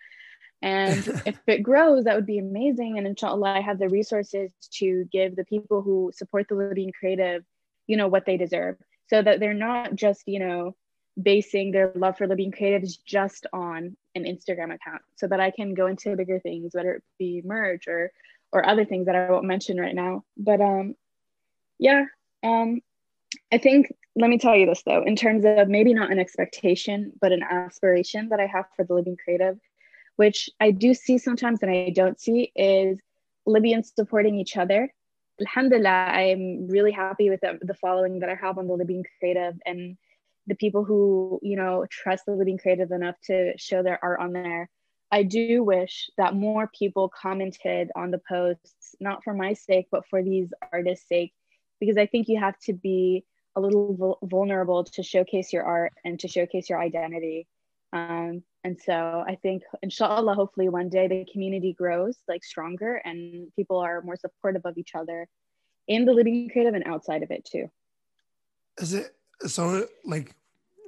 And 0.62 1.06
if 1.26 1.38
it 1.46 1.62
grows 1.62 2.06
that 2.06 2.16
would 2.16 2.26
be 2.26 2.40
amazing. 2.40 2.98
And 2.98 3.06
inshallah 3.06 3.54
i 3.58 3.62
have 3.62 3.78
the 3.78 3.90
resources 3.90 4.50
to 4.80 5.06
give 5.12 5.36
the 5.36 5.46
people 5.46 5.82
who 5.82 6.12
support 6.16 6.48
the 6.48 6.56
Libyan 6.56 6.94
creative 6.98 7.44
you 7.86 7.98
know 7.98 8.08
what 8.08 8.26
they 8.26 8.38
deserve. 8.38 8.78
So 9.08 9.22
that 9.22 9.40
they're 9.40 9.54
not 9.54 9.94
just 9.96 10.24
you 10.26 10.40
know 10.40 10.76
basing 11.22 11.72
their 11.72 11.92
love 11.94 12.18
for 12.18 12.28
Libyan 12.28 12.52
creatives 12.52 12.98
just 13.06 13.46
on 13.54 13.96
an 14.16 14.24
Instagram 14.24 14.74
account. 14.74 15.02
So 15.16 15.28
that 15.28 15.40
I 15.40 15.52
can 15.52 15.76
go 15.76 15.88
into 15.88 16.16
bigger 16.16 16.40
things, 16.40 16.74
whether 16.74 16.94
it 16.94 17.04
be 17.20 17.42
merge 17.44 17.88
or 17.88 18.12
or 18.52 18.66
other 18.66 18.86
things 18.86 19.08
that 19.08 19.16
I 19.16 19.32
won't 19.32 19.46
mention 19.46 19.80
right 19.80 19.96
now. 19.96 20.24
But 20.38 20.62
um 20.62 20.96
yeah, 21.84 22.06
um 22.44 22.80
I 23.52 23.58
think 23.58 23.94
let 24.16 24.30
me 24.30 24.38
tell 24.38 24.56
you 24.56 24.66
this 24.66 24.84
though, 24.84 25.04
in 25.04 25.16
terms 25.16 25.44
of 25.46 25.68
maybe 25.68 25.94
not 25.94 26.12
an 26.12 26.20
expectation, 26.20 27.12
but 27.20 27.32
an 27.32 27.44
aspiration 27.44 28.30
that 28.30 28.40
I 28.40 28.48
have 28.48 28.66
for 28.76 28.86
the 28.86 28.94
Libyan 28.94 29.18
creative, 29.18 29.60
which 30.16 30.50
I 30.60 30.72
do 30.72 30.94
see 30.94 31.18
sometimes 31.18 31.62
and 31.62 31.72
I 31.72 31.90
don't 31.90 32.20
see 32.20 32.52
is 32.56 33.00
Libyans 33.46 33.92
supporting 33.96 34.36
each 34.40 34.56
other. 34.56 34.94
Alhamdulillah, 35.42 35.90
I'm 35.90 36.68
really 36.68 36.92
happy 36.92 37.30
with 37.30 37.42
the, 37.42 37.60
the 37.62 37.74
following 37.74 38.20
that 38.20 38.30
I 38.30 38.36
have 38.36 38.58
on 38.58 38.68
the 38.68 38.74
Libyan 38.74 39.04
creative 39.20 39.56
and 39.66 39.98
the 40.48 40.56
people 40.56 40.84
who 40.84 41.40
you 41.42 41.58
know 41.58 41.86
trust 41.90 42.26
the 42.26 42.34
Libyan 42.34 42.58
creative 42.58 42.92
enough 42.92 43.16
to 43.26 43.54
show 43.58 43.84
their 43.84 44.00
art 44.04 44.20
on 44.20 44.34
there 44.34 44.70
i 45.12 45.24
do 45.24 45.64
wish 45.64 46.10
that 46.18 46.36
more 46.36 46.70
people 46.78 47.10
commented 47.10 47.92
on 47.96 48.12
the 48.12 48.22
posts 48.28 48.96
not 49.00 49.24
for 49.24 49.34
my 49.34 49.54
sake 49.54 49.88
but 49.92 50.06
for 50.10 50.24
these 50.24 50.50
artists 50.72 51.08
sake 51.08 51.34
because 51.80 51.98
I 51.98 52.06
think 52.06 52.28
you 52.28 52.40
have 52.40 52.58
to 52.62 52.74
be 52.74 53.24
a 53.56 53.62
little 53.62 54.18
vulnerable 54.24 54.84
to 54.84 55.04
showcase 55.04 55.54
your 55.54 55.64
art 55.64 55.94
and 56.04 56.20
to 56.20 56.28
showcase 56.28 56.70
your 56.70 56.80
identity. 56.80 57.48
Um, 57.92 58.44
and 58.64 58.80
so 58.82 59.24
I 59.28 59.36
think, 59.36 59.64
inshallah, 59.82 60.34
hopefully 60.34 60.70
one 60.70 60.90
day 60.90 61.08
the 61.08 61.28
community 61.32 61.74
grows 61.74 62.18
like 62.28 62.44
stronger 62.44 62.96
and 62.96 63.54
people 63.56 63.78
are 63.78 64.02
more 64.02 64.16
supportive 64.16 64.64
of 64.66 64.78
each 64.78 64.96
other 64.96 65.28
in 65.88 66.06
the 66.06 66.14
Libyan 66.14 66.50
creative 66.50 66.74
and 66.74 66.86
outside 66.86 67.24
of 67.24 67.32
it 67.32 67.46
too. 67.46 67.70
Is 68.80 68.94
it 68.94 69.14
so 69.46 69.88
like 70.06 70.34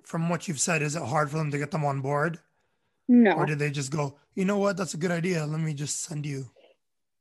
from 0.04 0.30
what 0.30 0.48
you've 0.48 0.60
said, 0.60 0.82
is 0.82 0.96
it 0.96 1.02
hard 1.02 1.30
for 1.30 1.38
them 1.38 1.52
to 1.52 1.58
get 1.58 1.72
them 1.72 1.86
on 1.86 2.02
board? 2.02 2.40
No. 3.08 3.34
Or 3.34 3.46
did 3.46 3.60
they 3.60 3.70
just 3.70 3.92
go, 3.92 4.16
you 4.34 4.46
know 4.46 4.58
what, 4.58 4.78
that's 4.78 4.96
a 4.96 4.98
good 4.98 5.12
idea. 5.12 5.46
Let 5.46 5.60
me 5.60 5.74
just 5.74 6.02
send 6.02 6.26
you. 6.26 6.50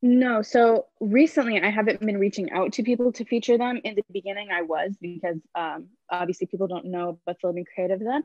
No, 0.06 0.42
so 0.42 0.84
recently 1.00 1.62
I 1.62 1.70
haven't 1.70 2.00
been 2.00 2.18
reaching 2.18 2.52
out 2.52 2.74
to 2.74 2.82
people 2.82 3.10
to 3.12 3.24
feature 3.24 3.56
them. 3.56 3.80
In 3.84 3.94
the 3.94 4.04
beginning, 4.12 4.48
I 4.52 4.60
was 4.60 4.94
because 5.00 5.38
um, 5.54 5.86
obviously 6.10 6.46
people 6.46 6.66
don't 6.66 6.84
know 6.84 7.18
about 7.26 7.38
Libyan 7.42 7.64
Creative 7.74 8.00
then. 8.00 8.22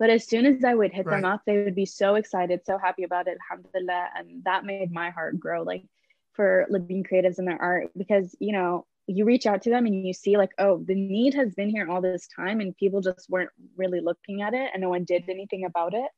But 0.00 0.10
as 0.10 0.26
soon 0.26 0.44
as 0.44 0.64
I 0.64 0.74
would 0.74 0.92
hit 0.92 1.06
right. 1.06 1.22
them 1.22 1.24
up, 1.24 1.42
they 1.46 1.62
would 1.62 1.76
be 1.76 1.86
so 1.86 2.16
excited, 2.16 2.62
so 2.66 2.78
happy 2.78 3.04
about 3.04 3.28
it, 3.28 3.38
alhamdulillah. 3.48 4.08
And 4.16 4.42
that 4.42 4.64
made 4.64 4.90
my 4.90 5.10
heart 5.10 5.38
grow, 5.38 5.62
like 5.62 5.84
for 6.32 6.66
Libyan 6.68 7.04
creatives 7.04 7.38
and 7.38 7.46
their 7.46 7.62
art, 7.62 7.92
because, 7.96 8.34
you 8.40 8.50
know, 8.50 8.84
you 9.06 9.24
reach 9.24 9.46
out 9.46 9.62
to 9.62 9.70
them 9.70 9.86
and 9.86 10.04
you 10.04 10.12
see 10.12 10.36
like 10.36 10.50
oh 10.58 10.84
the 10.86 10.94
need 10.94 11.34
has 11.34 11.52
been 11.54 11.68
here 11.68 11.90
all 11.90 12.00
this 12.00 12.28
time 12.28 12.60
and 12.60 12.76
people 12.76 13.00
just 13.00 13.28
weren't 13.28 13.50
really 13.76 14.00
looking 14.00 14.40
at 14.40 14.54
it 14.54 14.70
and 14.72 14.80
no 14.80 14.88
one 14.88 15.02
did 15.02 15.24
anything 15.28 15.64
about 15.64 15.94
it 15.94 16.08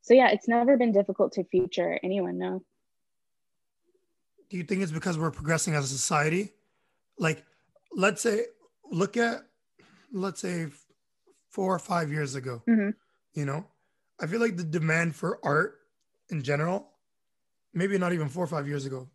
so 0.00 0.14
yeah 0.14 0.30
it's 0.30 0.48
never 0.48 0.76
been 0.76 0.90
difficult 0.90 1.30
to 1.32 1.44
feature 1.44 1.96
anyone 2.02 2.36
no 2.36 2.60
do 4.54 4.58
you 4.58 4.64
think 4.64 4.82
it's 4.82 4.92
because 4.92 5.18
we're 5.18 5.32
progressing 5.32 5.74
as 5.74 5.84
a 5.84 5.88
society 5.88 6.52
like 7.18 7.44
let's 7.92 8.22
say 8.22 8.44
look 8.90 9.16
at 9.16 9.42
let's 10.12 10.40
say 10.40 10.68
four 11.50 11.74
or 11.74 11.80
five 11.80 12.12
years 12.12 12.36
ago 12.36 12.62
mm-hmm. 12.68 12.90
you 13.34 13.44
know 13.44 13.66
i 14.20 14.26
feel 14.26 14.40
like 14.40 14.56
the 14.56 14.62
demand 14.62 15.16
for 15.16 15.40
art 15.42 15.80
in 16.30 16.40
general 16.40 16.88
maybe 17.72 17.98
not 17.98 18.12
even 18.12 18.28
four 18.28 18.44
or 18.44 18.46
five 18.46 18.68
years 18.68 18.86
ago 18.86 19.08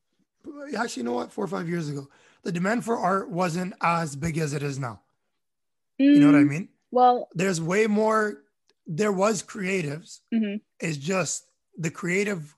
actually 0.77 1.01
you 1.01 1.05
know 1.05 1.13
what 1.13 1.31
four 1.31 1.45
or 1.45 1.47
five 1.47 1.69
years 1.69 1.87
ago 1.87 2.05
the 2.43 2.51
demand 2.51 2.85
for 2.85 2.97
art 2.97 3.29
wasn't 3.29 3.73
as 3.81 4.15
big 4.15 4.37
as 4.37 4.53
it 4.53 4.63
is 4.63 4.79
now. 4.79 5.01
Mm, 6.01 6.13
you 6.13 6.19
know 6.19 6.27
what 6.27 6.35
I 6.35 6.43
mm, 6.43 6.49
mean? 6.49 6.69
Well, 6.91 7.27
there's 7.33 7.61
way 7.61 7.87
more. 7.87 8.43
There 8.87 9.11
was 9.11 9.43
creatives. 9.43 10.19
Mm-hmm. 10.33 10.57
It's 10.79 10.97
just 10.97 11.45
the 11.77 11.91
creative 11.91 12.55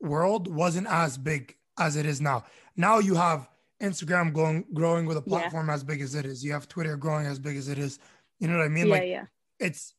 world 0.00 0.52
wasn't 0.52 0.86
as 0.88 1.16
big 1.16 1.56
as 1.78 1.96
it 1.96 2.06
is 2.06 2.20
now. 2.20 2.44
Now 2.76 2.98
you 2.98 3.14
have 3.14 3.48
Instagram 3.82 4.32
going 4.32 4.64
growing 4.72 5.06
with 5.06 5.16
a 5.16 5.22
platform 5.22 5.68
yeah. 5.68 5.74
as 5.74 5.84
big 5.84 6.00
as 6.00 6.14
it 6.14 6.24
is. 6.24 6.44
You 6.44 6.52
have 6.52 6.68
Twitter 6.68 6.96
growing 6.96 7.26
as 7.26 7.38
big 7.38 7.56
as 7.56 7.68
it 7.68 7.78
is. 7.78 7.98
You 8.38 8.48
know 8.48 8.56
what 8.56 8.64
I 8.64 8.68
mean? 8.68 8.86
Yeah, 8.86 8.92
like 8.92 9.08
yeah. 9.08 9.24
it's 9.58 9.94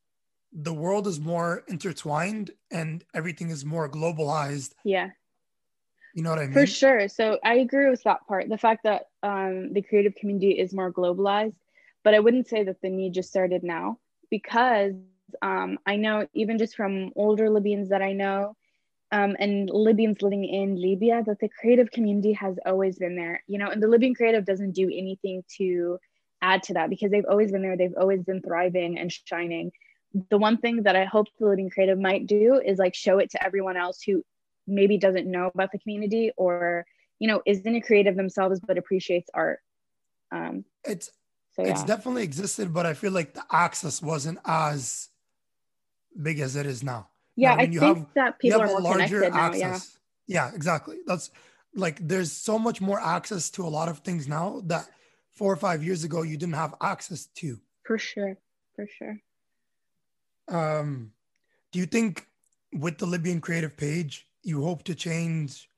the 0.51 0.73
world 0.73 1.05
is 1.07 1.19
more 1.19 1.63
intertwined 1.67 2.51
and 2.71 3.03
everything 3.13 3.49
is 3.49 3.65
more 3.65 3.89
globalized. 3.89 4.73
Yeah. 4.83 5.09
You 6.13 6.23
know 6.23 6.29
what 6.29 6.39
I 6.39 6.43
mean? 6.43 6.53
For 6.53 6.65
sure. 6.65 7.09
So 7.09 7.39
I 7.43 7.55
agree 7.55 7.89
with 7.89 8.03
that 8.03 8.25
part. 8.25 8.47
The 8.47 8.57
fact 8.57 8.83
that 8.83 9.09
um, 9.21 9.73
the 9.73 9.81
creative 9.81 10.15
community 10.15 10.51
is 10.51 10.73
more 10.73 10.91
globalized, 10.91 11.57
but 12.03 12.13
I 12.13 12.19
wouldn't 12.21 12.47
say 12.47 12.63
that 12.63 12.81
the 12.81 12.89
need 12.89 13.13
just 13.13 13.29
started 13.29 13.63
now 13.63 13.99
because 14.29 14.93
um, 15.41 15.77
I 15.85 15.97
know 15.97 16.25
even 16.33 16.57
just 16.57 16.75
from 16.75 17.11
older 17.17 17.49
Libyans 17.49 17.89
that 17.89 18.01
I 18.01 18.13
know 18.13 18.55
um, 19.15 19.37
and 19.39 19.69
Libyans 19.69 20.21
living 20.21 20.43
in 20.43 20.75
Libya 20.75 21.23
that 21.25 21.39
the 21.39 21.47
creative 21.47 21.89
community 21.89 22.33
has 22.33 22.57
always 22.65 22.99
been 22.99 23.15
there. 23.15 23.41
You 23.47 23.57
know, 23.57 23.69
and 23.69 23.81
the 23.81 23.87
Libyan 23.87 24.13
creative 24.13 24.45
doesn't 24.45 24.73
do 24.73 24.87
anything 24.93 25.41
to 25.57 25.97
add 26.41 26.63
to 26.63 26.73
that 26.73 26.89
because 26.89 27.11
they've 27.11 27.25
always 27.29 27.49
been 27.49 27.61
there. 27.61 27.77
They've 27.77 27.97
always 27.97 28.23
been 28.23 28.41
thriving 28.41 28.99
and 28.99 29.09
shining. 29.09 29.71
The 30.29 30.37
one 30.37 30.57
thing 30.57 30.83
that 30.83 30.97
I 30.97 31.05
hope 31.05 31.27
the 31.39 31.47
Libyan 31.47 31.69
creative 31.69 31.97
might 31.97 32.27
do 32.27 32.61
is 32.63 32.77
like 32.77 32.93
show 32.93 33.19
it 33.19 33.31
to 33.31 33.45
everyone 33.45 33.77
else 33.77 34.01
who 34.01 34.21
maybe 34.67 34.97
doesn't 34.97 35.31
know 35.31 35.49
about 35.53 35.71
the 35.71 35.79
community 35.79 36.31
or 36.35 36.85
you 37.19 37.27
know 37.27 37.41
isn't 37.45 37.75
a 37.75 37.81
creative 37.81 38.15
themselves 38.15 38.59
but 38.59 38.79
appreciates 38.79 39.29
art 39.31 39.59
um 40.31 40.65
it's 40.83 41.11
so, 41.55 41.63
yeah. 41.63 41.69
it's 41.69 41.83
definitely 41.83 42.23
existed 42.23 42.73
but 42.73 42.83
i 42.83 42.93
feel 42.93 43.11
like 43.11 43.35
the 43.35 43.43
access 43.51 44.01
wasn't 44.01 44.39
as 44.43 45.09
big 46.19 46.39
as 46.39 46.55
it 46.55 46.65
is 46.65 46.83
now 46.83 47.07
yeah 47.36 47.54
i, 47.54 47.66
mean? 47.66 47.78
I 47.78 47.80
think 47.80 47.98
have, 47.98 48.14
that 48.14 48.38
people 48.38 48.62
are 48.62 48.80
more 48.80 48.92
connected 48.92 49.32
now 49.32 49.46
access. 49.46 49.98
yeah 50.26 50.46
yeah 50.48 50.54
exactly 50.54 50.98
that's 51.06 51.30
like 51.74 51.96
there's 52.06 52.32
so 52.32 52.58
much 52.58 52.80
more 52.80 53.00
access 53.00 53.50
to 53.50 53.64
a 53.64 53.70
lot 53.78 53.88
of 53.88 53.98
things 53.98 54.26
now 54.26 54.60
that 54.66 54.86
four 55.32 55.52
or 55.52 55.56
five 55.56 55.82
years 55.82 56.04
ago 56.04 56.22
you 56.22 56.36
didn't 56.36 56.54
have 56.54 56.74
access 56.82 57.26
to 57.26 57.58
for 57.84 57.98
sure 57.98 58.36
for 58.74 58.86
sure 58.86 59.16
um 60.48 61.12
do 61.72 61.78
you 61.78 61.86
think 61.86 62.26
with 62.72 62.98
the 62.98 63.06
libyan 63.06 63.40
creative 63.40 63.76
page 63.76 64.26
you 64.42 64.62
hope 64.64 64.82
to 64.84 64.94
change 64.94 65.68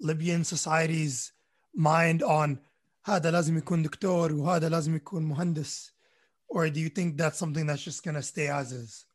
Libyan 0.00 0.44
society's 0.44 1.32
mind 1.74 2.22
on 2.22 2.58
هذا 3.04 3.30
لازم 3.30 3.58
يكون 3.58 3.82
دكتور 3.82 4.32
وهذا 4.32 4.68
لازم 4.68 4.96
يكون 4.96 5.22
مهندس 5.22 5.92
or 6.48 6.68
do 6.68 6.80
you 6.80 6.88
think 6.88 7.16
that's 7.16 7.38
something 7.38 7.66
that's 7.66 7.82
just 7.82 8.04
going 8.04 8.14
to 8.14 8.22
stay 8.22 8.48
as 8.48 8.72
is 8.72 9.06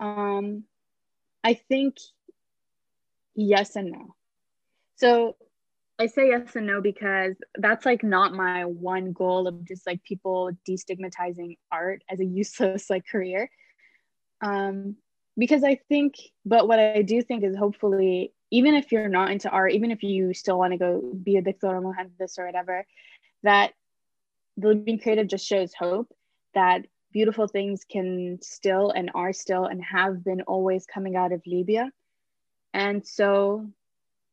um 0.00 0.64
i 1.47 1.53
think 1.53 1.95
yes 3.35 3.75
and 3.75 3.91
no. 3.91 4.15
So 4.97 5.35
i 5.99 6.07
say 6.07 6.27
yes 6.27 6.55
and 6.55 6.67
no 6.67 6.81
because 6.81 7.35
that's 7.55 7.85
like 7.85 8.03
not 8.03 8.33
my 8.33 8.65
one 8.65 9.13
goal 9.13 9.47
of 9.47 9.65
just 9.65 9.87
like 9.87 10.03
people 10.03 10.51
destigmatizing 10.67 11.57
art 11.71 12.03
as 12.09 12.19
a 12.19 12.25
useless 12.25 12.89
like 12.89 13.07
career. 13.07 13.49
Um 14.41 14.97
because 15.39 15.63
I 15.63 15.75
think, 15.87 16.15
but 16.45 16.67
what 16.67 16.79
I 16.79 17.03
do 17.03 17.21
think 17.21 17.43
is 17.43 17.55
hopefully, 17.55 18.33
even 18.49 18.73
if 18.73 18.91
you're 18.91 19.07
not 19.07 19.29
into 19.29 19.49
art, 19.49 19.71
even 19.73 19.91
if 19.91 20.01
you 20.01 20.33
still 20.33 20.57
want 20.57 20.73
to 20.73 20.77
go 20.77 21.13
be 21.23 21.37
a 21.37 21.43
Dictor 21.43 21.65
or 21.65 21.81
Mohandis 21.81 22.39
or 22.39 22.45
whatever, 22.47 22.85
that 23.43 23.73
the 24.57 24.69
Libyan 24.69 24.97
creative 24.97 25.27
just 25.27 25.45
shows 25.45 25.75
hope 25.75 26.11
that 26.55 26.87
beautiful 27.17 27.47
things 27.47 27.85
can 27.89 28.37
still 28.41 28.91
and 28.91 29.09
are 29.15 29.33
still 29.33 29.65
and 29.65 29.83
have 29.83 30.23
been 30.23 30.41
always 30.41 30.85
coming 30.85 31.15
out 31.15 31.31
of 31.31 31.41
Libya. 31.47 31.91
And 32.73 33.05
so 33.05 33.67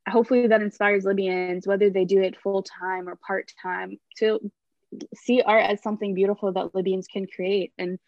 hopefully 0.08 0.46
that 0.48 0.62
inspires 0.62 1.04
Libyans, 1.04 1.66
whether 1.66 1.88
they 1.88 2.04
do 2.04 2.20
it 2.20 2.40
full 2.40 2.62
time 2.62 3.08
or 3.08 3.16
part 3.16 3.52
time, 3.62 3.98
to 4.18 4.50
see 5.14 5.40
art 5.40 5.64
as 5.64 5.82
something 5.82 6.12
beautiful 6.14 6.52
that 6.52 6.74
Libyans 6.74 7.06
can 7.06 7.26
create. 7.26 7.72
And 7.78 7.98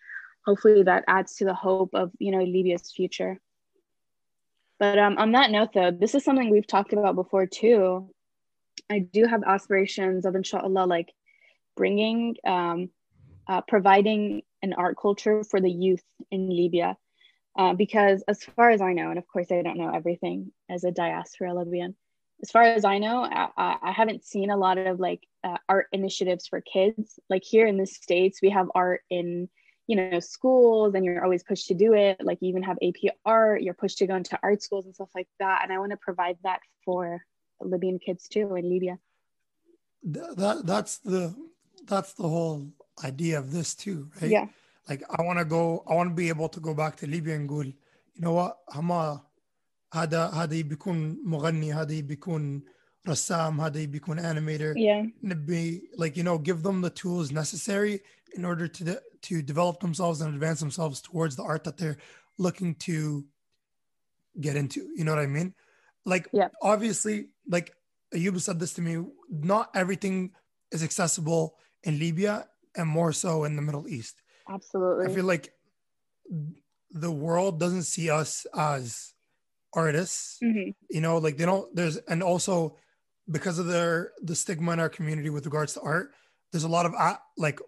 hopefully 0.47 0.83
that 0.85 1.05
adds 1.09 1.37
to 1.37 1.45
the 1.45 1.55
hope 1.55 1.91
of 1.95 2.13
you 2.19 2.31
know 2.31 2.43
libya's 2.43 2.93
future 2.93 3.39
but 4.79 4.99
um, 4.99 5.19
on 5.19 5.33
that 5.33 5.51
note 5.51 5.71
though 5.75 5.91
this 5.91 6.15
is 6.15 6.25
something 6.25 6.51
we've 6.51 6.67
talked 6.67 6.93
about 6.93 7.17
before 7.17 7.47
too 7.47 8.09
i 8.89 9.01
do 9.01 9.27
have 9.27 9.43
aspirations 9.45 10.25
of 10.25 10.35
inshallah 10.35 10.87
like 10.87 11.13
bringing 11.77 12.37
um, 12.47 12.89
uh, 13.49 13.61
providing 13.61 14.43
an 14.63 14.73
art 14.73 14.97
culture 15.01 15.45
for 15.45 15.61
the 15.61 15.71
youth 15.71 16.05
in 16.31 16.49
libya. 16.49 16.97
Uh, 17.59 17.73
because 17.73 18.23
as 18.29 18.45
far 18.45 18.71
as 18.71 18.83
i 18.83 18.93
know 18.93 19.09
and 19.09 19.19
of 19.19 19.27
course 19.27 19.51
i 19.51 19.63
don't 19.63 19.79
know 19.79 19.91
everything 19.95 20.53
as 20.69 20.85
a 20.85 20.91
diaspora 20.91 21.55
libyan 21.55 21.97
as 22.43 22.51
far 22.51 22.63
as 22.63 22.85
i 22.85 22.99
know 22.99 23.25
i, 23.25 23.49
I 23.57 23.93
haven't 23.93 24.27
seen 24.27 24.51
a 24.51 24.59
lot 24.59 24.77
of 24.77 25.01
like 25.01 25.27
uh, 25.47 25.59
art 25.69 25.87
initiatives 25.93 26.47
for 26.49 26.61
kids. 26.61 27.21
Like 27.31 27.45
here 27.45 27.67
in 27.67 27.77
the 27.77 27.87
states 27.87 28.41
we 28.43 28.51
have 28.51 28.69
art 28.75 29.03
in 29.11 29.49
you 29.87 29.97
know 29.97 30.19
schools 30.19 30.95
and 30.95 31.05
you're 31.05 31.23
always 31.23 31.45
pushed 31.45 31.69
to 31.69 31.75
do 31.75 31.95
it. 31.95 32.17
Like 32.21 32.39
you 32.41 32.49
even 32.49 32.65
have 32.65 32.79
ap 32.83 33.15
art 33.25 33.63
you're 33.63 33.75
pushed 33.75 33.99
to 33.99 34.07
go 34.07 34.17
into 34.17 34.39
art 34.43 34.63
schools 34.63 34.87
and 34.87 34.95
stuff 34.95 35.11
like 35.15 35.29
that. 35.39 35.61
And 35.63 35.73
i 35.73 35.79
want 35.79 35.93
to 35.93 35.97
provide 35.97 36.39
that 36.43 36.61
for 36.85 37.25
libyan 37.61 37.99
kids 37.99 38.29
too 38.29 38.57
in 38.57 38.69
libya. 38.69 38.99
That 40.03 40.63
that's 40.65 40.99
the 40.99 41.35
that's 41.87 42.15
the 42.15 42.29
whole 42.29 42.69
idea 43.04 43.38
of 43.38 43.52
this 43.52 43.74
too 43.76 44.10
right 44.22 44.32
yeah 44.32 44.48
like 44.90 45.04
i 45.18 45.22
want 45.22 45.40
to 45.40 45.46
go 45.46 45.84
i 45.88 45.94
want 45.94 46.10
to 46.10 46.16
be 46.16 46.30
able 46.30 46.50
to 46.50 46.60
go 46.60 46.74
back 46.74 46.96
to 46.96 47.08
libya 47.08 47.36
and 47.36 47.48
go 47.48 47.62
you 47.62 47.74
know 48.18 48.34
what 48.34 48.58
هما 48.74 49.22
هذا 49.94 50.28
هذا 50.28 50.62
بيكون 50.62 51.18
مغني 51.26 51.74
هذا 51.74 52.00
بيكون 52.00 52.64
رسام 53.08 53.62
هذا 53.62 53.86
بيكون 53.86 54.20
animator 54.20 54.74
yeah 54.78 55.06
نبي 55.24 55.82
like 55.98 56.16
you 56.16 56.24
know 56.24 56.38
give 56.38 56.64
them 56.64 56.82
the 56.82 56.90
tools 56.90 57.32
necessary 57.32 58.00
in 58.36 58.46
order 58.46 58.68
to 58.68 59.02
to 59.22 59.42
develop 59.42 59.80
themselves 59.80 60.22
and 60.22 60.34
advance 60.34 60.60
themselves 60.60 61.02
towards 61.02 61.36
the 61.36 61.44
art 61.44 61.64
that 61.64 61.78
they're 61.78 61.98
looking 62.38 62.76
to 62.76 63.26
get 64.40 64.56
into. 64.56 64.90
You 64.96 65.04
know 65.04 65.14
what 65.14 65.24
I 65.24 65.28
mean? 65.28 65.54
Like, 66.06 66.28
yeah. 66.32 66.50
obviously, 66.62 67.28
like 67.48 67.74
Ayub 68.14 68.40
said 68.40 68.60
this 68.60 68.74
to 68.74 68.82
me, 68.82 69.04
not 69.30 69.70
everything 69.76 70.32
is 70.72 70.84
accessible 70.84 71.56
in 71.84 72.00
Libya 72.00 72.48
and 72.77 72.89
more 72.89 73.13
so 73.13 73.45
in 73.45 73.57
the 73.57 73.63
Middle 73.63 73.89
East. 73.89 74.23
Absolutely. 74.49 75.07
I 75.07 75.15
feel 75.15 75.25
like 75.25 75.53
the 76.91 77.11
world 77.11 77.59
doesn't 77.61 77.83
see 77.85 78.11
us 78.11 78.47
as 78.57 79.13
artists. 79.75 80.39
Mm-hmm. 80.43 80.71
You 80.91 81.01
know, 81.01 81.19
like 81.19 81.37
they 81.37 81.45
don't, 81.45 81.75
there's, 81.75 81.97
and 81.97 82.23
also 82.23 82.77
because 83.31 83.59
of 83.59 83.67
their, 83.67 84.13
the 84.23 84.35
stigma 84.35 84.73
in 84.73 84.81
our 84.81 84.89
community 84.89 85.31
with 85.31 85.45
regards 85.47 85.75
to 85.75 85.81
art, 85.81 86.13
there's 86.53 86.65
a 86.65 86.69
lot 86.69 86.87
of 86.87 86.95
uh, 86.97 87.17
like 87.37 87.59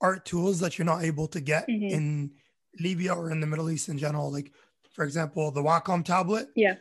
art 0.00 0.24
tools 0.24 0.60
that 0.60 0.78
you're 0.78 0.86
not 0.86 1.04
able 1.04 1.28
to 1.28 1.40
get 1.40 1.68
Mhm. 1.68 1.90
in 1.90 2.30
Libya 2.78 3.12
or 3.12 3.30
in 3.30 3.40
the 3.40 3.46
Middle 3.46 3.70
East 3.70 3.88
in 3.88 3.98
general. 3.98 4.32
Like, 4.32 4.52
for 4.94 5.04
example, 5.04 5.50
the 5.50 5.62
Wacom 5.62 6.04
tablet. 6.04 6.48
Yeah. 6.56 6.76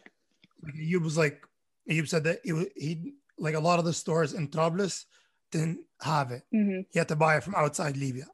Like 0.64 0.76
Ayub 0.76 1.04
was 1.04 1.18
like, 1.18 1.44
Ayub 1.90 2.08
said 2.08 2.24
that 2.24 2.40
he, 2.44 2.66
he 2.76 3.14
like 3.38 3.56
a 3.56 3.60
lot 3.60 3.80
of 3.80 3.86
the 3.86 3.94
stores 3.94 4.34
in 4.34 4.48
Trablus 4.48 5.06
didn't 5.52 5.82
have 6.02 6.32
it. 6.32 6.44
hmm 6.52 6.82
You 6.92 7.00
had 7.00 7.08
to 7.10 7.16
buy 7.16 7.38
it 7.38 7.44
from 7.44 7.56
outside 7.56 7.98
Libya. 7.98 8.26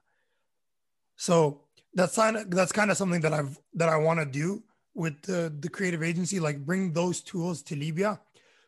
So 1.15 1.61
that's 1.93 2.15
kind 2.15 2.37
of 2.37 2.51
that's 2.51 2.71
kind 2.71 2.91
of 2.91 2.97
something 2.97 3.21
that 3.21 3.33
I've 3.33 3.57
that 3.73 3.89
I 3.89 3.97
want 3.97 4.19
to 4.19 4.25
do 4.25 4.63
with 4.93 5.21
the 5.23 5.53
the 5.59 5.69
creative 5.69 6.03
agency, 6.03 6.39
like 6.39 6.65
bring 6.65 6.93
those 6.93 7.21
tools 7.21 7.61
to 7.63 7.75
Libya, 7.75 8.19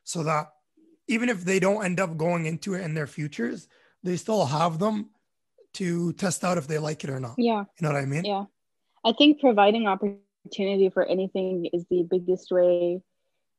so 0.03 0.23
that 0.23 0.53
even 1.07 1.29
if 1.29 1.43
they 1.43 1.59
don't 1.59 1.83
end 1.83 1.99
up 1.99 2.17
going 2.17 2.45
into 2.45 2.73
it 2.73 2.81
in 2.81 2.93
their 2.93 3.07
futures, 3.07 3.67
they 4.03 4.17
still 4.17 4.45
have 4.45 4.79
them 4.79 5.09
to 5.73 6.13
test 6.13 6.43
out 6.43 6.57
if 6.57 6.67
they 6.67 6.77
like 6.77 7.03
it 7.03 7.09
or 7.09 7.19
not. 7.19 7.35
Yeah. 7.37 7.63
You 7.79 7.81
know 7.81 7.93
what 7.93 8.01
I 8.01 8.05
mean? 8.05 8.25
Yeah. 8.25 8.45
I 9.05 9.13
think 9.13 9.39
providing 9.39 9.87
opportunity 9.87 10.89
for 10.89 11.05
anything 11.05 11.69
is 11.71 11.85
the 11.89 12.03
biggest 12.03 12.51
way 12.51 13.01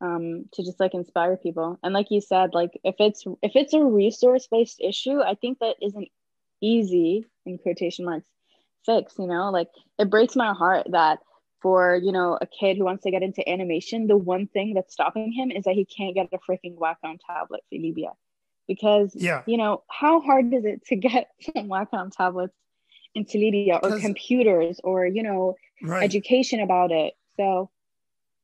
um, 0.00 0.44
to 0.52 0.62
just 0.64 0.80
like 0.80 0.94
inspire 0.94 1.36
people. 1.36 1.78
And 1.82 1.94
like 1.94 2.10
you 2.10 2.20
said, 2.20 2.54
like 2.54 2.78
if 2.84 2.96
it's 2.98 3.24
if 3.42 3.56
it's 3.56 3.74
a 3.74 3.82
resource 3.84 4.48
based 4.50 4.80
issue, 4.80 5.20
I 5.20 5.34
think 5.34 5.58
that 5.60 5.76
isn't 5.82 6.08
easy 6.60 7.24
in 7.46 7.58
quotation 7.58 8.04
marks 8.04 8.28
fix. 8.84 9.14
You 9.18 9.26
know, 9.26 9.50
like 9.50 9.68
it 9.98 10.10
breaks 10.10 10.36
my 10.36 10.52
heart 10.52 10.86
that 10.90 11.18
for 11.60 11.96
you 12.02 12.12
know 12.12 12.38
a 12.40 12.46
kid 12.46 12.76
who 12.76 12.84
wants 12.84 13.04
to 13.04 13.10
get 13.10 13.22
into 13.22 13.46
animation, 13.48 14.06
the 14.06 14.16
one 14.16 14.46
thing 14.46 14.74
that's 14.74 14.92
stopping 14.92 15.32
him 15.32 15.50
is 15.50 15.64
that 15.64 15.74
he 15.74 15.84
can't 15.84 16.14
get 16.14 16.28
a 16.32 16.38
freaking 16.38 16.76
Wacom 16.76 17.18
tablet 17.26 17.62
for 17.68 17.76
Libya, 17.78 18.10
because 18.66 19.14
Yeah. 19.16 19.42
you 19.46 19.56
know 19.56 19.82
how 19.90 20.20
hard 20.20 20.52
is 20.54 20.64
it 20.64 20.84
to 20.86 20.96
get 20.96 21.28
Wacom 21.56 22.10
tablets 22.14 22.54
into 23.14 23.38
Libya 23.38 23.76
or 23.82 23.98
computers 23.98 24.80
or 24.84 25.06
you 25.06 25.22
know 25.22 25.56
Right. 25.82 26.04
education 26.04 26.60
about 26.60 26.90
it. 26.92 27.14
So 27.36 27.70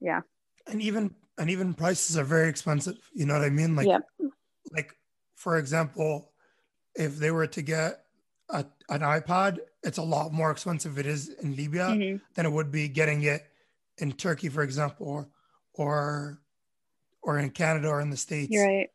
yeah, 0.00 0.22
and 0.66 0.80
even 0.82 1.14
and 1.38 1.50
even 1.50 1.74
prices 1.74 2.16
are 2.16 2.24
very 2.24 2.48
expensive. 2.48 2.98
You 3.14 3.26
know 3.26 3.34
what 3.34 3.44
I 3.44 3.50
mean? 3.50 3.76
Like, 3.76 3.88
like 4.72 4.96
for 5.36 5.58
example, 5.58 6.32
if 6.94 7.18
they 7.18 7.30
were 7.30 7.46
to 7.48 7.62
get 7.62 8.04
a, 8.50 8.66
an 8.90 9.00
iPad, 9.00 9.58
it's 9.82 9.98
a 9.98 10.02
lot 10.02 10.32
more 10.32 10.50
expensive 10.50 10.98
it 10.98 11.06
is 11.06 11.30
in 11.30 11.56
Libya 11.56 11.88
Mhm. 11.96 12.20
than 12.34 12.46
it 12.46 12.52
would 12.52 12.70
be 12.72 12.88
getting 12.88 13.22
it 13.22 13.44
in 13.98 14.12
Turkey, 14.12 14.48
for 14.48 14.62
example, 14.62 15.08
or 15.08 15.30
or 15.74 16.42
or 17.22 17.38
in 17.38 17.50
Canada 17.50 17.88
or 17.88 18.00
in 18.00 18.10
the 18.10 18.16
States. 18.16 18.50
you're 18.52 18.66
right. 18.66 18.90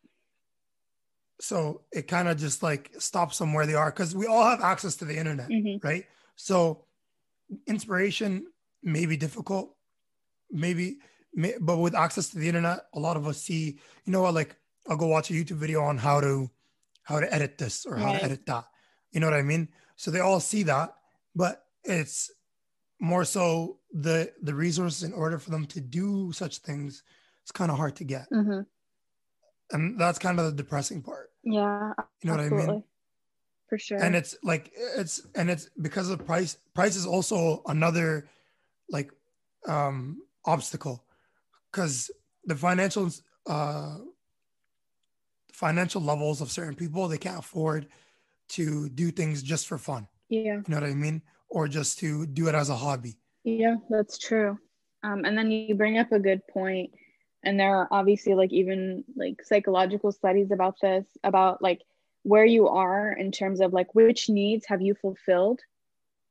So 1.41 1.85
it 1.91 2.03
kind 2.07 2.27
of 2.27 2.37
just 2.37 2.61
like 2.61 2.91
stops 2.99 3.37
them 3.37 3.53
where 3.53 3.65
they 3.65 3.73
are 3.73 3.91
because 3.91 4.13
we 4.15 4.27
all 4.27 4.43
have 4.43 4.61
access 4.61 4.95
to 4.97 5.05
the 5.05 5.17
internet 5.17 5.47
hmm 5.49 5.77
right? 5.81 6.05
So 6.35 6.85
inspiration 7.67 8.47
may 8.83 9.05
be 9.05 9.17
difficult, 9.17 9.77
maybe, 10.51 10.85
may, 10.91 11.05
but 11.61 11.77
with 11.77 11.95
access 11.95 12.29
to 12.29 12.37
the 12.39 12.47
internet, 12.47 12.87
a 12.93 12.99
lot 12.99 13.17
of 13.17 13.27
us 13.27 13.41
see, 13.41 13.79
you 14.05 14.11
know 14.11 14.21
what, 14.21 14.33
like 14.33 14.55
I'll 14.87 14.97
go 14.97 15.07
watch 15.07 15.29
a 15.29 15.33
YouTube 15.33 15.57
video 15.57 15.81
on 15.83 15.97
how 15.97 16.19
to 16.21 16.49
how 17.03 17.19
to 17.19 17.33
edit 17.33 17.57
this 17.57 17.85
or 17.85 17.97
how 17.97 18.13
Right. 18.13 18.19
to 18.19 18.25
edit 18.25 18.45
that. 18.45 18.65
You 19.11 19.19
know 19.19 19.27
what 19.27 19.33
I 19.39 19.41
mean? 19.41 19.69
So 19.95 20.11
they 20.11 20.19
all 20.19 20.39
see 20.39 20.63
that, 20.63 20.95
but 21.35 21.65
it's 21.83 22.31
more 22.99 23.25
so 23.25 23.79
the 23.91 24.33
the 24.41 24.53
resources 24.53 25.03
in 25.03 25.13
order 25.13 25.39
for 25.39 25.51
them 25.51 25.65
to 25.67 25.81
do 25.81 26.31
such 26.33 26.59
things. 26.59 27.03
It's 27.43 27.51
kind 27.51 27.71
of 27.71 27.77
hard 27.77 27.95
to 27.97 28.03
get, 28.03 28.27
hmm 28.29 28.61
and 29.71 29.99
that's 29.99 30.19
kind 30.19 30.39
of 30.39 30.45
the 30.45 30.51
depressing 30.51 31.01
part. 31.01 31.31
Yeah, 31.43 31.93
You 32.21 32.31
know 32.31 32.37
what 32.37 32.45
I 32.45 32.49
mean? 32.49 32.83
For 33.67 33.77
sure. 33.77 33.99
and 34.01 34.15
it's 34.15 34.35
like 34.43 34.71
it's 34.73 35.25
and 35.35 35.49
it's 35.49 35.69
because 35.81 36.09
of 36.09 36.25
price 36.25 36.57
price 36.73 36.95
is 36.95 37.05
also 37.05 37.61
another 37.67 38.27
like 38.89 39.11
um 39.67 40.21
obstacle 40.45 41.03
because 41.71 42.11
the 42.45 42.55
financial 42.55 43.09
uh 43.47 43.97
financial 45.51 46.01
levels 46.01 46.41
of 46.41 46.51
certain 46.51 46.75
people 46.75 47.07
they 47.07 47.17
can't 47.17 47.39
afford 47.39 47.87
to 48.47 48.89
do 48.89 49.11
things 49.11 49.43
just 49.43 49.67
for 49.67 49.77
fun. 49.77 50.07
Yeah, 50.29 50.55
you 50.55 50.63
know 50.67 50.77
what 50.77 50.89
i 50.89 50.93
mean? 50.93 51.21
Or 51.49 51.67
just 51.67 51.99
to 51.99 52.25
do 52.25 52.47
it 52.47 52.55
as 52.55 52.69
a 52.69 52.75
hobby. 52.75 53.17
Yeah, 53.43 53.75
that's 53.89 54.17
true. 54.17 54.57
Um, 55.03 55.25
and 55.25 55.37
then 55.37 55.49
you 55.49 55.75
bring 55.75 55.97
up 55.97 56.11
a 56.11 56.19
good 56.19 56.41
point, 56.47 56.91
and 57.43 57.59
there 57.59 57.75
are 57.75 57.87
obviously 57.91 58.35
like 58.35 58.51
even 58.51 59.03
like 59.15 59.43
psychological 59.43 60.11
studies 60.11 60.51
about 60.51 60.75
this, 60.81 61.05
about 61.23 61.61
like 61.61 61.81
where 62.23 62.45
you 62.45 62.67
are 62.67 63.13
in 63.13 63.31
terms 63.31 63.61
of 63.61 63.73
like 63.73 63.95
which 63.95 64.29
needs 64.29 64.65
have 64.67 64.81
you 64.81 64.93
fulfilled, 64.93 65.61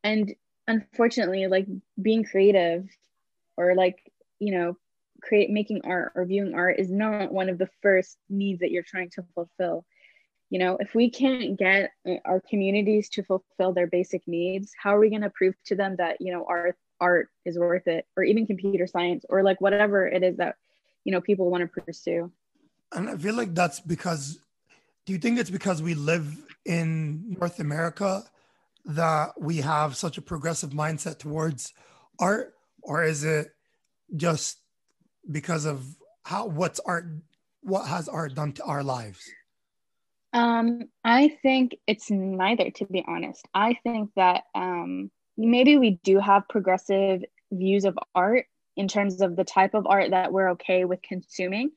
and 0.04 0.34
unfortunately, 0.66 1.46
like 1.46 1.66
being 2.00 2.24
creative, 2.24 2.86
or 3.56 3.74
like 3.74 4.12
you 4.38 4.52
know, 4.52 4.76
create 5.20 5.50
making 5.50 5.80
art 5.84 6.12
or 6.14 6.24
viewing 6.24 6.54
art 6.54 6.78
is 6.78 6.90
not 6.90 7.32
one 7.32 7.48
of 7.48 7.58
the 7.58 7.68
first 7.82 8.18
needs 8.28 8.60
that 8.60 8.70
you're 8.70 8.82
trying 8.82 9.10
to 9.10 9.22
fulfill. 9.34 9.84
you 10.50 10.58
know 10.58 10.76
if 10.80 10.94
we 10.94 11.10
can't 11.10 11.58
get 11.58 11.90
uh, 12.08 12.14
our 12.24 12.40
communities 12.40 13.08
to 13.08 13.22
fulfill 13.22 13.72
their 13.72 13.86
basic 13.86 14.22
needs 14.26 14.72
how 14.82 14.94
are 14.94 15.00
we 15.00 15.10
going 15.10 15.22
to 15.22 15.30
prove 15.30 15.54
to 15.64 15.74
them 15.74 15.96
that 15.96 16.20
you 16.20 16.32
know 16.32 16.44
art 16.48 16.76
art 17.00 17.28
is 17.44 17.58
worth 17.58 17.86
it 17.86 18.06
or 18.16 18.22
even 18.24 18.46
computer 18.46 18.86
science 18.86 19.24
or 19.28 19.42
like 19.42 19.60
whatever 19.60 20.06
it 20.06 20.22
is 20.22 20.36
that 20.36 20.56
you 21.04 21.12
know 21.12 21.20
people 21.20 21.50
want 21.50 21.62
to 21.62 21.82
pursue 21.82 22.30
and 22.92 23.10
i 23.10 23.16
feel 23.16 23.34
like 23.34 23.54
that's 23.54 23.80
because 23.80 24.38
do 25.06 25.12
you 25.12 25.18
think 25.18 25.38
it's 25.38 25.50
because 25.50 25.82
we 25.82 25.94
live 25.94 26.36
in 26.64 27.36
north 27.38 27.60
america 27.60 28.24
that 28.84 29.38
we 29.38 29.58
have 29.58 29.96
such 29.96 30.16
a 30.16 30.22
progressive 30.22 30.70
mindset 30.70 31.18
towards 31.18 31.72
art 32.18 32.54
or 32.82 33.04
is 33.04 33.22
it 33.22 33.48
just 34.16 34.58
because 35.30 35.64
of 35.64 35.84
how 36.24 36.46
what's 36.46 36.80
art 36.80 37.06
what 37.62 37.86
has 37.86 38.08
art 38.08 38.34
done 38.34 38.52
to 38.52 38.64
our 38.64 38.82
lives? 38.82 39.28
Um 40.32 40.88
i 41.04 41.36
think 41.42 41.76
it's 41.86 42.10
neither 42.10 42.70
to 42.70 42.86
be 42.86 43.04
honest. 43.06 43.46
I 43.54 43.78
think 43.82 44.10
that 44.16 44.44
um 44.54 45.10
maybe 45.36 45.78
we 45.78 45.98
do 46.02 46.18
have 46.18 46.48
progressive 46.48 47.24
views 47.50 47.84
of 47.84 47.98
art 48.14 48.46
in 48.76 48.88
terms 48.88 49.20
of 49.20 49.36
the 49.36 49.44
type 49.44 49.74
of 49.74 49.86
art 49.86 50.10
that 50.10 50.32
we're 50.32 50.50
okay 50.50 50.84
with 50.84 51.00
consuming. 51.02 51.70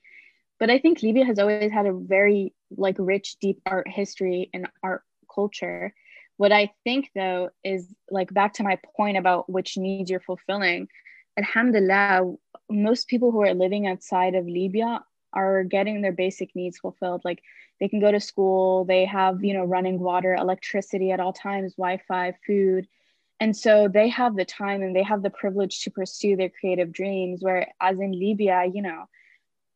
But 0.60 0.70
i 0.70 0.78
think 0.80 1.02
libya 1.02 1.26
has 1.26 1.40
always 1.40 1.72
had 1.72 1.86
a 1.86 1.94
very 1.94 2.54
like 2.78 2.96
rich 3.00 3.38
deep 3.42 3.62
art 3.66 3.88
history 3.88 4.50
and 4.54 4.68
art 4.84 5.04
culture. 5.34 5.94
What 6.38 6.52
i 6.52 6.72
think 6.84 7.10
though 7.16 7.50
is 7.64 7.88
like 8.10 8.34
back 8.34 8.54
to 8.56 8.64
my 8.64 8.78
point 8.98 9.18
about 9.18 9.50
which 9.50 9.78
needs 9.78 10.10
you're 10.10 10.20
fulfilling 10.20 10.88
alhamdulillah 11.38 12.34
most 12.72 13.08
people 13.08 13.32
who 13.32 13.42
are 13.42 13.54
living 13.54 13.88
outside 13.88 14.36
of 14.36 14.46
libya 14.46 15.04
are 15.34 15.64
getting 15.64 16.02
their 16.02 16.12
basic 16.12 16.56
needs 16.56 16.78
fulfilled. 16.78 17.22
Like 17.24 17.42
they 17.80 17.88
can 17.88 18.00
go 18.00 18.12
to 18.12 18.20
school 18.20 18.86
they 18.86 19.06
have 19.06 19.44
you 19.44 19.54
know 19.54 19.66
running 19.66 20.00
water 20.00 20.34
electricity 20.34 21.12
at 21.12 21.20
all 21.20 21.34
times 21.34 21.76
wi-fi 21.76 22.34
food. 22.46 22.88
And 23.40 23.58
so 23.58 23.88
they 23.88 24.08
have 24.10 24.36
the 24.36 24.46
time 24.46 24.84
and 24.84 24.96
they 24.96 25.02
have 25.02 25.24
the 25.24 25.32
privilege 25.32 25.82
to 25.82 25.92
pursue 25.92 26.36
their 26.36 26.50
creative 26.50 26.92
dreams 26.92 27.40
whereas 27.42 28.00
in 28.00 28.12
libya 28.12 28.66
you 28.72 28.82
know 28.84 29.06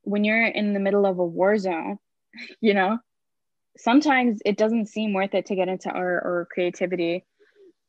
when 0.04 0.24
you're 0.24 0.46
in 0.46 0.74
the 0.74 0.80
middle 0.80 1.06
of 1.06 1.18
a 1.18 1.26
war 1.26 1.58
zone 1.58 1.98
you 2.62 2.76
know 2.76 3.00
sometimes 3.76 4.39
it 4.46 4.58
doesn't 4.58 4.86
seem 4.86 5.14
worth 5.14 5.34
it 5.34 5.48
to 5.48 5.56
get 5.56 5.68
into 5.68 5.89
art 5.89 6.24
or 6.24 6.48
creativity 6.52 7.26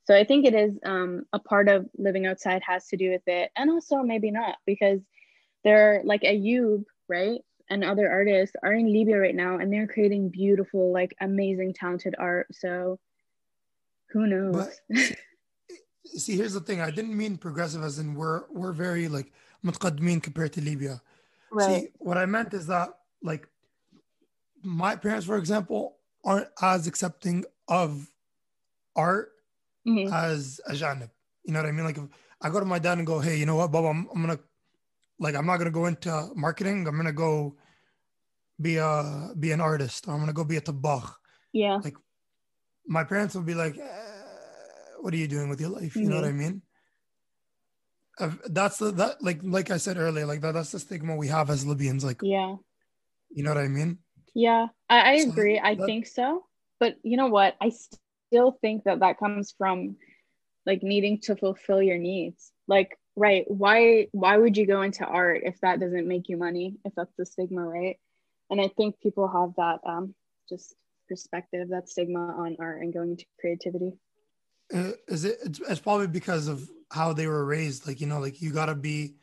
so 0.07 0.15
I 0.15 0.23
think 0.23 0.47
it 0.47 0.55
is 0.55 0.79
um, 0.85 1.27
a 1.33 1.39
part 1.41 1.69
of 1.69 1.89
living 1.99 2.27
outside 2.27 2.63
has 2.65 2.87
to 2.89 2.97
do 2.97 3.11
with 3.11 3.27
it, 3.27 3.51
and 3.57 3.71
also 3.71 4.03
maybe 4.03 4.31
not 4.31 4.57
because 4.65 5.01
they're 5.65 6.01
like 6.05 6.23
Ayub, 6.23 6.85
right, 7.09 7.41
and 7.69 7.83
other 7.83 8.09
artists 8.09 8.55
are 8.63 8.73
in 8.73 8.93
Libya 8.93 9.19
right 9.19 9.35
now, 9.35 9.59
and 9.59 9.73
they're 9.73 9.89
creating 9.89 10.29
beautiful, 10.29 10.93
like 10.93 11.13
amazing, 11.21 11.75
talented 11.75 12.15
art. 12.21 12.47
So 12.53 13.01
who 14.11 14.29
knows? 14.29 14.69
But, 14.89 15.17
see, 16.05 16.37
here's 16.37 16.55
the 16.55 16.61
thing. 16.61 16.81
I 16.81 16.93
didn't 16.93 17.17
mean 17.17 17.37
progressive 17.37 17.83
as 17.83 17.99
in 17.99 18.15
we're 18.15 18.45
we're 18.49 18.73
very 18.73 19.09
like 19.09 19.33
mutqadmin 19.65 20.23
compared 20.23 20.53
to 20.53 20.61
Libya. 20.61 21.03
Right. 21.51 21.83
See, 21.83 21.89
what 21.99 22.17
I 22.17 22.27
meant 22.27 22.55
is 22.55 22.69
that 22.69 22.91
like 23.25 23.49
my 24.63 24.95
parents, 24.95 25.27
for 25.27 25.37
example, 25.37 25.97
aren't 26.25 26.49
as 26.63 26.87
accepting 26.87 27.45
of 27.67 28.09
art 28.95 29.33
Mhm. 29.87 30.13
as 30.13 30.61
a 30.67 30.73
janib 30.73 31.11
you 31.45 31.53
know 31.53 31.61
what 31.63 31.69
i 31.69 31.73
mean? 31.73 31.85
Like 31.85 31.99
if 31.99 32.05
i 32.43 32.51
go 32.51 32.61
to 32.61 32.67
my 32.67 32.79
dad 32.79 32.99
and 32.99 33.07
go 33.07 33.21
hey 33.21 33.37
you 33.37 33.47
know 33.47 33.57
what 33.57 33.71
baba 33.71 33.89
i'm, 33.89 34.09
I'm 34.13 34.21
gonna 34.21 34.39
like 35.19 35.35
i'm 35.35 35.47
not 35.47 35.59
gonna 35.59 35.71
go 35.71 35.87
into 35.87 36.31
marketing. 36.35 36.87
I'm 36.87 36.97
gonna 36.97 37.13
go 37.13 37.57
be 38.61 38.77
a 38.77 39.31
be 39.39 39.53
an 39.53 39.61
artist. 39.61 40.09
Or 40.09 40.15
i'm 40.15 40.21
gonna 40.21 40.33
go 40.33 40.45
be 40.45 40.57
a 40.57 40.61
tabakh. 40.61 41.13
Yeah. 41.53 41.79
Like, 41.83 41.97
my 42.87 43.05
parents 43.05 43.35
would 43.35 43.47
be 43.47 43.55
like, 43.55 43.79
eh, 43.79 45.01
"What 45.01 45.15
are 45.15 45.17
you 45.17 45.27
doing 45.29 45.49
with 45.49 45.61
your 45.61 45.71
life?" 45.71 45.97
You 45.97 46.09
know 46.09 46.17
what 46.17 46.25
I 46.29 46.33
mean? 46.33 46.63
Uh, 48.19 48.33
that's 48.49 48.79
the 48.79 48.93
that 48.93 49.23
like 49.23 49.41
like 49.43 49.71
I 49.71 49.77
said 49.77 49.97
earlier, 49.97 50.27
like 50.27 50.41
that 50.41 50.53
that's 50.53 50.73
the 50.73 50.79
stigma 50.79 51.17
we 51.17 51.29
have 51.29 51.51
as 51.51 51.67
Libyans. 51.67 52.05
Like, 52.05 52.21
yeah. 52.23 52.57
you 53.31 53.43
know 53.43 53.51
what 53.51 53.63
I 53.63 53.69
mean? 53.69 53.99
yeah. 54.35 54.69
I, 54.89 55.13
I 55.13 55.17
So 55.19 55.31
agree. 55.31 55.59
I 55.59 55.77
think 55.77 56.07
so. 56.07 56.45
But 56.79 56.97
you 57.03 57.17
know 57.17 57.29
what? 57.29 57.57
I 57.61 57.73
still 58.28 58.58
think 58.62 58.84
that 58.86 59.00
that 59.00 59.20
comes 59.20 59.54
from 59.58 59.96
like 60.66 60.84
needing 60.84 61.20
to 61.20 61.36
fulfill 61.36 61.82
your 61.82 61.98
needs 61.98 62.52
like 62.68 62.98
right 63.16 63.46
why 63.48 64.08
why 64.12 64.38
would 64.38 64.56
you 64.56 64.66
go 64.66 64.82
into 64.82 65.06
art 65.06 65.42
if 65.44 65.60
that 65.62 65.80
doesn't 65.80 66.08
make 66.08 66.30
you 66.30 66.38
money 66.38 66.78
if 66.86 66.94
that's 66.96 67.14
the 67.18 67.26
stigma 67.26 67.62
right 67.62 67.98
and 68.50 68.62
i 68.62 68.70
think 68.78 69.00
people 69.02 69.28
have 69.28 69.54
that 69.58 69.80
um 69.90 70.14
just 70.48 70.76
perspective 71.10 71.70
that 71.70 71.90
stigma 71.90 72.20
on 72.20 72.56
art 72.60 72.82
and 72.82 72.94
going 72.94 73.12
into 73.12 73.26
creativity 73.40 73.94
uh, 74.74 74.92
is 75.08 75.26
it 75.26 75.38
it's, 75.44 75.60
it's 75.60 75.82
probably 75.82 76.08
because 76.08 76.48
of 76.48 76.70
how 76.92 77.12
they 77.12 77.28
were 77.28 77.44
raised 77.44 77.86
like 77.88 78.00
you 78.00 78.08
know 78.08 78.20
like 78.20 78.42
you 78.42 78.52
gotta 78.52 78.76
be 78.76 79.14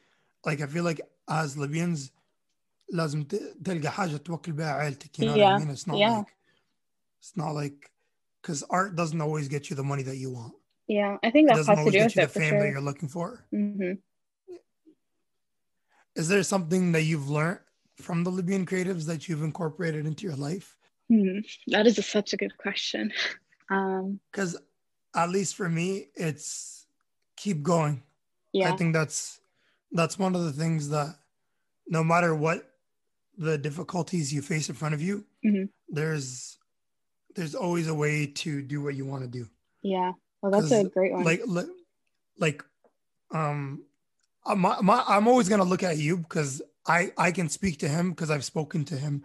like 0.44 0.60
i 0.60 0.66
feel 0.66 0.84
like 0.84 1.00
as 1.28 1.56
libyans 1.56 2.10
لازم 2.92 3.24
تلقى 3.64 3.90
حاجه 3.90 4.16
توكل 4.16 4.52
بها 4.52 4.70
عائلتك 4.70 5.18
you 5.18 5.24
know 5.24 5.34
yeah. 5.34 5.38
what 5.38 5.62
i 5.62 5.64
mean 5.64 5.70
it's 5.70 5.86
not 5.86 5.98
yeah. 5.98 6.18
like 6.18 6.34
it's 7.20 7.36
not 7.36 7.52
like 7.54 7.90
because 8.43 8.63
art 8.69 8.95
doesn't 8.95 9.21
always 9.21 9.47
get 9.47 9.69
you 9.69 9.75
the 9.75 9.83
money 9.83 10.03
that 10.03 10.17
you 10.17 10.29
want 10.29 10.53
yeah 10.87 11.17
i 11.23 11.31
think 11.31 11.47
that 11.47 11.57
has 11.57 11.65
to 11.65 11.75
do 11.75 11.83
with 11.83 11.95
it 11.95 12.13
the 12.15 12.27
fame 12.27 12.49
sure. 12.49 12.59
that 12.59 12.69
you're 12.69 12.81
looking 12.81 13.09
for 13.09 13.45
mm-hmm. 13.53 13.93
is 16.15 16.27
there 16.27 16.43
something 16.43 16.91
that 16.91 17.03
you've 17.03 17.29
learned 17.29 17.59
from 17.99 18.23
the 18.23 18.29
libyan 18.29 18.65
creatives 18.65 19.05
that 19.05 19.27
you've 19.27 19.43
incorporated 19.43 20.05
into 20.05 20.23
your 20.23 20.35
life 20.35 20.75
mm, 21.11 21.43
that 21.67 21.87
is 21.87 21.97
a, 21.97 22.03
such 22.03 22.33
a 22.33 22.37
good 22.37 22.55
question 22.57 23.11
because 24.31 24.55
um, 24.55 24.61
at 25.15 25.29
least 25.29 25.55
for 25.55 25.69
me 25.69 26.07
it's 26.15 26.85
keep 27.37 27.63
going 27.63 28.03
yeah 28.51 28.71
i 28.71 28.75
think 28.75 28.93
that's 28.93 29.39
that's 29.93 30.19
one 30.19 30.35
of 30.35 30.43
the 30.43 30.51
things 30.51 30.89
that 30.89 31.15
no 31.87 32.03
matter 32.03 32.35
what 32.35 32.69
the 33.37 33.57
difficulties 33.57 34.33
you 34.33 34.41
face 34.41 34.69
in 34.69 34.75
front 34.75 34.93
of 34.93 35.01
you 35.01 35.25
mm-hmm. 35.45 35.65
there's 35.89 36.57
there's 37.35 37.55
always 37.55 37.87
a 37.87 37.93
way 37.93 38.27
to 38.27 38.61
do 38.61 38.81
what 38.81 38.95
you 38.95 39.05
want 39.05 39.23
to 39.23 39.27
do. 39.27 39.47
Yeah. 39.81 40.13
Well, 40.41 40.51
that's 40.51 40.71
a 40.71 40.83
great 40.85 41.13
one. 41.13 41.23
Like, 41.23 41.41
like, 41.45 41.67
like 42.37 42.63
um, 43.33 43.83
uh, 44.45 44.55
my, 44.55 44.79
my, 44.81 45.03
I'm 45.07 45.27
always 45.27 45.49
going 45.49 45.61
to 45.61 45.67
look 45.67 45.83
at 45.83 45.97
you 45.97 46.17
because 46.17 46.61
I, 46.85 47.11
I 47.17 47.31
can 47.31 47.49
speak 47.49 47.79
to 47.79 47.87
him 47.87 48.11
because 48.11 48.29
I've 48.29 48.43
spoken 48.43 48.85
to 48.85 48.95
him. 48.95 49.23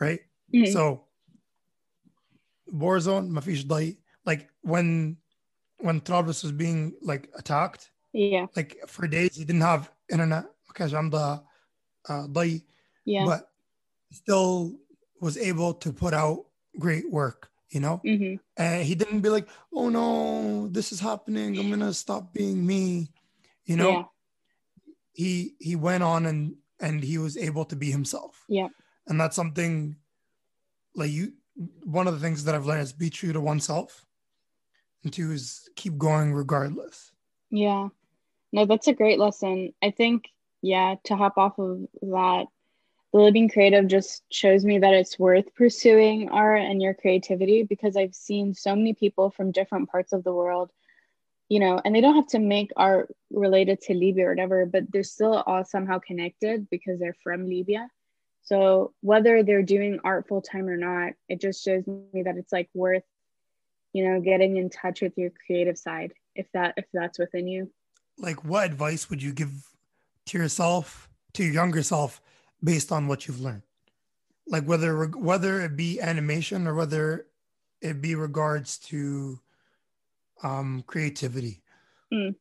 Right. 0.00 0.20
Mm-hmm. 0.54 0.72
So 0.72 1.04
Warzone, 2.72 3.30
Mafish 3.30 3.66
Dai, 3.66 3.96
like 4.24 4.48
when, 4.62 5.16
when 5.78 6.00
Trablus 6.00 6.42
was 6.42 6.52
being 6.52 6.94
like 7.02 7.28
attacked. 7.36 7.90
Yeah. 8.12 8.46
Like 8.56 8.78
for 8.86 9.06
days, 9.06 9.36
he 9.36 9.44
didn't 9.44 9.62
have 9.62 9.90
internet 10.10 10.46
because 10.68 10.94
I'm 10.94 11.10
the, 11.10 11.42
uh, 12.08 12.26
Yeah. 13.04 13.24
But 13.26 13.50
still 14.10 14.74
was 15.20 15.36
able 15.36 15.74
to 15.74 15.92
put 15.92 16.14
out 16.14 16.45
great 16.78 17.10
work 17.10 17.50
you 17.68 17.80
know? 17.80 18.00
Mm-hmm. 18.04 18.36
and 18.56 18.84
he 18.84 18.94
didn't 18.94 19.20
be 19.20 19.28
like 19.28 19.48
oh 19.72 19.88
no 19.88 20.68
this 20.68 20.92
is 20.92 21.00
happening. 21.00 21.58
I'm 21.58 21.70
gonna 21.70 21.92
stop 21.92 22.32
being 22.32 22.64
me 22.64 23.08
you 23.64 23.76
know? 23.76 23.90
Yeah. 23.90 24.02
he 25.12 25.54
he 25.58 25.76
went 25.76 26.02
on 26.02 26.26
and 26.26 26.54
and 26.80 27.02
he 27.02 27.18
was 27.18 27.36
able 27.36 27.64
to 27.66 27.76
be 27.76 27.90
himself. 27.90 28.44
Yeah. 28.48 28.68
And 29.06 29.20
that's 29.20 29.36
something 29.36 29.96
like 30.94 31.10
you 31.10 31.32
one 31.84 32.06
of 32.06 32.14
the 32.14 32.20
things 32.20 32.44
that 32.44 32.54
i've 32.54 32.66
learned 32.66 32.82
is 32.82 32.92
be 32.92 33.08
true 33.08 33.32
to 33.32 33.40
oneself 33.40 34.04
and 35.02 35.12
two 35.12 35.32
is 35.32 35.68
keep 35.76 35.98
going 35.98 36.32
regardless. 36.32 37.12
Yeah. 37.50 37.88
No 38.52 38.66
that's 38.66 38.88
a 38.88 38.92
great 38.92 39.18
lesson. 39.18 39.72
I 39.82 39.90
think 39.90 40.28
yeah 40.62 40.96
to 41.04 41.16
hop 41.16 41.36
off 41.36 41.58
of 41.58 41.80
that 42.02 42.46
the 43.16 43.22
Libyan 43.22 43.48
creative 43.48 43.86
just 43.86 44.24
shows 44.30 44.62
me 44.62 44.78
that 44.78 44.92
it's 44.92 45.18
worth 45.18 45.54
pursuing 45.54 46.28
art 46.28 46.60
and 46.60 46.82
your 46.82 46.92
creativity 46.92 47.62
because 47.62 47.96
I've 47.96 48.14
seen 48.14 48.52
so 48.52 48.76
many 48.76 48.92
people 48.92 49.30
from 49.30 49.52
different 49.52 49.90
parts 49.90 50.12
of 50.12 50.22
the 50.22 50.34
world, 50.34 50.70
you 51.48 51.58
know, 51.58 51.80
and 51.82 51.94
they 51.94 52.02
don't 52.02 52.16
have 52.16 52.26
to 52.28 52.38
make 52.38 52.72
art 52.76 53.10
related 53.30 53.80
to 53.82 53.94
Libya 53.94 54.26
or 54.26 54.30
whatever, 54.30 54.66
but 54.66 54.92
they're 54.92 55.02
still 55.02 55.42
all 55.46 55.64
somehow 55.64 55.98
connected 55.98 56.68
because 56.68 56.98
they're 56.98 57.16
from 57.22 57.48
Libya. 57.48 57.88
So 58.42 58.92
whether 59.00 59.42
they're 59.42 59.62
doing 59.62 59.98
art 60.04 60.28
full 60.28 60.42
time 60.42 60.68
or 60.68 60.76
not, 60.76 61.14
it 61.26 61.40
just 61.40 61.64
shows 61.64 61.86
me 61.86 62.22
that 62.24 62.36
it's 62.36 62.52
like 62.52 62.68
worth, 62.74 63.04
you 63.94 64.06
know, 64.06 64.20
getting 64.20 64.58
in 64.58 64.68
touch 64.68 65.00
with 65.00 65.16
your 65.16 65.30
creative 65.46 65.78
side 65.78 66.12
if 66.34 66.52
that 66.52 66.74
if 66.76 66.84
that's 66.92 67.18
within 67.18 67.48
you. 67.48 67.70
Like 68.18 68.44
what 68.44 68.66
advice 68.66 69.08
would 69.08 69.22
you 69.22 69.32
give 69.32 69.52
to 70.26 70.38
yourself, 70.38 71.08
to 71.32 71.44
your 71.44 71.54
younger 71.54 71.82
self 71.82 72.20
based 72.62 72.92
on 72.92 73.06
what 73.06 73.26
you've 73.26 73.40
learned. 73.40 73.62
Like 74.46 74.64
whether 74.64 75.06
whether 75.06 75.60
it 75.60 75.76
be 75.76 76.00
animation 76.00 76.66
or 76.66 76.74
whether 76.74 77.26
it 77.80 78.00
be 78.00 78.14
regards 78.14 78.78
to 78.78 79.40
um 80.42 80.84
creativity. 80.86 81.62
Mm. 82.12 82.36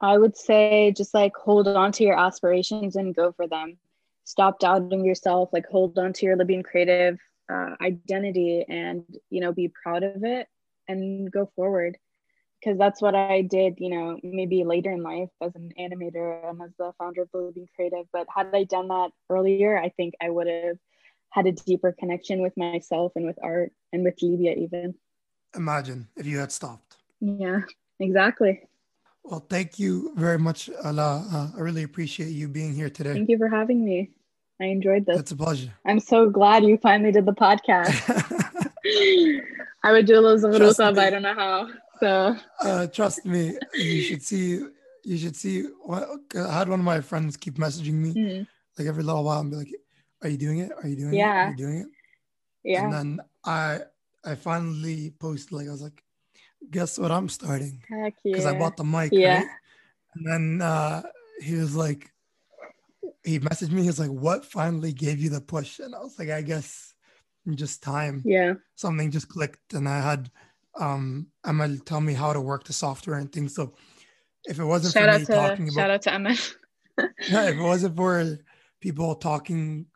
i 0.00 0.18
would 0.18 0.36
say 0.36 0.92
just 0.96 1.14
like 1.14 1.32
hold 1.36 1.68
on 1.68 1.92
to 1.92 2.02
your 2.02 2.18
aspirations 2.18 2.96
and 2.96 3.14
go 3.14 3.32
for 3.32 3.46
them. 3.46 3.78
Stop 4.24 4.58
doubting 4.58 5.04
yourself 5.04 5.50
like 5.52 5.66
hold 5.66 5.98
on 5.98 6.12
to 6.14 6.26
your 6.26 6.36
libyan 6.36 6.62
creative 6.62 7.18
uh, 7.50 7.74
identity 7.80 8.64
and 8.68 9.04
you 9.30 9.40
know 9.40 9.52
be 9.52 9.68
proud 9.68 10.02
of 10.02 10.22
it 10.24 10.48
and 10.88 11.30
go 11.30 11.50
forward 11.54 11.96
because 12.60 12.78
that's 12.78 13.00
what 13.00 13.14
I 13.14 13.42
did, 13.42 13.74
you 13.78 13.90
know, 13.90 14.18
maybe 14.22 14.64
later 14.64 14.90
in 14.90 15.02
life 15.02 15.28
as 15.40 15.54
an 15.54 15.72
animator 15.78 16.48
and 16.48 16.60
as 16.60 16.70
the 16.78 16.92
founder 16.98 17.22
of 17.22 17.28
Libyan 17.32 17.68
Creative. 17.74 18.06
But 18.12 18.26
had 18.34 18.48
I 18.52 18.64
done 18.64 18.88
that 18.88 19.10
earlier, 19.30 19.78
I 19.78 19.90
think 19.90 20.14
I 20.20 20.30
would 20.30 20.46
have 20.46 20.78
had 21.30 21.46
a 21.46 21.52
deeper 21.52 21.92
connection 21.92 22.42
with 22.42 22.56
myself 22.56 23.12
and 23.16 23.26
with 23.26 23.38
art 23.42 23.72
and 23.92 24.02
with 24.02 24.14
Libya 24.22 24.54
even. 24.54 24.94
Imagine 25.54 26.08
if 26.16 26.26
you 26.26 26.38
had 26.38 26.52
stopped. 26.52 26.96
Yeah, 27.20 27.60
exactly. 28.00 28.62
Well, 29.22 29.44
thank 29.48 29.78
you 29.78 30.12
very 30.16 30.38
much, 30.38 30.70
Ala. 30.84 31.26
Uh, 31.32 31.48
I 31.56 31.60
really 31.60 31.82
appreciate 31.82 32.30
you 32.30 32.48
being 32.48 32.74
here 32.74 32.90
today. 32.90 33.12
Thank 33.12 33.28
you 33.28 33.38
for 33.38 33.48
having 33.48 33.84
me. 33.84 34.10
I 34.60 34.66
enjoyed 34.66 35.06
this. 35.06 35.20
It's 35.20 35.30
a 35.30 35.36
pleasure. 35.36 35.70
I'm 35.86 36.00
so 36.00 36.28
glad 36.28 36.64
you 36.64 36.78
finally 36.78 37.12
did 37.12 37.26
the 37.26 37.32
podcast. 37.32 37.94
I 39.84 39.92
would 39.92 40.06
do 40.06 40.18
a 40.18 40.20
little 40.20 40.50
Zagrusa, 40.50 40.94
but 40.94 40.98
I 40.98 41.10
don't 41.10 41.22
know 41.22 41.34
how. 41.34 41.68
So 42.00 42.36
uh, 42.60 42.86
trust 42.88 43.24
me, 43.24 43.56
you 43.74 44.02
should 44.02 44.22
see. 44.22 44.60
You 45.04 45.16
should 45.16 45.36
see. 45.36 45.66
I 45.90 46.52
had 46.52 46.68
one 46.68 46.80
of 46.80 46.84
my 46.84 47.00
friends 47.00 47.36
keep 47.36 47.54
messaging 47.54 47.94
me 47.94 48.14
mm-hmm. 48.14 48.42
like 48.78 48.88
every 48.88 49.02
little 49.02 49.24
while 49.24 49.40
and 49.40 49.50
be 49.50 49.56
like, 49.56 49.74
"Are 50.22 50.28
you 50.28 50.36
doing 50.36 50.58
it? 50.58 50.72
Are 50.82 50.88
you 50.88 50.96
doing 50.96 51.14
yeah. 51.14 51.44
it? 51.44 51.46
Are 51.46 51.50
you 51.50 51.56
doing 51.56 51.78
it?" 51.78 51.86
Yeah. 52.64 52.84
And 52.84 52.92
then 52.92 53.20
I 53.44 53.80
I 54.24 54.34
finally 54.34 55.12
posted 55.18 55.52
like 55.52 55.68
I 55.68 55.70
was 55.70 55.82
like, 55.82 56.02
"Guess 56.70 56.98
what? 56.98 57.10
I'm 57.10 57.28
starting." 57.28 57.82
Because 58.24 58.44
yeah. 58.44 58.50
I 58.50 58.58
bought 58.58 58.76
the 58.76 58.84
mic. 58.84 59.12
Yeah. 59.12 59.38
Right? 59.38 59.48
And 60.14 60.26
then 60.26 60.62
uh, 60.62 61.02
he 61.40 61.54
was 61.54 61.76
like, 61.76 62.10
he 63.24 63.38
messaged 63.38 63.70
me. 63.70 63.82
He 63.82 63.88
was 63.88 64.00
like, 64.00 64.10
"What 64.10 64.44
finally 64.44 64.92
gave 64.92 65.18
you 65.18 65.30
the 65.30 65.40
push?" 65.40 65.78
And 65.78 65.94
I 65.94 66.00
was 66.00 66.18
like, 66.18 66.30
"I 66.30 66.42
guess 66.42 66.94
just 67.54 67.82
time. 67.82 68.22
Yeah. 68.24 68.54
Something 68.74 69.10
just 69.10 69.28
clicked, 69.28 69.74
and 69.74 69.88
I 69.88 70.00
had 70.00 70.30
um 70.78 71.26
Amal 71.44 71.76
tell 71.84 72.00
me 72.00 72.14
how 72.14 72.32
to 72.32 72.40
work 72.40 72.64
the 72.64 72.72
software 72.72 73.18
and 73.18 73.30
things. 73.32 73.54
So 73.54 73.74
if 74.44 74.58
it 74.58 74.64
wasn't 74.64 74.94
shout 74.94 75.12
for 75.12 75.18
me 75.18 75.24
to, 75.26 75.32
talking 75.32 75.68
about 75.68 75.74
shout 75.74 75.90
out 75.90 76.02
to 76.02 76.14
Amal. 76.14 76.36
yeah, 77.28 77.48
if 77.48 77.56
it 77.56 77.62
wasn't 77.62 77.96
for 77.96 78.38
people 78.80 79.14
talking, 79.16 79.86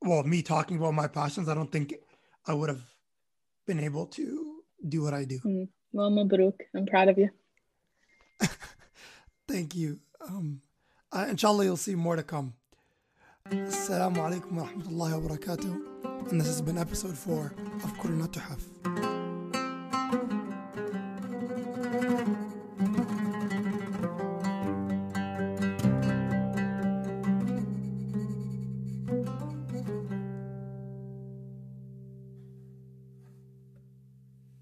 well, 0.00 0.22
me 0.24 0.42
talking 0.42 0.76
about 0.76 0.94
my 0.94 1.06
passions, 1.08 1.48
I 1.48 1.54
don't 1.54 1.70
think 1.70 1.94
I 2.46 2.54
would 2.54 2.68
have 2.68 2.82
been 3.66 3.80
able 3.80 4.06
to 4.06 4.62
do 4.88 5.02
what 5.02 5.14
I 5.14 5.24
do. 5.24 5.38
Mm. 5.40 5.68
Well, 5.92 6.10
Mabruk, 6.10 6.54
I'm 6.74 6.86
proud 6.86 7.08
of 7.08 7.18
you. 7.18 7.28
Thank 9.48 9.74
you. 9.74 10.00
Um, 10.26 10.62
uh, 11.12 11.26
inshallah, 11.28 11.64
you'll 11.64 11.76
see 11.76 11.94
more 11.94 12.16
to 12.16 12.22
come. 12.22 12.54
Assalamu 13.50 14.16
alaikum 14.16 14.52
wa 14.52 14.66
rahmatullahi 14.66 15.22
wa 15.22 15.36
barakatuh. 15.36 16.30
And 16.30 16.40
this 16.40 16.46
has 16.46 16.62
been 16.62 16.78
episode 16.78 17.18
four 17.18 17.52
of 17.84 17.92
Kurna 17.98 18.28
Tuhaf. 18.28 19.11